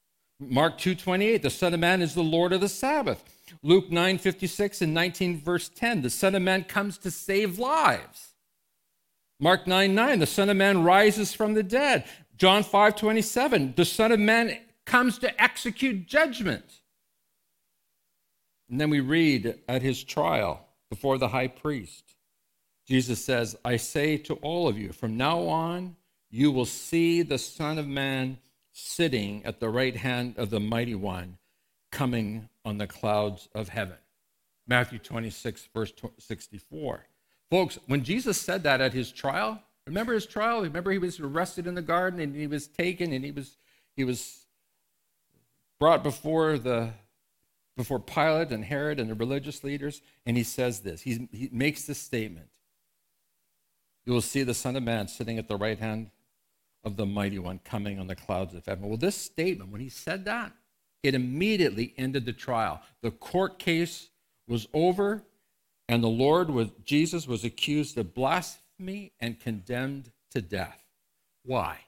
Mark 0.42 0.78
2:28, 0.78 1.42
the 1.42 1.50
Son 1.50 1.74
of 1.74 1.80
Man 1.80 2.02
is 2.02 2.16
the 2.16 2.22
Lord 2.22 2.52
of 2.52 2.60
the 2.60 2.68
Sabbath. 2.68 3.24
Luke 3.62 3.90
9:56 3.90 4.82
and 4.82 4.94
19 4.94 5.40
verse 5.40 5.70
10, 5.70 6.02
the 6.02 6.10
Son 6.10 6.36
of 6.36 6.42
Man 6.42 6.66
comes 6.66 6.98
to 6.98 7.10
save 7.10 7.58
lives. 7.58 8.34
Mark 9.40 9.68
9 9.68 9.96
9, 9.96 10.20
the 10.20 10.26
Son 10.26 10.50
of 10.50 10.58
Man 10.58 10.84
rises 10.84 11.34
from 11.34 11.54
the 11.54 11.64
dead. 11.64 12.04
John 12.36 12.62
5 12.62 12.98
27, 12.98 13.76
the 13.78 13.86
Son 13.86 14.12
of 14.12 14.20
Man 14.20 14.60
comes 14.84 15.18
to 15.20 15.42
execute 15.42 16.06
judgment. 16.06 16.82
And 18.70 18.82
then 18.82 18.90
we 18.90 19.00
read 19.00 19.62
at 19.70 19.82
his 19.82 20.04
trial 20.04 20.68
before 20.90 21.18
the 21.18 21.30
high 21.30 21.48
priest, 21.48 22.18
Jesus 22.86 23.24
says, 23.24 23.56
I 23.64 23.78
say 23.78 24.18
to 24.18 24.34
all 24.42 24.68
of 24.68 24.78
you, 24.78 24.92
from 24.92 25.16
now 25.16 25.40
on, 25.48 25.96
you 26.34 26.52
will 26.52 26.66
see 26.66 27.22
the 27.22 27.38
Son 27.38 27.78
of 27.78 27.88
Man 27.88 28.40
sitting 28.72 29.46
at 29.46 29.60
the 29.60 29.70
right 29.70 29.96
hand 29.96 30.34
of 30.36 30.50
the 30.50 30.60
Mighty 30.60 30.96
One, 30.96 31.38
coming 31.92 32.50
on 32.66 32.80
the 32.80 32.88
clouds 32.88 33.48
of 33.54 33.70
heaven. 33.70 33.98
Matthew 34.68 34.98
26, 34.98 35.70
verse 35.76 35.94
64. 36.18 37.06
Folks, 37.52 37.78
when 37.86 38.04
Jesus 38.04 38.42
said 38.42 38.64
that 38.64 38.82
at 38.82 38.94
his 38.94 39.12
trial, 39.12 39.62
remember 39.86 40.16
his 40.16 40.26
trial? 40.26 40.64
Remember 40.64 40.90
he 40.90 40.98
was 40.98 41.20
arrested 41.20 41.68
in 41.68 41.76
the 41.76 41.84
garden 41.84 42.20
and 42.20 42.36
he 42.36 42.48
was 42.48 42.66
taken 42.66 43.14
and 43.14 43.24
he 43.24 43.32
was 43.32 43.56
he 43.96 44.04
was 44.04 44.48
brought 45.80 46.02
before 46.02 46.58
the 46.58 46.94
before 47.78 48.00
Pilate 48.00 48.52
and 48.52 48.66
Herod 48.66 49.00
and 49.00 49.12
the 49.12 49.16
religious 49.16 49.64
leaders, 49.64 50.02
and 50.26 50.36
he 50.36 50.44
says 50.44 50.80
this. 50.80 51.02
He, 51.02 51.28
he 51.32 51.50
makes 51.52 51.86
this 51.86 52.00
statement. 52.00 52.48
You 54.04 54.14
will 54.14 54.22
see 54.22 54.42
the 54.42 54.56
Son 54.56 54.76
of 54.76 54.82
Man 54.82 55.08
sitting 55.08 55.38
at 55.38 55.48
the 55.48 55.58
right 55.58 55.78
hand 55.78 56.10
of 56.84 56.98
the 56.98 57.06
mighty 57.06 57.40
one 57.40 57.60
coming 57.64 58.00
on 58.00 58.08
the 58.08 58.16
clouds 58.16 58.54
of 58.54 58.66
heaven. 58.66 58.88
Well, 58.88 58.98
this 58.98 59.16
statement, 59.16 59.72
when 59.72 59.82
he 59.82 59.90
said 59.90 60.26
that, 60.26 60.52
it 61.02 61.16
immediately 61.16 61.94
ended 61.98 62.26
the 62.26 62.34
trial. 62.34 62.82
The 63.02 63.12
court 63.12 63.60
case 63.60 64.10
was 64.48 64.68
over, 64.74 65.24
and 65.88 66.04
the 66.04 66.10
Lord, 66.10 66.50
was, 66.50 66.70
Jesus, 66.86 67.28
was 67.28 67.44
accused 67.44 67.98
of 67.98 68.14
blasphemy 68.14 69.12
and 69.20 69.40
condemned 69.40 70.12
to 70.32 70.42
death. 70.42 70.84
Why? 71.44 71.80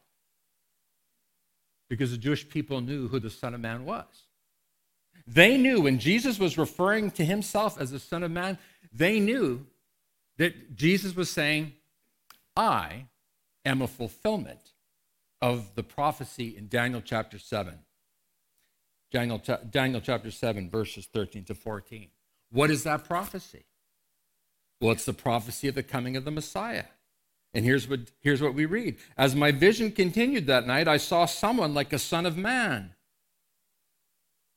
Because 1.89 2.11
the 2.11 2.17
Jewish 2.17 2.47
people 2.47 2.81
knew 2.81 3.07
who 3.07 3.19
the 3.19 3.29
Son 3.29 3.53
of 3.53 3.61
Man 3.61 3.85
was. 3.85 4.05
They 5.27 5.57
knew 5.57 5.81
when 5.81 5.99
Jesus 5.99 6.39
was 6.39 6.57
referring 6.57 7.11
to 7.11 7.25
himself 7.25 7.79
as 7.79 7.91
the 7.91 7.99
Son 7.99 8.23
of 8.23 8.31
Man, 8.31 8.57
they 8.93 9.19
knew 9.19 9.65
that 10.37 10.75
Jesus 10.75 11.15
was 11.15 11.29
saying, 11.29 11.73
I 12.55 13.05
am 13.63 13.81
a 13.81 13.87
fulfillment 13.87 14.73
of 15.45 15.75
the 15.75 15.83
prophecy 15.83 16.57
in 16.57 16.67
Daniel 16.67 17.03
chapter 17.05 17.37
7. 17.37 17.75
Daniel, 19.11 19.39
Daniel 19.69 20.01
chapter 20.01 20.31
7, 20.31 20.71
verses 20.71 21.05
13 21.13 21.43
to 21.43 21.53
14. 21.53 22.07
What 22.51 22.71
is 22.71 22.81
that 22.81 23.05
prophecy? 23.05 23.65
Well, 24.81 24.93
it's 24.93 25.05
the 25.05 25.13
prophecy 25.13 25.67
of 25.67 25.75
the 25.75 25.83
coming 25.83 26.17
of 26.17 26.25
the 26.25 26.31
Messiah. 26.31 26.85
And 27.53 27.63
here's 27.63 27.87
what, 27.87 27.99
here's 28.21 28.41
what 28.41 28.55
we 28.55 28.65
read 28.65 28.97
As 29.17 29.35
my 29.35 29.51
vision 29.51 29.91
continued 29.91 30.47
that 30.47 30.65
night, 30.65 30.87
I 30.87 30.97
saw 30.97 31.25
someone 31.25 31.75
like 31.75 31.93
a 31.93 31.99
son 31.99 32.25
of 32.25 32.35
man 32.35 32.95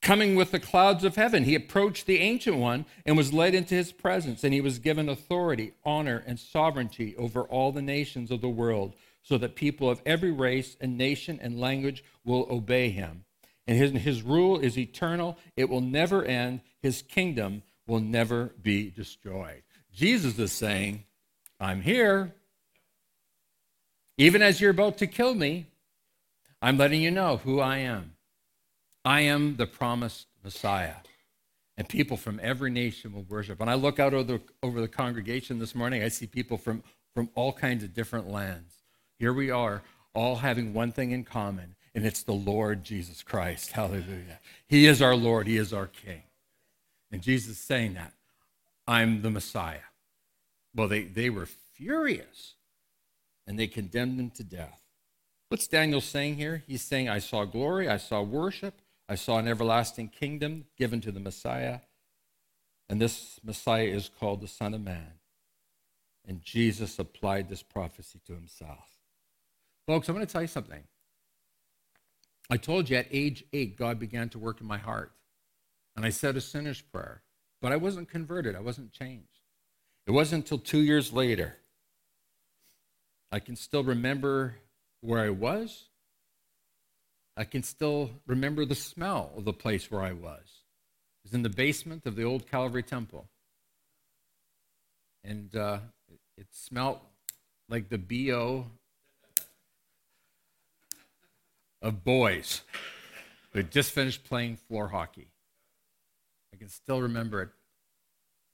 coming 0.01 0.37
with 0.37 0.53
the 0.53 0.59
clouds 0.59 1.05
of 1.05 1.17
heaven. 1.17 1.45
He 1.45 1.55
approached 1.55 2.07
the 2.07 2.21
Ancient 2.21 2.57
One 2.57 2.87
and 3.05 3.15
was 3.15 3.35
led 3.35 3.55
into 3.55 3.75
his 3.75 3.93
presence, 3.93 4.43
and 4.43 4.55
he 4.55 4.63
was 4.63 4.79
given 4.79 5.11
authority, 5.11 5.75
honor, 5.85 6.25
and 6.27 6.41
sovereignty 6.41 7.15
over 7.17 7.43
all 7.43 7.73
the 7.73 7.83
nations 7.83 8.31
of 8.31 8.41
the 8.41 8.49
world, 8.49 8.95
so 9.29 9.37
that 9.37 9.55
people 9.55 9.91
of 9.91 10.01
every 10.07 10.33
race 10.33 10.75
and 10.81 10.97
nation 10.97 11.39
and 11.43 11.61
language 11.61 12.03
will 12.25 12.47
obey 12.51 12.89
him. 12.89 13.25
And 13.67 13.77
his, 13.77 13.91
his 14.03 14.23
rule 14.23 14.59
is 14.59 14.79
eternal, 14.79 15.37
it 15.55 15.69
will 15.69 15.83
never 15.83 16.25
end, 16.25 16.63
his 16.81 17.03
kingdom 17.03 17.63
will 17.87 18.01
never 18.01 18.55
be 18.63 18.89
destroyed. 18.89 19.63
Jesus 19.93 20.39
is 20.39 20.53
saying, 20.53 21.05
I'm 21.61 21.83
here. 21.83 22.35
Even 24.17 24.41
as 24.41 24.63
you're 24.63 24.71
about 24.71 24.97
to 24.99 25.07
kill 25.07 25.35
me, 25.35 25.67
I'm 26.63 26.79
letting 26.79 27.03
you 27.03 27.11
know 27.11 27.37
who 27.37 27.61
I 27.61 27.79
am. 27.79 28.15
I 29.05 29.21
am 29.21 29.57
the 29.57 29.67
promised 29.67 30.27
Messiah. 30.43 30.97
And 31.77 31.87
people 31.87 32.17
from 32.17 32.41
every 32.43 32.71
nation 32.71 33.13
will 33.13 33.27
worship. 33.29 33.61
When 33.61 33.69
I 33.69 33.75
look 33.75 34.01
out 34.01 34.15
over 34.15 34.39
the, 34.39 34.41
over 34.63 34.81
the 34.81 34.89
congregation 34.89 35.59
this 35.59 35.75
morning, 35.75 36.03
I 36.03 36.09
see 36.09 36.27
people 36.27 36.57
from, 36.57 36.83
from 37.15 37.29
all 37.35 37.53
kinds 37.53 37.85
of 37.85 37.93
different 37.93 38.31
lands. 38.31 38.78
Here 39.19 39.33
we 39.33 39.51
are, 39.51 39.83
all 40.15 40.37
having 40.37 40.75
one 40.75 40.93
thing 40.93 41.11
in 41.11 41.25
common, 41.25 41.77
and 41.95 42.07
it's 42.07 42.23
the 42.23 42.33
Lord 42.33 42.85
Jesus 42.85 43.23
Christ. 43.23 43.73
Hallelujah. 43.73 44.41
He 44.67 44.87
is 44.87 45.03
our 45.03 45.17
Lord, 45.17 45.47
He 45.47 45.57
is 45.57 45.73
our 45.73 45.87
King. 45.87 46.23
And 47.11 47.23
Jesus 47.23 47.53
is 47.53 47.59
saying 47.59 47.95
that 47.95 48.13
I'm 48.87 49.23
the 49.23 49.31
Messiah. 49.31 49.89
Well, 50.75 50.89
they, 50.89 51.03
they 51.03 51.31
were 51.31 51.47
furious 51.47 52.55
and 53.47 53.59
they 53.59 53.67
condemned 53.67 54.21
him 54.21 54.31
to 54.31 54.45
death. 54.45 54.81
What's 55.49 55.67
Daniel 55.67 56.03
saying 56.03 56.37
here? 56.37 56.63
He's 56.67 56.83
saying, 56.83 57.09
I 57.09 57.19
saw 57.19 57.45
glory, 57.45 57.89
I 57.89 57.97
saw 57.97 58.21
worship, 58.21 58.83
I 59.09 59.15
saw 59.15 59.39
an 59.39 59.49
everlasting 59.49 60.09
kingdom 60.09 60.67
given 60.77 61.01
to 61.01 61.11
the 61.11 61.21
Messiah. 61.21 61.81
And 62.91 63.01
this 63.01 63.41
Messiah 63.43 63.85
is 63.85 64.11
called 64.21 64.43
the 64.43 64.49
Son 64.49 64.75
of 64.75 64.83
Man. 64.83 65.13
And 66.27 66.43
Jesus 66.43 66.99
applied 66.99 67.49
this 67.49 67.63
prophecy 67.63 68.21
to 68.27 68.35
himself. 68.35 68.98
Folks, 69.89 70.07
I'm 70.07 70.15
going 70.15 70.27
to 70.27 70.31
tell 70.31 70.43
you 70.43 70.49
something. 70.49 70.83
I 72.51 72.59
told 72.59 72.91
you 72.91 72.99
at 72.99 73.07
age 73.11 73.45
eight, 73.55 73.79
God 73.79 73.99
began 73.99 74.29
to 74.29 74.39
work 74.39 74.61
in 74.61 74.67
my 74.67 74.77
heart. 74.77 75.13
And 75.97 76.05
I 76.05 76.11
said 76.11 76.37
a 76.37 76.43
sinner's 76.43 76.83
prayer, 76.83 77.23
but 77.63 77.73
I 77.73 77.77
wasn't 77.77 78.11
converted, 78.11 78.55
I 78.55 78.61
wasn't 78.61 78.93
changed. 78.93 79.41
It 80.07 80.11
wasn't 80.11 80.45
until 80.45 80.59
two 80.59 80.83
years 80.83 81.11
later. 81.11 81.57
I 83.33 83.39
can 83.39 83.57
still 83.57 83.83
remember 83.83 84.57
where 85.01 85.21
I 85.21 85.31
was, 85.31 85.87
I 87.35 87.45
can 87.45 87.63
still 87.63 88.11
remember 88.27 88.67
the 88.67 88.75
smell 88.75 89.33
of 89.39 89.47
the 89.47 89.55
place 89.55 89.91
where 89.91 90.03
I 90.03 90.13
was. 90.13 90.45
It 90.45 91.29
was 91.29 91.33
in 91.33 91.43
the 91.43 91.49
basement 91.49 92.05
of 92.05 92.15
the 92.15 92.25
old 92.25 92.47
Calvary 92.47 92.83
Temple. 92.83 93.27
And 95.25 95.57
uh, 95.57 95.79
it, 96.13 96.21
it 96.37 96.47
smelled 96.51 97.01
like 97.71 97.89
the 97.89 97.97
BO 97.97 98.67
of 101.83 102.05
boys 102.05 102.63
who 103.53 103.61
had 103.61 103.71
just 103.71 103.93
finished 103.93 104.25
playing 104.25 104.57
floor 104.57 104.89
hockey. 104.89 105.29
I 106.53 106.57
can 106.57 106.69
still 106.69 107.01
remember 107.03 107.43
it. 107.43 107.51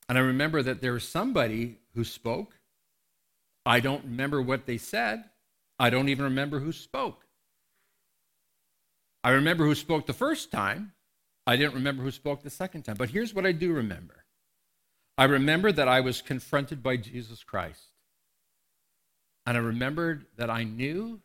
And 0.08 0.18
I 0.18 0.20
remember 0.20 0.62
that 0.62 0.82
there 0.82 0.92
was 0.92 1.08
somebody 1.08 1.78
who 1.94 2.04
spoke. 2.04 2.58
I 3.64 3.80
don't 3.80 4.04
remember 4.04 4.42
what 4.42 4.66
they 4.66 4.76
said. 4.76 5.24
I 5.78 5.90
don't 5.90 6.08
even 6.08 6.24
remember 6.24 6.60
who 6.60 6.72
spoke. 6.72 7.24
I 9.22 9.30
remember 9.30 9.64
who 9.64 9.74
spoke 9.74 10.06
the 10.06 10.12
first 10.12 10.50
time. 10.50 10.92
I 11.46 11.56
didn't 11.56 11.74
remember 11.74 12.02
who 12.02 12.10
spoke 12.10 12.42
the 12.42 12.50
second 12.50 12.82
time. 12.82 12.96
But 12.96 13.10
here's 13.10 13.34
what 13.34 13.46
I 13.46 13.52
do 13.52 13.72
remember 13.72 14.24
I 15.16 15.24
remember 15.24 15.72
that 15.72 15.88
I 15.88 16.00
was 16.00 16.20
confronted 16.20 16.82
by 16.82 16.96
Jesus 16.96 17.42
Christ. 17.42 17.92
And 19.46 19.56
I 19.56 19.60
remembered 19.60 20.26
that 20.36 20.50
I 20.50 20.64
knew 20.64 21.20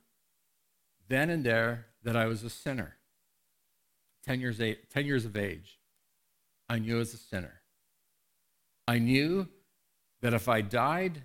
then 1.07 1.29
and 1.29 1.43
there 1.43 1.87
that 2.03 2.15
I 2.15 2.25
was 2.25 2.43
a 2.43 2.49
sinner. 2.49 2.95
10 4.25 4.41
years, 4.41 4.57
10 4.57 5.05
years 5.05 5.25
of 5.25 5.35
age, 5.35 5.79
I 6.67 6.79
knew 6.79 6.97
I 6.97 6.99
was 6.99 7.13
a 7.13 7.17
sinner. 7.17 7.61
I 8.87 8.99
knew 8.99 9.47
that 10.21 10.33
if 10.33 10.47
I 10.49 10.61
died, 10.61 11.23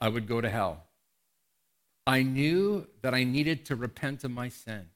I 0.00 0.08
would 0.08 0.26
go 0.26 0.40
to 0.40 0.48
hell. 0.48 0.84
I 2.06 2.22
knew 2.22 2.86
that 3.02 3.14
I 3.14 3.24
needed 3.24 3.64
to 3.66 3.76
repent 3.76 4.24
of 4.24 4.30
my 4.30 4.48
sin. 4.48 4.86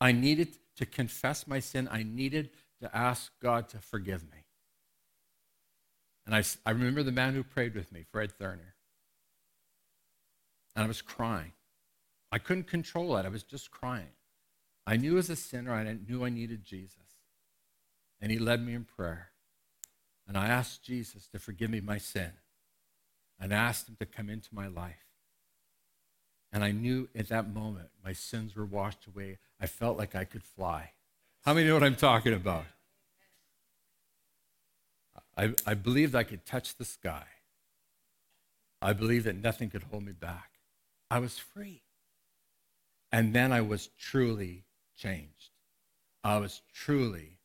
I 0.00 0.12
needed 0.12 0.56
to 0.76 0.86
confess 0.86 1.46
my 1.46 1.58
sin. 1.58 1.88
I 1.90 2.02
needed 2.02 2.50
to 2.80 2.96
ask 2.96 3.32
God 3.42 3.68
to 3.70 3.78
forgive 3.78 4.22
me. 4.22 4.44
And 6.26 6.34
I, 6.34 6.42
I 6.64 6.70
remember 6.70 7.02
the 7.02 7.12
man 7.12 7.34
who 7.34 7.42
prayed 7.42 7.74
with 7.74 7.92
me, 7.92 8.04
Fred 8.10 8.32
Thurner. 8.38 8.74
And 10.74 10.84
I 10.84 10.86
was 10.86 11.00
crying. 11.00 11.52
I 12.30 12.38
couldn't 12.38 12.66
control 12.66 13.16
it. 13.16 13.24
I 13.24 13.28
was 13.28 13.42
just 13.42 13.70
crying. 13.70 14.08
I 14.86 14.96
knew 14.96 15.18
as 15.18 15.28
a 15.28 15.36
sinner, 15.36 15.72
I 15.72 15.96
knew 16.08 16.24
I 16.24 16.28
needed 16.28 16.64
Jesus. 16.64 16.94
And 18.20 18.30
he 18.30 18.38
led 18.38 18.64
me 18.64 18.74
in 18.74 18.84
prayer. 18.84 19.30
And 20.28 20.36
I 20.36 20.46
asked 20.46 20.82
Jesus 20.82 21.26
to 21.28 21.38
forgive 21.38 21.70
me 21.70 21.80
my 21.80 21.98
sin. 21.98 22.32
And 23.38 23.52
asked 23.52 23.88
him 23.88 23.96
to 23.98 24.06
come 24.06 24.30
into 24.30 24.54
my 24.54 24.66
life. 24.66 25.04
And 26.52 26.64
I 26.64 26.70
knew 26.70 27.08
at 27.14 27.28
that 27.28 27.52
moment 27.52 27.88
my 28.02 28.12
sins 28.12 28.56
were 28.56 28.64
washed 28.64 29.06
away. 29.06 29.38
I 29.60 29.66
felt 29.66 29.98
like 29.98 30.14
I 30.14 30.24
could 30.24 30.42
fly. 30.42 30.92
How 31.44 31.52
many 31.52 31.66
know 31.66 31.74
what 31.74 31.82
I'm 31.82 31.96
talking 31.96 32.32
about? 32.32 32.64
I, 35.36 35.52
I 35.66 35.74
believed 35.74 36.14
I 36.14 36.22
could 36.22 36.46
touch 36.46 36.76
the 36.76 36.84
sky. 36.84 37.24
I 38.80 38.92
believed 38.92 39.26
that 39.26 39.36
nothing 39.36 39.68
could 39.68 39.84
hold 39.84 40.04
me 40.04 40.12
back. 40.12 40.50
I 41.10 41.18
was 41.18 41.38
free. 41.38 41.82
And 43.12 43.34
then 43.34 43.52
I 43.52 43.60
was 43.60 43.88
truly 43.98 44.64
changed. 44.96 45.50
I 46.24 46.38
was 46.38 46.62
truly 46.72 47.38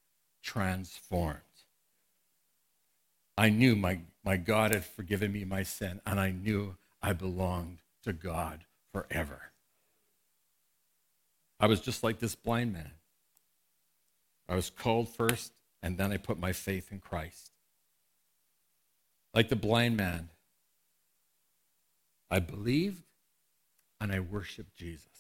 transformed. 0.43 1.39
I 3.37 3.49
knew 3.49 3.75
my, 3.75 4.01
my 4.23 4.37
God 4.37 4.73
had 4.73 4.85
forgiven 4.85 5.31
me 5.31 5.45
my 5.45 5.63
sin, 5.63 6.01
and 6.05 6.19
I 6.19 6.31
knew 6.31 6.77
I 7.01 7.13
belonged 7.13 7.79
to 8.03 8.13
God 8.13 8.65
forever. 8.91 9.51
I 11.59 11.67
was 11.67 11.79
just 11.79 12.03
like 12.03 12.19
this 12.19 12.35
blind 12.35 12.73
man. 12.73 12.91
I 14.49 14.55
was 14.55 14.69
called 14.69 15.09
first, 15.09 15.53
and 15.81 15.97
then 15.97 16.11
I 16.11 16.17
put 16.17 16.39
my 16.39 16.53
faith 16.53 16.91
in 16.91 16.99
Christ. 16.99 17.51
Like 19.33 19.49
the 19.49 19.55
blind 19.55 19.95
man, 19.95 20.29
I 22.29 22.39
believed 22.39 23.03
and 23.99 24.11
I 24.11 24.19
worshiped 24.19 24.75
Jesus. 24.75 25.11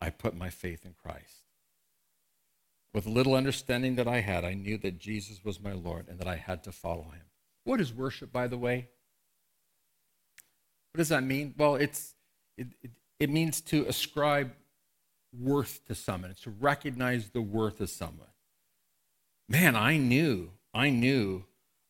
I 0.00 0.10
put 0.10 0.36
my 0.36 0.50
faith 0.50 0.84
in 0.84 0.94
Christ. 1.00 1.44
With 2.94 3.06
little 3.06 3.34
understanding 3.34 3.96
that 3.96 4.08
I 4.08 4.20
had, 4.20 4.44
I 4.44 4.54
knew 4.54 4.78
that 4.78 4.98
Jesus 4.98 5.44
was 5.44 5.60
my 5.60 5.72
Lord 5.72 6.08
and 6.08 6.18
that 6.18 6.28
I 6.28 6.36
had 6.36 6.64
to 6.64 6.72
follow 6.72 7.10
him. 7.10 7.26
What 7.64 7.80
is 7.80 7.92
worship, 7.92 8.32
by 8.32 8.46
the 8.46 8.56
way? 8.56 8.88
What 10.92 10.98
does 10.98 11.10
that 11.10 11.22
mean? 11.22 11.54
Well, 11.56 11.74
it's 11.74 12.14
it, 12.56 12.68
it, 12.82 12.90
it 13.20 13.30
means 13.30 13.60
to 13.62 13.84
ascribe 13.86 14.52
worth 15.38 15.84
to 15.86 15.94
someone, 15.94 16.30
it's 16.30 16.42
to 16.42 16.50
recognize 16.50 17.30
the 17.30 17.42
worth 17.42 17.80
of 17.80 17.90
someone. 17.90 18.28
Man, 19.48 19.76
I 19.76 19.96
knew, 19.96 20.52
I 20.72 20.90
knew 20.90 21.44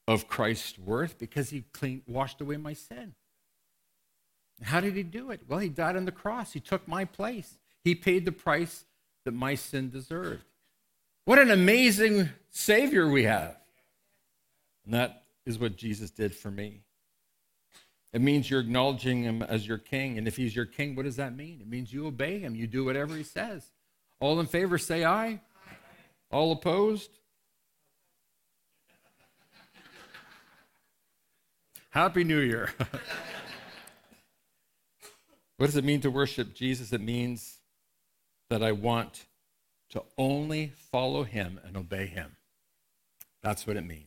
of 0.06 0.26
Christ's 0.28 0.78
worth 0.78 1.18
because 1.18 1.50
he 1.50 1.64
clean, 1.72 2.02
washed 2.06 2.40
away 2.40 2.56
my 2.56 2.72
sin. 2.72 3.14
How 4.62 4.80
did 4.80 4.96
he 4.96 5.02
do 5.02 5.30
it? 5.30 5.42
Well, 5.46 5.60
he 5.60 5.68
died 5.68 5.96
on 5.96 6.04
the 6.04 6.12
cross. 6.12 6.52
He 6.52 6.60
took 6.60 6.88
my 6.88 7.04
place. 7.04 7.58
He 7.84 7.94
paid 7.94 8.24
the 8.24 8.32
price 8.32 8.84
that 9.24 9.32
my 9.32 9.54
sin 9.54 9.90
deserved. 9.90 10.44
What 11.24 11.38
an 11.38 11.50
amazing 11.50 12.30
Savior 12.50 13.08
we 13.08 13.24
have. 13.24 13.56
And 14.84 14.94
that 14.94 15.24
is 15.44 15.58
what 15.58 15.76
Jesus 15.76 16.10
did 16.10 16.34
for 16.34 16.50
me. 16.50 16.80
It 18.12 18.22
means 18.22 18.50
you're 18.50 18.60
acknowledging 18.60 19.22
him 19.22 19.42
as 19.42 19.66
your 19.66 19.76
king. 19.76 20.16
And 20.16 20.26
if 20.26 20.36
he's 20.36 20.56
your 20.56 20.64
king, 20.64 20.96
what 20.96 21.04
does 21.04 21.16
that 21.16 21.36
mean? 21.36 21.60
It 21.60 21.68
means 21.68 21.92
you 21.92 22.06
obey 22.06 22.38
him, 22.38 22.54
you 22.54 22.66
do 22.66 22.84
whatever 22.84 23.14
he 23.14 23.22
says. 23.22 23.70
All 24.20 24.40
in 24.40 24.46
favor, 24.46 24.78
say 24.78 25.04
aye. 25.04 25.40
All 26.30 26.52
opposed? 26.52 27.10
Happy 31.90 32.24
New 32.24 32.40
Year. 32.40 32.70
what 35.58 35.66
does 35.66 35.76
it 35.76 35.84
mean 35.84 36.00
to 36.00 36.10
worship 36.10 36.54
Jesus? 36.54 36.92
It 36.92 37.00
means 37.00 37.57
that 38.50 38.62
I 38.62 38.72
want 38.72 39.26
to 39.90 40.02
only 40.16 40.72
follow 40.90 41.24
him 41.24 41.60
and 41.64 41.76
obey 41.76 42.06
him. 42.06 42.36
That's 43.42 43.66
what 43.66 43.76
it 43.76 43.86
means. 43.86 44.04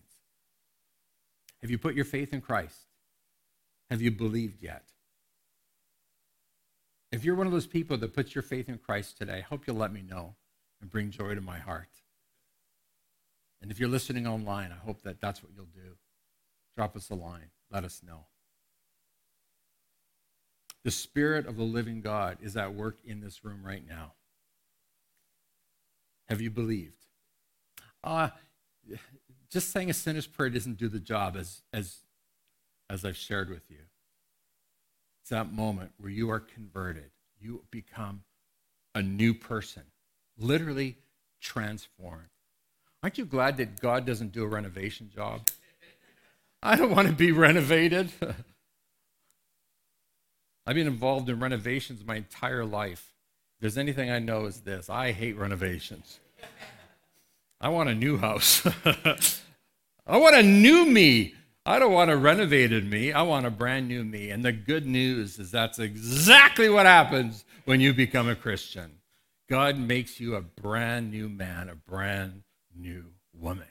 Have 1.61 1.71
you 1.71 1.77
put 1.77 1.95
your 1.95 2.05
faith 2.05 2.33
in 2.33 2.41
Christ? 2.41 2.87
Have 3.89 4.01
you 4.01 4.11
believed 4.11 4.61
yet? 4.61 4.85
If 7.11 7.25
you're 7.25 7.35
one 7.35 7.47
of 7.47 7.53
those 7.53 7.67
people 7.67 7.97
that 7.97 8.13
puts 8.13 8.33
your 8.33 8.41
faith 8.41 8.69
in 8.69 8.77
Christ 8.77 9.17
today, 9.17 9.39
I 9.39 9.41
hope 9.41 9.67
you'll 9.67 9.75
let 9.75 9.93
me 9.93 10.01
know 10.01 10.35
and 10.79 10.89
bring 10.89 11.11
joy 11.11 11.35
to 11.35 11.41
my 11.41 11.59
heart. 11.59 11.89
And 13.61 13.69
if 13.69 13.79
you're 13.79 13.89
listening 13.89 14.25
online, 14.25 14.71
I 14.71 14.83
hope 14.83 15.03
that 15.03 15.21
that's 15.21 15.43
what 15.43 15.51
you'll 15.55 15.65
do. 15.65 15.97
Drop 16.75 16.95
us 16.95 17.09
a 17.09 17.15
line, 17.15 17.51
let 17.69 17.83
us 17.83 18.01
know. 18.05 18.25
The 20.83 20.91
Spirit 20.91 21.45
of 21.45 21.57
the 21.57 21.63
living 21.63 22.01
God 22.01 22.37
is 22.41 22.57
at 22.57 22.73
work 22.73 22.97
in 23.05 23.19
this 23.19 23.43
room 23.43 23.61
right 23.63 23.87
now. 23.87 24.13
Have 26.31 26.39
you 26.39 26.49
believed? 26.49 27.05
Uh, 28.05 28.29
just 29.49 29.69
saying 29.69 29.89
a 29.89 29.93
sinner's 29.93 30.27
prayer 30.27 30.49
doesn't 30.49 30.77
do 30.77 30.87
the 30.87 30.97
job 30.97 31.35
as, 31.35 31.61
as, 31.73 31.97
as 32.89 33.03
I've 33.03 33.17
shared 33.17 33.49
with 33.49 33.69
you. 33.69 33.79
It's 35.21 35.29
that 35.29 35.51
moment 35.51 35.91
where 35.97 36.09
you 36.09 36.31
are 36.31 36.39
converted. 36.39 37.11
You 37.37 37.65
become 37.69 38.23
a 38.95 39.01
new 39.01 39.33
person, 39.33 39.83
literally 40.37 40.95
transformed. 41.41 42.29
Aren't 43.03 43.17
you 43.17 43.25
glad 43.25 43.57
that 43.57 43.81
God 43.81 44.05
doesn't 44.05 44.31
do 44.31 44.45
a 44.45 44.47
renovation 44.47 45.11
job? 45.13 45.49
I 46.63 46.77
don't 46.77 46.91
want 46.91 47.09
to 47.09 47.13
be 47.13 47.33
renovated. 47.33 48.09
I've 50.65 50.75
been 50.75 50.87
involved 50.87 51.27
in 51.27 51.41
renovations 51.41 52.05
my 52.05 52.15
entire 52.15 52.63
life. 52.63 53.10
There's 53.61 53.77
anything 53.77 54.09
I 54.09 54.19
know 54.19 54.45
is 54.45 54.61
this 54.61 54.89
I 54.89 55.11
hate 55.11 55.37
renovations. 55.37 56.19
I 57.61 57.69
want 57.69 57.89
a 57.89 57.95
new 57.95 58.17
house. 58.17 58.67
I 60.07 60.17
want 60.17 60.35
a 60.35 60.43
new 60.43 60.85
me. 60.85 61.35
I 61.63 61.77
don't 61.77 61.93
want 61.93 62.09
a 62.09 62.17
renovated 62.17 62.89
me. 62.89 63.13
I 63.13 63.21
want 63.21 63.45
a 63.45 63.51
brand 63.51 63.87
new 63.87 64.03
me. 64.03 64.31
And 64.31 64.43
the 64.43 64.51
good 64.51 64.87
news 64.87 65.37
is 65.37 65.51
that's 65.51 65.77
exactly 65.77 66.69
what 66.69 66.87
happens 66.87 67.45
when 67.65 67.79
you 67.79 67.93
become 67.93 68.27
a 68.27 68.35
Christian. 68.35 68.97
God 69.47 69.77
makes 69.77 70.19
you 70.19 70.35
a 70.35 70.41
brand 70.41 71.11
new 71.11 71.29
man, 71.29 71.69
a 71.69 71.75
brand 71.75 72.41
new 72.75 73.05
woman. 73.31 73.67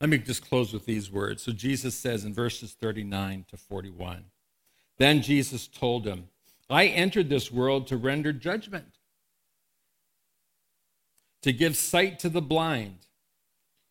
Let 0.00 0.08
me 0.08 0.16
just 0.18 0.48
close 0.48 0.72
with 0.72 0.86
these 0.86 1.12
words. 1.12 1.42
So 1.42 1.52
Jesus 1.52 1.94
says 1.94 2.24
in 2.24 2.32
verses 2.32 2.72
39 2.80 3.44
to 3.50 3.58
41 3.58 4.24
Then 4.96 5.20
Jesus 5.20 5.68
told 5.68 6.06
him, 6.06 6.28
I 6.70 6.86
entered 6.86 7.28
this 7.28 7.52
world 7.52 7.86
to 7.88 7.96
render 7.96 8.32
judgment 8.32 8.98
to 11.42 11.52
give 11.52 11.76
sight 11.76 12.18
to 12.20 12.28
the 12.28 12.40
blind, 12.40 12.98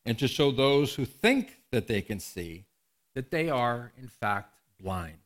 and 0.06 0.18
to 0.18 0.28
show 0.28 0.52
those 0.52 0.96
who 0.96 1.06
think 1.06 1.58
that 1.72 1.88
they 1.88 2.02
can 2.02 2.20
see 2.20 2.66
that 3.14 3.30
they 3.30 3.50
are, 3.50 3.92
in 4.02 4.08
fact, 4.08 4.56
blind. 4.80 5.18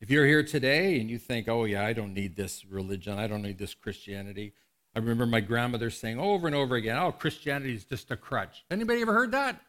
If 0.00 0.10
you're 0.10 0.26
here 0.26 0.42
today 0.42 1.00
and 1.00 1.08
you 1.08 1.18
think, 1.18 1.48
oh, 1.48 1.64
yeah, 1.64 1.84
I 1.84 1.92
don't 1.92 2.14
need 2.14 2.36
this 2.36 2.64
religion, 2.64 3.18
I 3.18 3.26
don't 3.26 3.42
need 3.42 3.58
this 3.58 3.74
Christianity. 3.74 4.52
I 4.94 4.98
remember 4.98 5.26
my 5.26 5.40
grandmother 5.40 5.90
saying 5.90 6.18
over 6.18 6.46
and 6.46 6.54
over 6.54 6.76
again, 6.76 6.98
oh, 6.98 7.12
Christianity 7.12 7.74
is 7.74 7.84
just 7.84 8.10
a 8.10 8.16
crutch. 8.16 8.64
Anybody 8.70 9.00
ever 9.00 9.12
heard 9.12 9.32
that? 9.32 9.60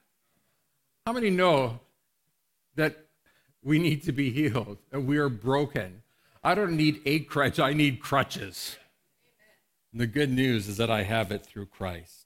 How 1.05 1.13
many 1.13 1.29
know 1.29 1.79
that 2.75 3.05
we 3.63 3.79
need 3.79 4.03
to 4.03 4.11
be 4.11 4.29
healed, 4.31 4.77
that 4.91 5.01
we 5.01 5.17
are 5.17 5.29
broken? 5.29 6.01
I 6.43 6.55
don't 6.55 6.77
need 6.77 7.01
a 7.05 7.19
crutch, 7.19 7.59
I 7.59 7.73
need 7.73 7.99
crutches. 7.99 8.77
And 9.91 9.99
the 9.99 10.07
good 10.07 10.29
news 10.29 10.67
is 10.67 10.77
that 10.77 10.89
I 10.89 11.03
have 11.03 11.31
it 11.31 11.45
through 11.45 11.65
Christ. 11.67 12.25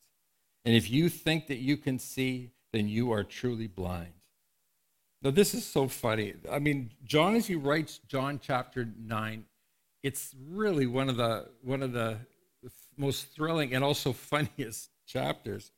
And 0.66 0.76
if 0.76 0.90
you 0.90 1.10
think 1.10 1.48
that 1.48 1.58
you 1.58 1.78
can 1.78 2.00
see, 2.00 2.52
then 2.72 2.88
you 2.88 3.12
are 3.12 3.24
truly 3.24 3.68
blind. 3.68 4.14
Now, 5.22 5.32
this 5.32 5.54
is 5.54 5.66
so 5.66 5.88
funny. 5.88 6.34
I 6.52 6.60
mean, 6.60 6.92
John, 7.06 7.36
as 7.36 7.48
he 7.48 7.56
writes 7.56 8.00
John 8.08 8.40
chapter 8.42 8.88
9, 9.00 9.46
it's 10.04 10.36
really 10.50 10.86
one 10.86 11.10
of 11.10 11.16
the, 11.16 11.50
one 11.62 11.82
of 11.82 11.94
the 11.94 12.18
most 12.98 13.34
thrilling 13.34 13.74
and 13.74 13.84
also 13.84 14.12
funniest 14.14 14.90
chapters. 15.08 15.72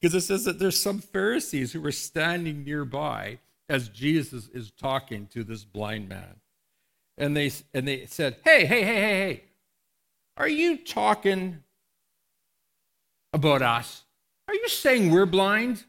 Because 0.00 0.14
it 0.14 0.26
says 0.26 0.44
that 0.44 0.58
there's 0.58 0.80
some 0.80 0.98
Pharisees 0.98 1.72
who 1.72 1.80
were 1.80 1.92
standing 1.92 2.64
nearby 2.64 3.38
as 3.68 3.88
Jesus 3.88 4.48
is 4.48 4.70
talking 4.70 5.26
to 5.28 5.44
this 5.44 5.64
blind 5.64 6.08
man. 6.08 6.36
And 7.18 7.36
they, 7.36 7.50
and 7.74 7.86
they 7.86 8.06
said, 8.06 8.36
Hey, 8.44 8.64
hey, 8.64 8.82
hey, 8.82 8.94
hey, 8.94 9.10
hey, 9.10 9.44
are 10.36 10.48
you 10.48 10.78
talking 10.78 11.64
about 13.32 13.60
us? 13.60 14.04
Are 14.46 14.54
you 14.54 14.68
saying 14.68 15.10
we're 15.10 15.26
blind? 15.26 15.84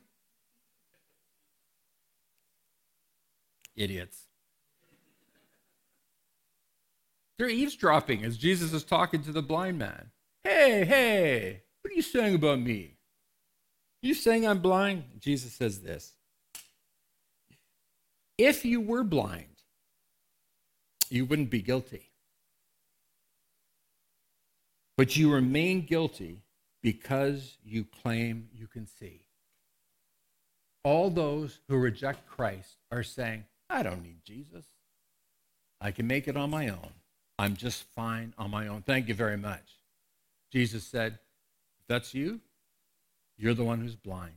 Idiots. 3.77 4.23
They're 7.37 7.49
eavesdropping 7.49 8.25
as 8.25 8.37
Jesus 8.37 8.73
is 8.73 8.83
talking 8.83 9.21
to 9.23 9.31
the 9.31 9.41
blind 9.41 9.79
man. 9.79 10.11
Hey, 10.43 10.83
hey, 10.83 11.61
what 11.81 11.93
are 11.93 11.95
you 11.95 12.01
saying 12.01 12.35
about 12.35 12.59
me? 12.59 12.97
Are 14.03 14.07
you 14.07 14.13
saying 14.13 14.45
I'm 14.45 14.59
blind? 14.59 15.03
Jesus 15.19 15.53
says 15.53 15.79
this 15.79 16.15
If 18.37 18.65
you 18.65 18.81
were 18.81 19.03
blind, 19.03 19.48
you 21.11 21.25
wouldn't 21.25 21.49
be 21.49 21.61
guilty. 21.61 22.09
But 24.97 25.15
you 25.15 25.31
remain 25.31 25.85
guilty 25.85 26.41
because 26.81 27.57
you 27.63 27.85
claim 27.85 28.49
you 28.53 28.67
can 28.67 28.85
see. 28.85 29.25
All 30.83 31.09
those 31.09 31.59
who 31.67 31.77
reject 31.77 32.27
Christ 32.27 32.77
are 32.91 33.03
saying, 33.03 33.45
I 33.69 33.83
don't 33.83 34.03
need 34.03 34.23
Jesus. 34.25 34.65
I 35.81 35.91
can 35.91 36.07
make 36.07 36.27
it 36.27 36.37
on 36.37 36.49
my 36.49 36.67
own. 36.67 36.91
I'm 37.37 37.55
just 37.55 37.83
fine 37.83 38.33
on 38.37 38.51
my 38.51 38.67
own. 38.67 38.81
Thank 38.81 39.07
you 39.07 39.13
very 39.13 39.37
much. 39.37 39.63
Jesus 40.51 40.83
said, 40.83 41.13
If 41.79 41.87
that's 41.87 42.13
you, 42.13 42.41
you're 43.37 43.53
the 43.53 43.63
one 43.63 43.79
who's 43.79 43.95
blind. 43.95 44.33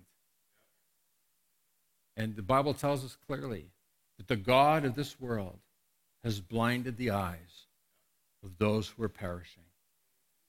And 2.17 2.37
the 2.37 2.43
Bible 2.43 2.75
tells 2.75 3.05
us 3.05 3.17
clearly 3.27 3.67
that 4.19 4.29
the 4.29 4.37
God 4.37 4.85
of 4.85 4.95
this 4.95 5.19
world 5.21 5.59
has 6.25 6.41
blinded 6.41 6.97
the 6.97 7.11
eyes 7.11 7.67
of 8.45 8.59
those 8.59 8.89
who 8.89 9.03
are 9.03 9.09
perishing. 9.09 9.65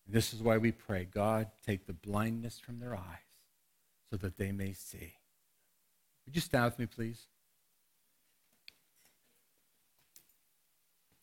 And 0.05 0.15
this 0.15 0.34
is 0.34 0.41
why 0.41 0.57
we 0.57 0.71
pray 0.71 1.05
God, 1.05 1.47
take 1.65 1.86
the 1.86 1.93
blindness 1.93 2.59
from 2.59 2.80
their 2.80 2.95
eyes 2.95 3.03
so 4.09 4.17
that 4.17 4.38
they 4.38 4.51
may 4.51 4.74
see. 4.74 5.13
Would 6.26 6.36
you 6.36 6.41
stand 6.41 6.65
with 6.65 6.80
me, 6.80 6.86
please? 6.86 7.28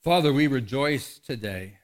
Father, 0.03 0.33
we 0.33 0.47
rejoice 0.47 1.19
today 1.19 1.79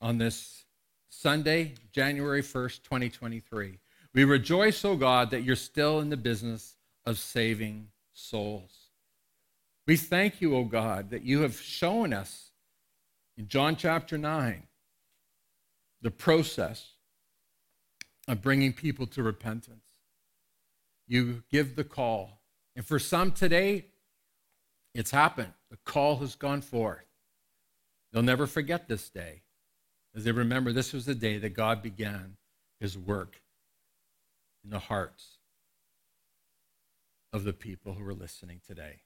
on 0.00 0.18
this 0.18 0.64
Sunday, 1.08 1.74
January 1.92 2.42
1st, 2.42 2.82
2023. 2.82 3.78
We 4.12 4.24
rejoice, 4.24 4.84
O 4.84 4.90
oh 4.90 4.96
God, 4.96 5.30
that 5.30 5.42
you're 5.42 5.54
still 5.56 6.00
in 6.00 6.10
the 6.10 6.16
business 6.16 6.76
of 7.06 7.18
saving 7.18 7.88
souls. 8.12 8.79
We 9.86 9.96
thank 9.96 10.40
you, 10.40 10.54
O 10.56 10.64
God, 10.64 11.10
that 11.10 11.22
you 11.22 11.40
have 11.40 11.60
shown 11.60 12.12
us 12.12 12.50
in 13.36 13.48
John 13.48 13.76
chapter 13.76 14.16
9 14.18 14.64
the 16.02 16.10
process 16.10 16.92
of 18.28 18.40
bringing 18.40 18.72
people 18.72 19.06
to 19.08 19.22
repentance. 19.22 19.84
You 21.06 21.42
give 21.50 21.76
the 21.76 21.84
call. 21.84 22.40
And 22.76 22.86
for 22.86 22.98
some 22.98 23.32
today, 23.32 23.86
it's 24.94 25.10
happened. 25.10 25.52
The 25.70 25.78
call 25.84 26.16
has 26.18 26.34
gone 26.34 26.62
forth. 26.62 27.04
They'll 28.12 28.22
never 28.22 28.46
forget 28.46 28.88
this 28.88 29.08
day 29.08 29.42
as 30.14 30.24
they 30.24 30.32
remember 30.32 30.72
this 30.72 30.92
was 30.92 31.06
the 31.06 31.14
day 31.14 31.38
that 31.38 31.50
God 31.50 31.82
began 31.82 32.36
his 32.80 32.96
work 32.96 33.40
in 34.64 34.70
the 34.70 34.78
hearts 34.78 35.38
of 37.32 37.44
the 37.44 37.52
people 37.52 37.94
who 37.94 38.06
are 38.06 38.14
listening 38.14 38.60
today. 38.66 39.02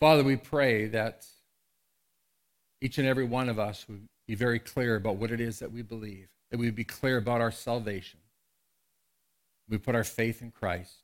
Father, 0.00 0.24
we 0.24 0.36
pray 0.36 0.86
that 0.86 1.26
each 2.80 2.96
and 2.96 3.06
every 3.06 3.24
one 3.24 3.50
of 3.50 3.58
us 3.58 3.86
would 3.86 4.08
be 4.26 4.34
very 4.34 4.58
clear 4.58 4.96
about 4.96 5.16
what 5.16 5.30
it 5.30 5.40
is 5.40 5.58
that 5.58 5.72
we 5.72 5.82
believe, 5.82 6.28
that 6.50 6.56
we 6.58 6.64
would 6.64 6.74
be 6.74 6.84
clear 6.84 7.18
about 7.18 7.42
our 7.42 7.50
salvation. 7.50 8.20
We 9.68 9.76
put 9.76 9.94
our 9.94 10.04
faith 10.04 10.40
in 10.40 10.52
Christ, 10.52 10.94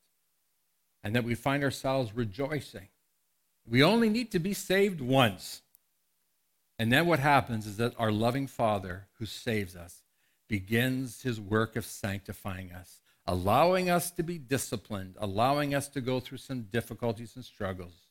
and 1.04 1.14
that 1.14 1.24
we 1.24 1.34
find 1.34 1.62
ourselves 1.62 2.16
rejoicing. 2.16 2.88
We 3.68 3.82
only 3.82 4.08
need 4.08 4.30
to 4.30 4.38
be 4.38 4.54
saved 4.54 5.02
once. 5.02 5.60
And 6.78 6.90
then 6.90 7.06
what 7.06 7.18
happens 7.18 7.66
is 7.66 7.76
that 7.76 7.94
our 7.98 8.10
loving 8.10 8.46
Father 8.46 9.08
who 9.18 9.26
saves 9.26 9.76
us 9.76 10.02
begins 10.48 11.20
his 11.20 11.38
work 11.38 11.76
of 11.76 11.84
sanctifying 11.84 12.72
us, 12.72 13.00
allowing 13.26 13.90
us 13.90 14.10
to 14.12 14.22
be 14.22 14.38
disciplined, 14.38 15.16
allowing 15.18 15.74
us 15.74 15.88
to 15.88 16.00
go 16.00 16.18
through 16.18 16.38
some 16.38 16.62
difficulties 16.62 17.36
and 17.36 17.44
struggles 17.44 18.05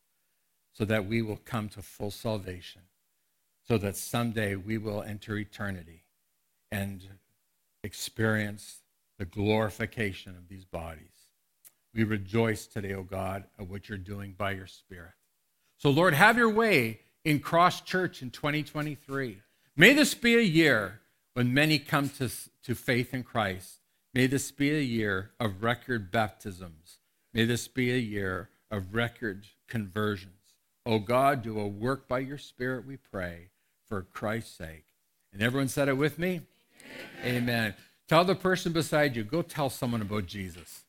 so 0.76 0.84
that 0.84 1.06
we 1.06 1.22
will 1.22 1.40
come 1.46 1.70
to 1.70 1.82
full 1.82 2.12
salvation 2.12 2.82
so 3.68 3.78
that 3.78 3.96
someday 3.96 4.56
we 4.56 4.78
will 4.78 5.02
enter 5.02 5.38
eternity 5.38 6.04
and 6.72 7.08
experience 7.84 8.82
the 9.18 9.26
glorification 9.26 10.36
of 10.36 10.50
these 10.50 10.66
bodies. 10.66 11.32
We 11.94 12.04
rejoice 12.04 12.68
today, 12.68 12.94
O 12.94 13.00
oh 13.00 13.04
God, 13.04 13.46
at 13.58 13.70
what 13.70 13.88
you're 13.88 13.98
doing 13.98 14.36
by 14.38 14.52
your 14.52 14.68
Spirit. 14.68 15.14
So, 15.78 15.90
Lord, 15.90 16.14
have 16.14 16.38
your 16.38 16.50
way 16.50 17.00
in 17.24 17.40
Cross 17.40 17.82
Church 17.82 18.22
in 18.22 18.30
2023. 18.30 19.38
May 19.78 19.94
this 19.94 20.14
be 20.14 20.36
a 20.36 20.42
year 20.42 21.00
when 21.34 21.54
many 21.54 21.80
come 21.80 22.10
to, 22.10 22.30
to 22.64 22.76
faith 22.76 23.14
in 23.14 23.24
Christ. 23.24 23.80
May 24.14 24.28
this 24.28 24.52
be 24.52 24.72
a 24.72 24.82
year 24.82 25.32
of 25.40 25.64
record 25.64 26.12
baptisms. 26.12 27.00
May 27.34 27.46
this 27.46 27.68
be 27.68 27.94
a 27.94 27.98
year 27.98 28.50
of 28.70 28.94
record 28.94 29.48
conversions. 29.68 30.45
Oh 30.86 31.00
God, 31.00 31.42
do 31.42 31.60
a 31.60 31.68
work 31.68 32.08
by 32.08 32.20
your 32.20 32.38
Spirit, 32.38 32.86
we 32.86 32.98
pray, 32.98 33.50
for 33.88 34.04
Christ's 34.04 34.56
sake. 34.56 34.86
And 35.34 35.42
everyone 35.42 35.68
said 35.68 35.90
it 35.90 35.98
with 35.98 36.20
me? 36.20 36.42
Amen. 37.22 37.38
Amen. 37.38 37.74
Tell 38.08 38.24
the 38.24 38.36
person 38.36 38.72
beside 38.72 39.16
you, 39.16 39.24
go 39.24 39.42
tell 39.42 39.70
someone 39.70 40.02
about 40.02 40.28
Jesus. 40.28 40.85